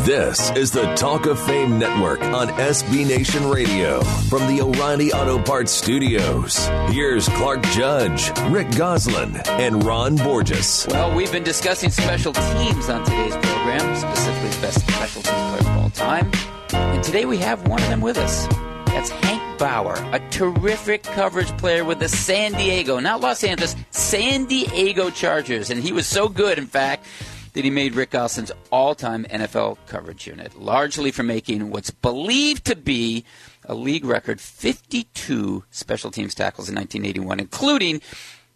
[0.10, 5.38] This is the Talk of Fame Network on SB Nation Radio from the O'Reilly Auto
[5.38, 6.66] Parts Studios.
[6.90, 10.88] Here's Clark Judge, Rick Gosselin, and Ron Borges.
[10.90, 15.60] Well, we've been discussing special teams on today's program, specifically the best special teams player
[15.60, 16.32] of all time.
[16.74, 18.48] And today we have one of them with us.
[18.88, 24.46] That's Hank Bauer, a terrific coverage player with the San Diego, not Los Angeles, San
[24.46, 25.70] Diego Chargers.
[25.70, 27.06] And he was so good, in fact,
[27.54, 32.66] that he made Rick Gosselin's all time NFL coverage unit, largely for making what's believed
[32.66, 33.26] to be
[33.66, 38.02] a league record 52 special teams tackles in 1981, including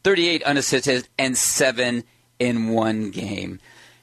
[0.04, 2.04] 38 unassisted and seven
[2.40, 3.60] in one game.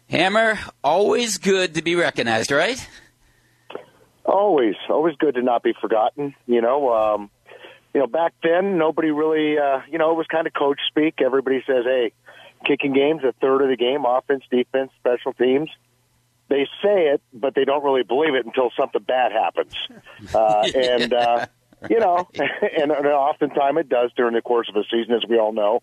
[0.09, 2.89] Hammer, always good to be recognized, right?
[4.25, 6.35] Always, always good to not be forgotten.
[6.47, 7.31] You know, um,
[7.95, 11.21] you know, back then nobody really, uh, you know, it was kind of coach speak.
[11.21, 12.13] Everybody says, "Hey,
[12.65, 15.71] kicking games a third of the game, offense, defense, special teams."
[16.49, 19.75] They say it, but they don't really believe it until something bad happens.
[20.35, 21.47] Uh, and uh,
[21.89, 25.39] you know, and, and oftentimes it does during the course of a season, as we
[25.39, 25.83] all know.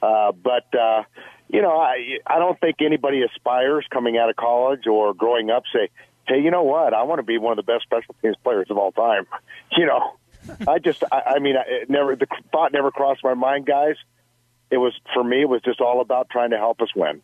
[0.00, 1.02] Uh, but uh,
[1.48, 5.64] you know, I I don't think anybody aspires coming out of college or growing up
[5.72, 5.88] say,
[6.26, 6.94] "Hey, you know what?
[6.94, 9.26] I want to be one of the best special teams players of all time."
[9.76, 10.14] You know,
[10.68, 13.96] I just I, I mean, I, it never the thought never crossed my mind, guys.
[14.74, 15.42] It was for me.
[15.42, 17.22] It was just all about trying to help us win.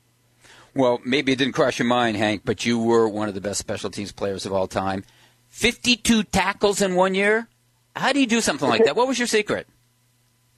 [0.72, 3.58] Well, maybe it didn't cross your mind, Hank, but you were one of the best
[3.58, 5.02] special teams players of all time.
[5.48, 7.48] 52 tackles in one year?
[7.96, 8.94] How do you do something like that?
[8.94, 9.66] What was your secret?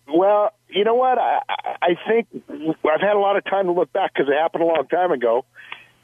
[0.07, 1.17] Well, you know what?
[1.17, 1.41] I,
[1.81, 4.67] I think I've had a lot of time to look back because it happened a
[4.67, 5.47] long time ago,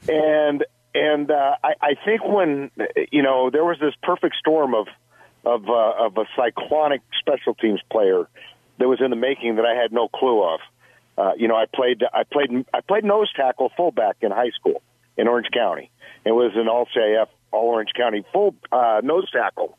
[0.07, 2.71] and and uh, I, I think when
[3.11, 4.87] you know there was this perfect storm of
[5.45, 8.27] of uh, of a cyclonic special teams player
[8.79, 10.59] that was in the making that I had no clue of.
[11.19, 14.81] Uh, you know, I played I played I played nose tackle fullback in high school
[15.17, 15.91] in Orange County.
[16.23, 19.77] It was an all CIF all Orange County full uh, nose tackle.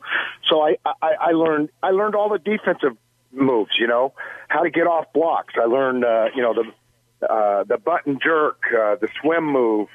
[0.48, 2.96] So I, I I learned I learned all the defensive
[3.32, 3.70] moves.
[3.78, 4.12] You know
[4.48, 5.54] how to get off blocks.
[5.60, 9.88] I learned uh, you know the uh, the button jerk, uh, the swim move.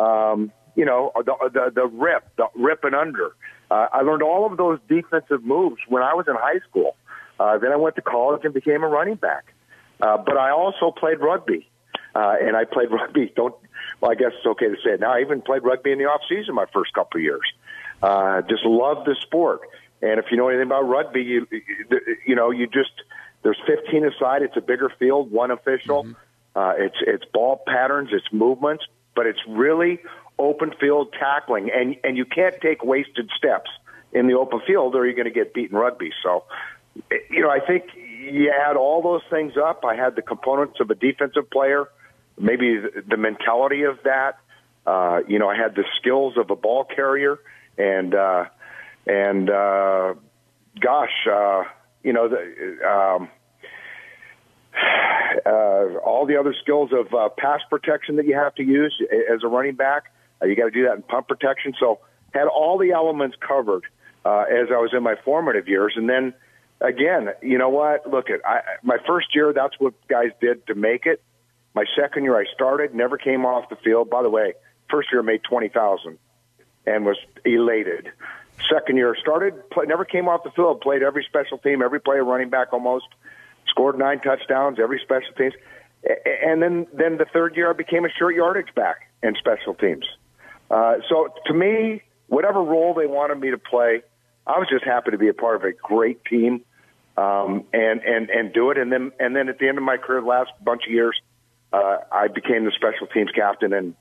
[0.00, 3.32] Um, you know the the, the rip, the rip and under.
[3.70, 6.96] Uh, I learned all of those defensive moves when I was in high school.
[7.38, 9.54] Uh, then I went to college and became a running back.
[10.00, 11.68] Uh, but I also played rugby,
[12.14, 13.32] uh, and I played rugby.
[13.34, 13.54] Don't
[14.00, 15.12] well, I guess it's okay to say it now.
[15.12, 17.52] I even played rugby in the off season my first couple of years.
[18.02, 19.60] Uh, just loved the sport.
[20.02, 21.46] And if you know anything about rugby, you
[22.26, 22.92] you know you just
[23.42, 24.42] there's 15 aside.
[24.42, 26.04] It's a bigger field, one official.
[26.04, 26.12] Mm-hmm.
[26.56, 30.00] Uh, it's it's ball patterns, it's movements, but it's really
[30.38, 33.70] open field tackling, and and you can't take wasted steps
[34.12, 36.10] in the open field, or you're going to get beaten rugby.
[36.22, 36.44] So,
[37.30, 37.84] you know, I think
[38.20, 39.84] you add all those things up.
[39.84, 41.88] I had the components of a defensive player,
[42.38, 42.78] maybe
[43.08, 44.38] the mentality of that.
[44.86, 47.38] Uh, you know, I had the skills of a ball carrier,
[47.78, 48.44] and uh,
[49.06, 50.14] and uh,
[50.80, 51.64] gosh, uh,
[52.02, 53.28] you know, the, um,
[55.46, 58.94] uh, all the other skills of uh, pass protection that you have to use
[59.32, 60.04] as a running back.
[60.42, 61.74] Uh, you got to do that in pump protection.
[61.78, 62.00] So
[62.32, 63.84] had all the elements covered
[64.24, 66.34] uh, as I was in my formative years, and then
[66.80, 68.08] again, you know what?
[68.10, 69.52] Look at I, my first year.
[69.52, 71.22] That's what guys did to make it.
[71.74, 74.10] My second year, I started, never came off the field.
[74.10, 74.54] By the way,
[74.90, 76.18] first year I made twenty thousand,
[76.86, 78.10] and was elated.
[78.68, 80.80] Second year started, play, never came off the field.
[80.80, 83.06] Played every special team, every player, running back almost.
[83.68, 85.54] Scored nine touchdowns, every special teams.
[86.42, 90.04] And then, then the third year, I became a short yardage back in special teams.
[90.70, 94.02] Uh, so to me, whatever role they wanted me to play,
[94.46, 96.62] I was just happy to be a part of a great team
[97.20, 98.78] um, and and and do it.
[98.78, 101.20] And then and then at the end of my career, the last bunch of years,
[101.72, 103.94] uh, I became the special teams captain, and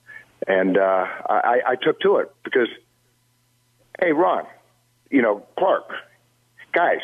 [0.48, 2.70] and uh, I, I took to it because,
[4.00, 4.46] hey, Ron,
[5.10, 5.90] you know Clark,
[6.74, 7.02] guys,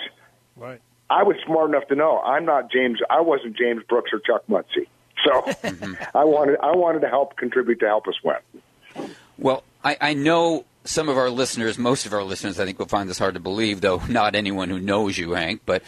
[0.56, 0.82] right.
[1.10, 3.00] I was smart enough to know I'm not James.
[3.10, 4.88] I wasn't James Brooks or Chuck Muncie.
[5.26, 5.44] So
[6.16, 9.10] I wanted I wanted to help contribute to help us win.
[9.38, 12.86] Well, I, I know some of our listeners, most of our listeners, I think will
[12.86, 15.62] find this hard to believe, though not anyone who knows you, Hank.
[15.66, 15.84] But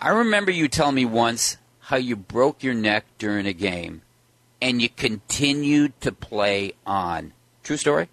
[0.00, 4.02] I remember you telling me once how you broke your neck during a game
[4.60, 7.32] and you continued to play on.
[7.62, 8.08] True story?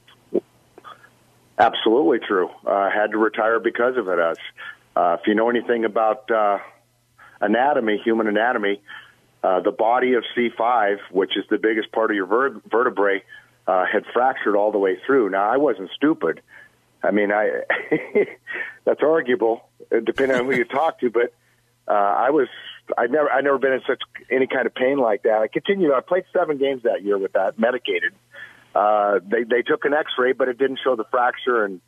[1.58, 2.50] Absolutely true.
[2.66, 4.20] Uh, I had to retire because of it.
[4.20, 4.36] Uh,
[4.96, 6.60] uh, if you know anything about uh,
[7.40, 8.82] anatomy, human anatomy,
[9.44, 13.24] uh, the body of C5, which is the biggest part of your ver- vertebrae,
[13.68, 15.30] uh, had fractured all the way through.
[15.30, 16.42] Now, I wasn't stupid.
[17.04, 17.62] I mean, I
[18.86, 21.34] that's arguable uh, depending on who you talk to, but
[21.88, 22.48] uh, I was
[22.98, 24.02] I'd never I'd never been in such
[24.32, 25.42] any kind of pain like that.
[25.42, 25.94] I continued.
[25.94, 28.14] I played seven games that year with that medicated,
[28.76, 31.64] uh, they they took an X-ray, but it didn't show the fracture.
[31.64, 31.80] And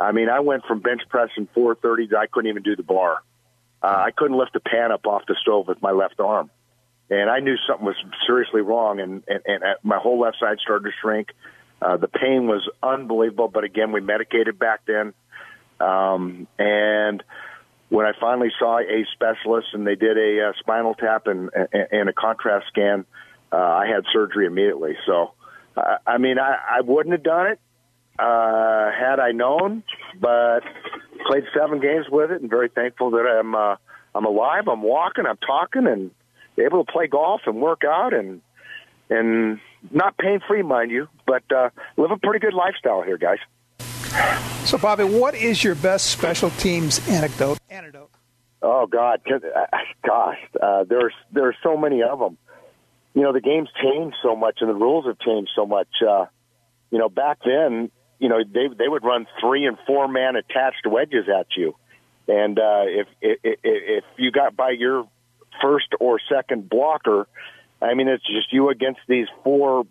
[0.00, 3.18] I mean, I went from bench pressing 430 to I couldn't even do the bar.
[3.82, 6.50] Uh, I couldn't lift a pan up off the stove with my left arm,
[7.12, 9.00] and I knew something was seriously wrong.
[9.00, 11.28] And and, and uh, my whole left side started to shrink.
[11.80, 15.12] Uh, the pain was unbelievable, but again, we medicated back then.
[15.80, 17.22] Um, and
[17.88, 21.88] when I finally saw a specialist and they did a uh, spinal tap and, and,
[21.90, 23.04] and a contrast scan,
[23.52, 24.96] uh, I had surgery immediately.
[25.06, 25.32] So,
[25.76, 27.60] uh, I mean, I, I wouldn't have done it
[28.18, 29.82] uh, had I known,
[30.20, 30.60] but
[31.26, 33.76] played seven games with it, and very thankful that I'm uh,
[34.14, 34.68] I'm alive.
[34.68, 36.10] I'm walking, I'm talking, and
[36.58, 38.40] able to play golf and work out, and
[39.10, 39.60] and
[39.90, 43.38] not pain free, mind you, but uh, live a pretty good lifestyle here, guys.
[44.64, 47.58] So, Bobby, what is your best special teams anecdote?
[47.70, 48.10] Anecdote.
[48.62, 49.20] Oh God,
[50.06, 52.38] gosh, uh, there's there's so many of them.
[53.14, 55.88] You know, the game's changed so much, and the rules have changed so much.
[56.06, 56.26] Uh,
[56.90, 60.86] you know, back then, you know, they they would run three and four man attached
[60.86, 61.74] wedges at you,
[62.28, 65.08] and uh, if, if if you got by your
[65.60, 67.26] first or second blocker,
[67.80, 69.84] I mean, it's just you against these four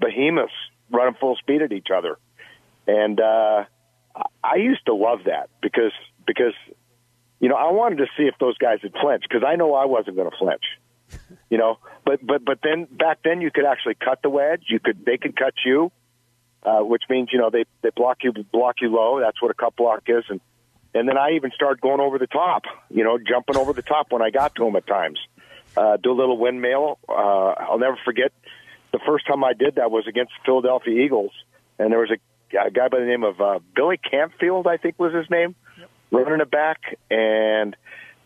[0.00, 0.52] behemoths
[0.90, 2.18] running full speed at each other.
[2.86, 3.64] And uh,
[4.42, 5.92] I used to love that because
[6.26, 6.54] because
[7.40, 9.84] you know I wanted to see if those guys would flinch because I know I
[9.84, 10.64] wasn't going to flinch.
[11.50, 14.64] You know, but but but then back then you could actually cut the wedge.
[14.68, 15.90] You could they could cut you,
[16.62, 19.18] uh, which means you know they they block you block you low.
[19.18, 20.42] That's what a cut block is, and
[20.98, 22.64] and then I even started going over the top.
[22.90, 25.18] You know, jumping over the top when I got to them at times.
[25.76, 26.98] Uh, do a little windmill.
[27.08, 28.32] Uh, I'll never forget
[28.92, 31.32] the first time I did that was against the Philadelphia Eagles,
[31.78, 32.18] and there was a
[32.56, 35.90] a guy by the name of uh, Billy Campfield, I think was his name, yep.
[36.10, 36.80] running it back,
[37.10, 37.76] and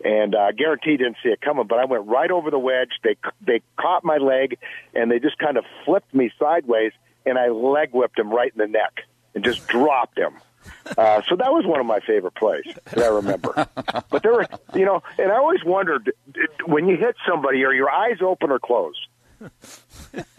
[0.05, 1.67] and I uh, guarantee didn't see it coming.
[1.67, 2.91] But I went right over the wedge.
[3.03, 4.59] They they caught my leg,
[4.95, 6.93] and they just kind of flipped me sideways,
[7.27, 9.03] and I leg whipped him right in the neck
[9.35, 10.35] and just dropped him.
[10.97, 13.67] Uh, so that was one of my favorite plays that I remember.
[14.11, 16.13] but there were, you know, and I always wondered
[16.67, 19.07] when you hit somebody, are your eyes open or closed?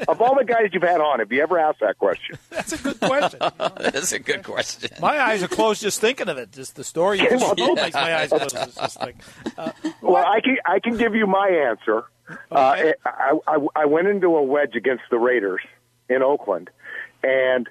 [0.07, 2.37] of all the guys you've had on, have you ever asked that question?
[2.49, 3.39] That's a good question.
[3.59, 4.91] That's a good question.
[5.01, 6.51] My eyes are closed just thinking of it.
[6.51, 8.53] Just the story you just told makes my eyes close.
[8.53, 9.17] It's just like,
[9.57, 9.71] uh,
[10.01, 12.05] well, I can I can give you my answer.
[12.29, 12.93] Okay.
[13.05, 15.61] Uh, I, I I went into a wedge against the Raiders
[16.09, 16.69] in Oakland,
[17.23, 17.67] and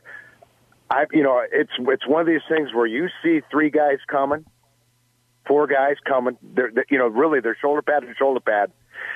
[0.92, 4.44] I you know it's it's one of these things where you see three guys coming,
[5.46, 6.36] four guys coming.
[6.42, 8.72] They're, they're you know really they're shoulder pad to shoulder pad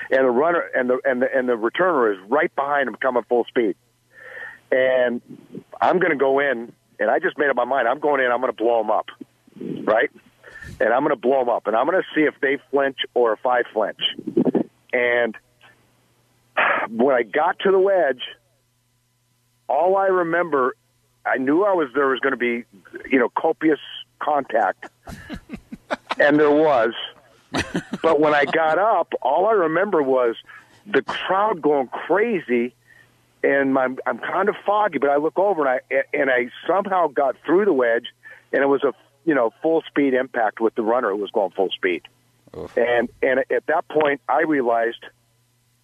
[0.09, 3.23] and the runner and the and the and the returner is right behind them, coming
[3.27, 3.75] full speed.
[4.71, 5.21] And
[5.79, 7.87] I'm going to go in, and I just made up my mind.
[7.87, 8.31] I'm going in.
[8.31, 9.05] I'm going to blow them up,
[9.85, 10.09] right?
[10.79, 12.97] And I'm going to blow them up, and I'm going to see if they flinch
[13.13, 14.01] or if I flinch.
[14.91, 15.35] And
[16.89, 18.21] when I got to the wedge,
[19.69, 20.75] all I remember,
[21.27, 22.63] I knew I was there was going to be,
[23.09, 23.79] you know, copious
[24.19, 24.89] contact,
[26.19, 26.93] and there was
[28.01, 30.35] but when I got up, all I remember was
[30.85, 32.73] the crowd going crazy,
[33.43, 34.97] and my, I'm kind of foggy.
[34.97, 38.07] But I look over and I and I somehow got through the wedge,
[38.51, 38.93] and it was a
[39.25, 42.03] you know full speed impact with the runner who was going full speed.
[42.57, 42.75] Oof.
[42.77, 45.05] And and at that point, I realized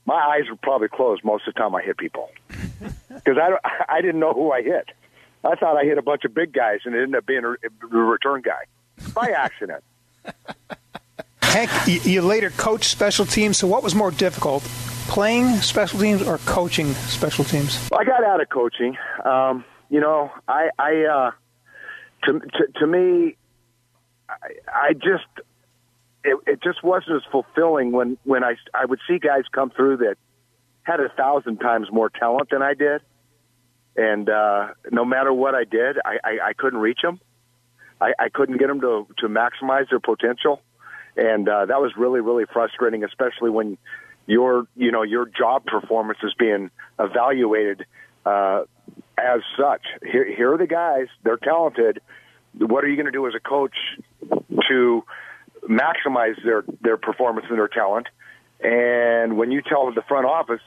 [0.06, 2.30] my eyes were probably closed most of the time I hit people
[2.80, 3.58] because I
[3.88, 4.90] I didn't know who I hit.
[5.44, 7.52] I thought I hit a bunch of big guys, and it ended up being a,
[7.52, 8.66] a return guy
[9.14, 9.84] by accident.
[11.42, 13.58] Hank, you, you later coached special teams.
[13.58, 14.64] So, what was more difficult,
[15.08, 17.88] playing special teams or coaching special teams?
[17.92, 18.98] Well, I got out of coaching.
[19.24, 21.32] Um, you know, I, I uh,
[22.24, 23.36] to, to, to me,
[24.30, 24.36] I,
[24.68, 25.28] I just
[26.24, 29.98] it, it just wasn't as fulfilling when when I I would see guys come through
[29.98, 30.16] that
[30.84, 33.02] had a thousand times more talent than I did,
[33.96, 37.20] and uh, no matter what I did, I, I, I couldn't reach them.
[38.02, 40.62] I, I couldn't get them to to maximize their potential
[41.16, 43.78] and uh, that was really really frustrating, especially when
[44.26, 47.86] your you know your job performance is being evaluated
[48.26, 48.64] uh,
[49.18, 49.82] as such.
[50.02, 52.02] Here, here are the guys; they're talented.
[52.58, 53.76] What are you going to do as a coach
[54.70, 55.04] to
[55.70, 58.08] maximize their their performance and their talent?
[58.62, 60.62] And when you tell the front office,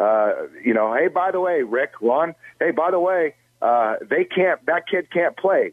[0.00, 0.32] uh,
[0.64, 4.64] you know, hey, by the way, Rick, Ron, hey, by the way, uh, they can't,
[4.66, 5.72] that kid can't play.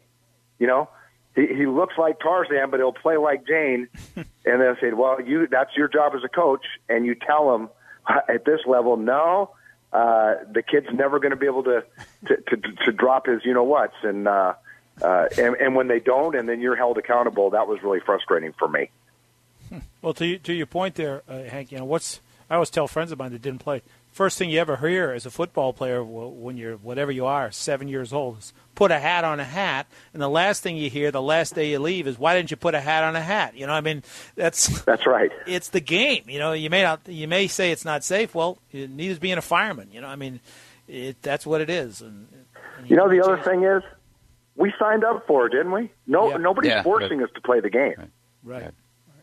[0.58, 0.88] You know,
[1.34, 3.88] he, he looks like Tarzan, but he'll play like Jane.
[4.16, 7.68] and they say, well, you that's your job as a coach, and you tell him
[8.28, 9.50] at this level, no,
[9.92, 11.84] uh, the kid's never going to be able to,
[12.26, 14.54] to to to drop his you know what's, and uh,
[15.02, 17.50] uh, and and when they don't, and then you're held accountable.
[17.50, 18.90] That was really frustrating for me.
[20.02, 23.12] Well, to to your point there, uh, Hank, you know what's I always tell friends
[23.12, 23.82] of mine that didn't play
[24.16, 27.86] first thing you ever hear as a football player when you're whatever you are, seven
[27.86, 29.86] years old, is put a hat on a hat.
[30.14, 32.56] And the last thing you hear, the last day you leave, is why didn't you
[32.56, 33.54] put a hat on a hat?
[33.54, 34.02] You know, I mean,
[34.34, 35.30] that's that's right.
[35.46, 36.24] It's the game.
[36.28, 38.34] You know, you may not, you may say it's not safe.
[38.34, 39.90] Well, neither is being a fireman.
[39.92, 40.40] You know, I mean,
[40.88, 42.00] it, that's what it is.
[42.00, 42.26] And,
[42.78, 43.82] and You know, the other thing is,
[44.56, 45.90] we signed up for it, didn't we?
[46.06, 46.36] No, Yeah.
[46.38, 46.82] nobody's Yeah.
[46.82, 48.10] forcing us to play the game.
[48.42, 48.70] right,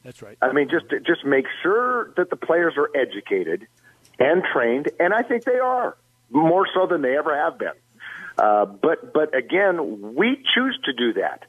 [0.04, 0.38] that's right.
[0.42, 3.66] I mean, just just make sure that the players are educated
[4.20, 5.98] and trained, and I think they are
[6.30, 7.74] more so than they ever have been.
[8.38, 11.46] Uh, but but again, we choose to do that.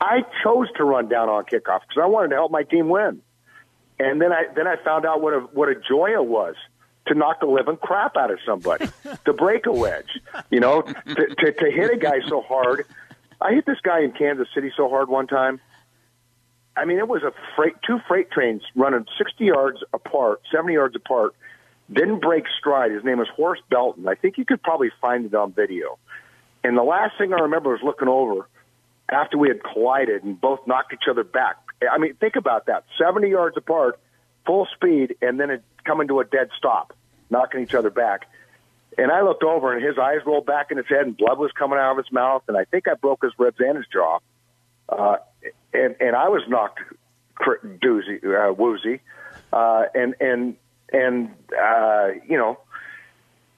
[0.00, 3.22] I chose to run down on kickoff because I wanted to help my team win,
[3.98, 6.56] and then I then I found out what a what a joy it was
[7.06, 8.86] to knock the living crap out of somebody,
[9.24, 10.20] to break a wedge,
[10.50, 12.86] you know, to, to to hit a guy so hard.
[13.40, 15.60] I hit this guy in Kansas City so hard one time.
[16.76, 20.96] I mean, it was a freight, two freight trains running 60 yards apart, 70 yards
[20.96, 21.34] apart.
[21.92, 22.92] Didn't break stride.
[22.92, 24.06] His name was Horace Belton.
[24.06, 25.98] I think you could probably find it on video.
[26.62, 28.48] And the last thing I remember was looking over
[29.08, 31.56] after we had collided and both knocked each other back.
[31.90, 33.98] I mean, think about that: 70 yards apart,
[34.46, 36.92] full speed, and then it coming to a dead stop,
[37.30, 38.28] knocking each other back.
[38.98, 41.50] And I looked over, and his eyes rolled back in his head, and blood was
[41.52, 42.42] coming out of his mouth.
[42.48, 44.18] And I think I broke his ribs and his jaw.
[44.88, 45.16] Uh,
[45.72, 46.80] and and I was knocked
[47.40, 49.00] doozy, uh, woozy,
[49.52, 50.56] uh, and and
[50.92, 52.58] and uh, you know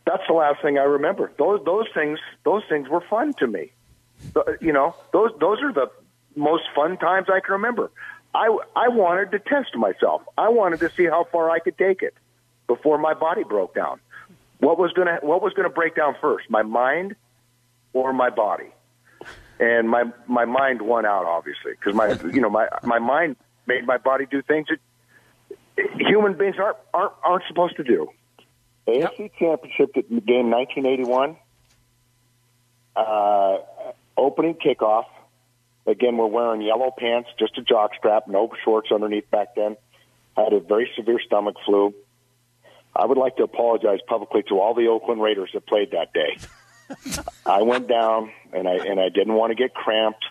[0.06, 1.32] that's the last thing I remember.
[1.38, 3.72] Those those things those things were fun to me.
[4.60, 5.90] You know those those are the
[6.36, 7.90] most fun times I can remember.
[8.34, 8.46] I
[8.76, 10.22] I wanted to test myself.
[10.38, 12.14] I wanted to see how far I could take it
[12.66, 14.00] before my body broke down.
[14.58, 17.16] What was gonna what was gonna break down first, my mind
[17.92, 18.72] or my body?
[19.62, 23.36] and my my mind won out obviously because my you know my my mind
[23.66, 24.78] made my body do things that
[25.76, 28.08] human beings aren't aren't, aren't supposed to do.
[28.86, 31.36] AFC Championship game 1981,
[32.96, 33.58] uh,
[34.16, 35.04] opening kickoff.
[35.86, 39.76] Again, we're wearing yellow pants, just a jock strap, no shorts underneath back then.
[40.36, 41.94] I had a very severe stomach flu.
[42.94, 46.36] I would like to apologize publicly to all the Oakland Raiders that played that day.
[47.46, 50.24] I went down and I and I didn't want to get cramped,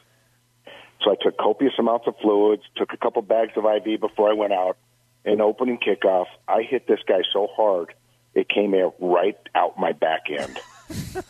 [1.01, 4.33] so I took copious amounts of fluids, took a couple bags of IV before I
[4.33, 4.77] went out.
[5.23, 7.93] In opening kickoff, I hit this guy so hard
[8.33, 10.59] it came out right out my back end.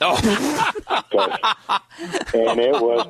[0.01, 0.17] Oh.
[2.33, 3.05] and it was,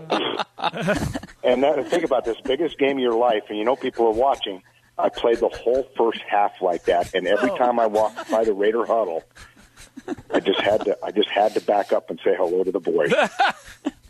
[1.46, 4.14] and that, think about this biggest game of your life, and you know people are
[4.14, 4.62] watching.
[4.98, 7.58] I played the whole first half like that, and every oh.
[7.58, 9.24] time I walked by the Raider huddle,
[10.34, 12.82] I just had to I just had to back up and say hello to the
[12.82, 13.14] boys.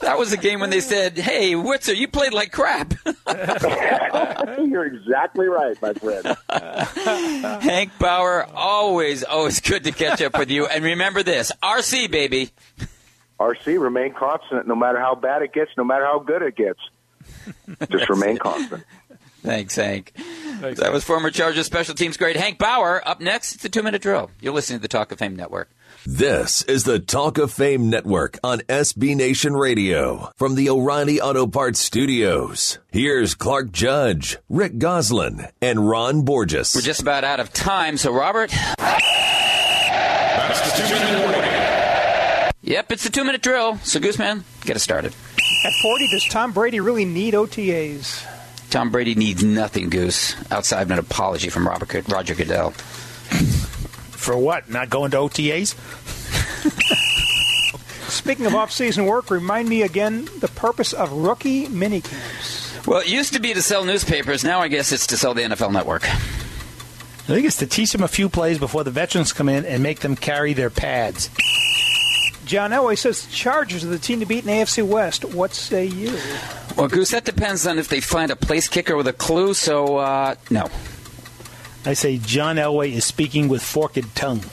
[0.00, 2.94] That was a game when they said, "Hey, Witzer, you played like crap."
[4.58, 6.36] You're exactly right, my friend.
[7.62, 10.66] Hank Bauer, always, always good to catch up with you.
[10.66, 12.50] And remember this: RC baby.
[13.40, 16.80] RC, remain constant no matter how bad it gets, no matter how good it gets.
[17.90, 18.84] Just remain constant.
[19.42, 20.12] Thanks, Hank.
[20.16, 23.06] Thanks, That was former Chargers special teams great Hank Bauer.
[23.06, 24.30] Up next, it's a two-minute drill.
[24.40, 25.68] You're listening to the Talk of Fame Network.
[26.06, 31.46] This is the Talk of Fame Network on SB Nation Radio from the O'Reilly Auto
[31.46, 32.78] Parts Studios.
[32.92, 36.74] Here's Clark Judge, Rick Gosselin, and Ron Borges.
[36.74, 38.50] We're just about out of time, so Robert.
[38.50, 39.00] That's
[40.78, 41.50] the two-minute warning.
[42.60, 43.78] Yep, it's the two-minute drill.
[43.78, 45.14] So, Gooseman, get us started.
[45.64, 48.26] At 40, does Tom Brady really need OTAs?
[48.68, 52.74] Tom Brady needs nothing, Goose, outside of an apology from Robert, Roger Goodell.
[54.24, 54.70] For what?
[54.70, 55.74] Not going to OTAs?
[58.10, 62.86] Speaking of off-season work, remind me again the purpose of rookie minicamps.
[62.86, 64.42] Well, it used to be to sell newspapers.
[64.42, 66.08] Now I guess it's to sell the NFL Network.
[66.08, 66.16] I
[67.26, 70.00] think it's to teach them a few plays before the veterans come in and make
[70.00, 71.28] them carry their pads.
[72.46, 75.26] John Elway says the Chargers are the team to beat in AFC West.
[75.26, 76.16] What say you?
[76.78, 79.52] Well, Goose, that depends on if they find a place kicker with a clue.
[79.52, 80.70] So, uh, no.
[81.86, 84.42] I say John Elway is speaking with forked tongue.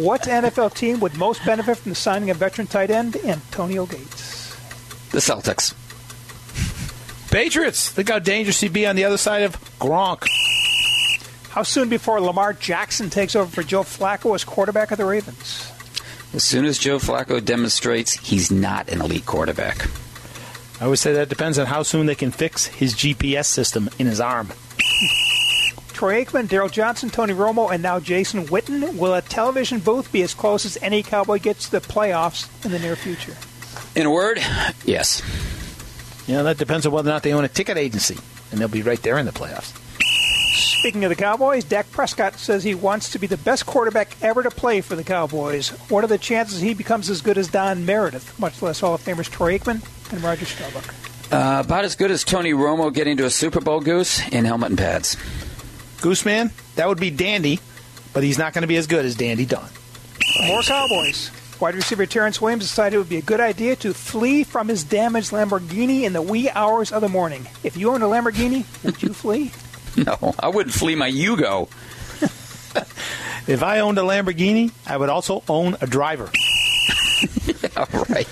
[0.00, 4.56] What NFL team would most benefit from the signing of veteran tight end Antonio Gates?
[5.10, 5.74] The Celtics.
[7.30, 7.90] Patriots.
[7.90, 10.26] Think how dangerous he'd be on the other side of Gronk.
[11.50, 15.70] How soon before Lamar Jackson takes over for Joe Flacco as quarterback of the Ravens?
[16.32, 19.88] As soon as Joe Flacco demonstrates he's not an elite quarterback.
[20.80, 24.06] I would say that depends on how soon they can fix his GPS system in
[24.06, 24.50] his arm.
[26.00, 28.96] Troy Aikman, Daryl Johnston, Tony Romo, and now Jason Witten.
[28.96, 32.70] Will a television booth be as close as any Cowboy gets to the playoffs in
[32.70, 33.36] the near future?
[33.94, 34.40] In a word,
[34.86, 35.20] yes.
[36.26, 38.16] You know, that depends on whether or not they own a ticket agency,
[38.50, 39.76] and they'll be right there in the playoffs.
[40.78, 44.42] Speaking of the Cowboys, Dak Prescott says he wants to be the best quarterback ever
[44.42, 45.68] to play for the Cowboys.
[45.90, 49.04] What are the chances he becomes as good as Don Meredith, much less Hall of
[49.04, 49.82] Famers Troy Aikman
[50.14, 50.94] and Roger Staubach?
[51.30, 54.70] Uh, about as good as Tony Romo getting to a Super Bowl goose in helmet
[54.70, 55.18] and pads.
[56.00, 57.60] Gooseman, that would be Dandy,
[58.12, 59.68] but he's not going to be as good as Dandy Don.
[60.46, 61.30] More Cowboys.
[61.60, 64.82] Wide receiver Terrance Williams decided it would be a good idea to flee from his
[64.82, 67.46] damaged Lamborghini in the wee hours of the morning.
[67.62, 69.52] If you owned a Lamborghini, would you flee?
[69.96, 71.68] No, I wouldn't flee my Yugo.
[73.46, 76.30] If I owned a Lamborghini, I would also own a driver.
[77.46, 78.28] yeah, right.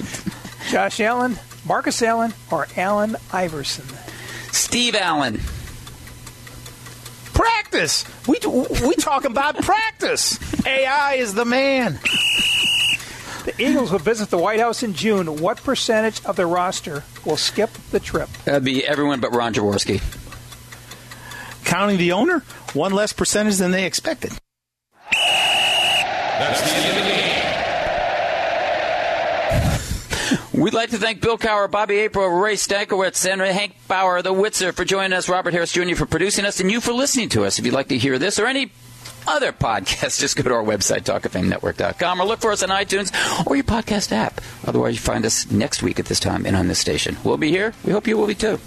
[0.70, 1.36] Josh Allen,
[1.66, 3.84] Marcus Allen, or Allen Iverson?
[4.52, 5.40] Steve Allen.
[7.38, 8.04] Practice.
[8.26, 8.38] We
[8.84, 10.40] we talking about practice.
[10.66, 12.00] AI is the man.
[13.44, 15.38] The Eagles will visit the White House in June.
[15.38, 18.28] What percentage of the roster will skip the trip?
[18.44, 20.02] That'd be everyone but Ron Jaworski.
[21.64, 22.40] Counting the owner,
[22.72, 24.32] one less percentage than they expected.
[25.12, 27.37] That's the end of the game.
[30.58, 34.74] We'd like to thank Bill Cowher, Bobby April, Ray Stachowicz, and Hank Bauer, the Witzer,
[34.74, 35.94] for joining us, Robert Harris Jr.
[35.94, 37.60] for producing us, and you for listening to us.
[37.60, 38.72] If you'd like to hear this or any
[39.28, 43.12] other podcasts, just go to our website, talkoffamenetwork.com, or look for us on iTunes
[43.46, 44.40] or your podcast app.
[44.66, 47.16] Otherwise, you find us next week at this time and on this station.
[47.22, 47.72] We'll be here.
[47.84, 48.58] We hope you will be too.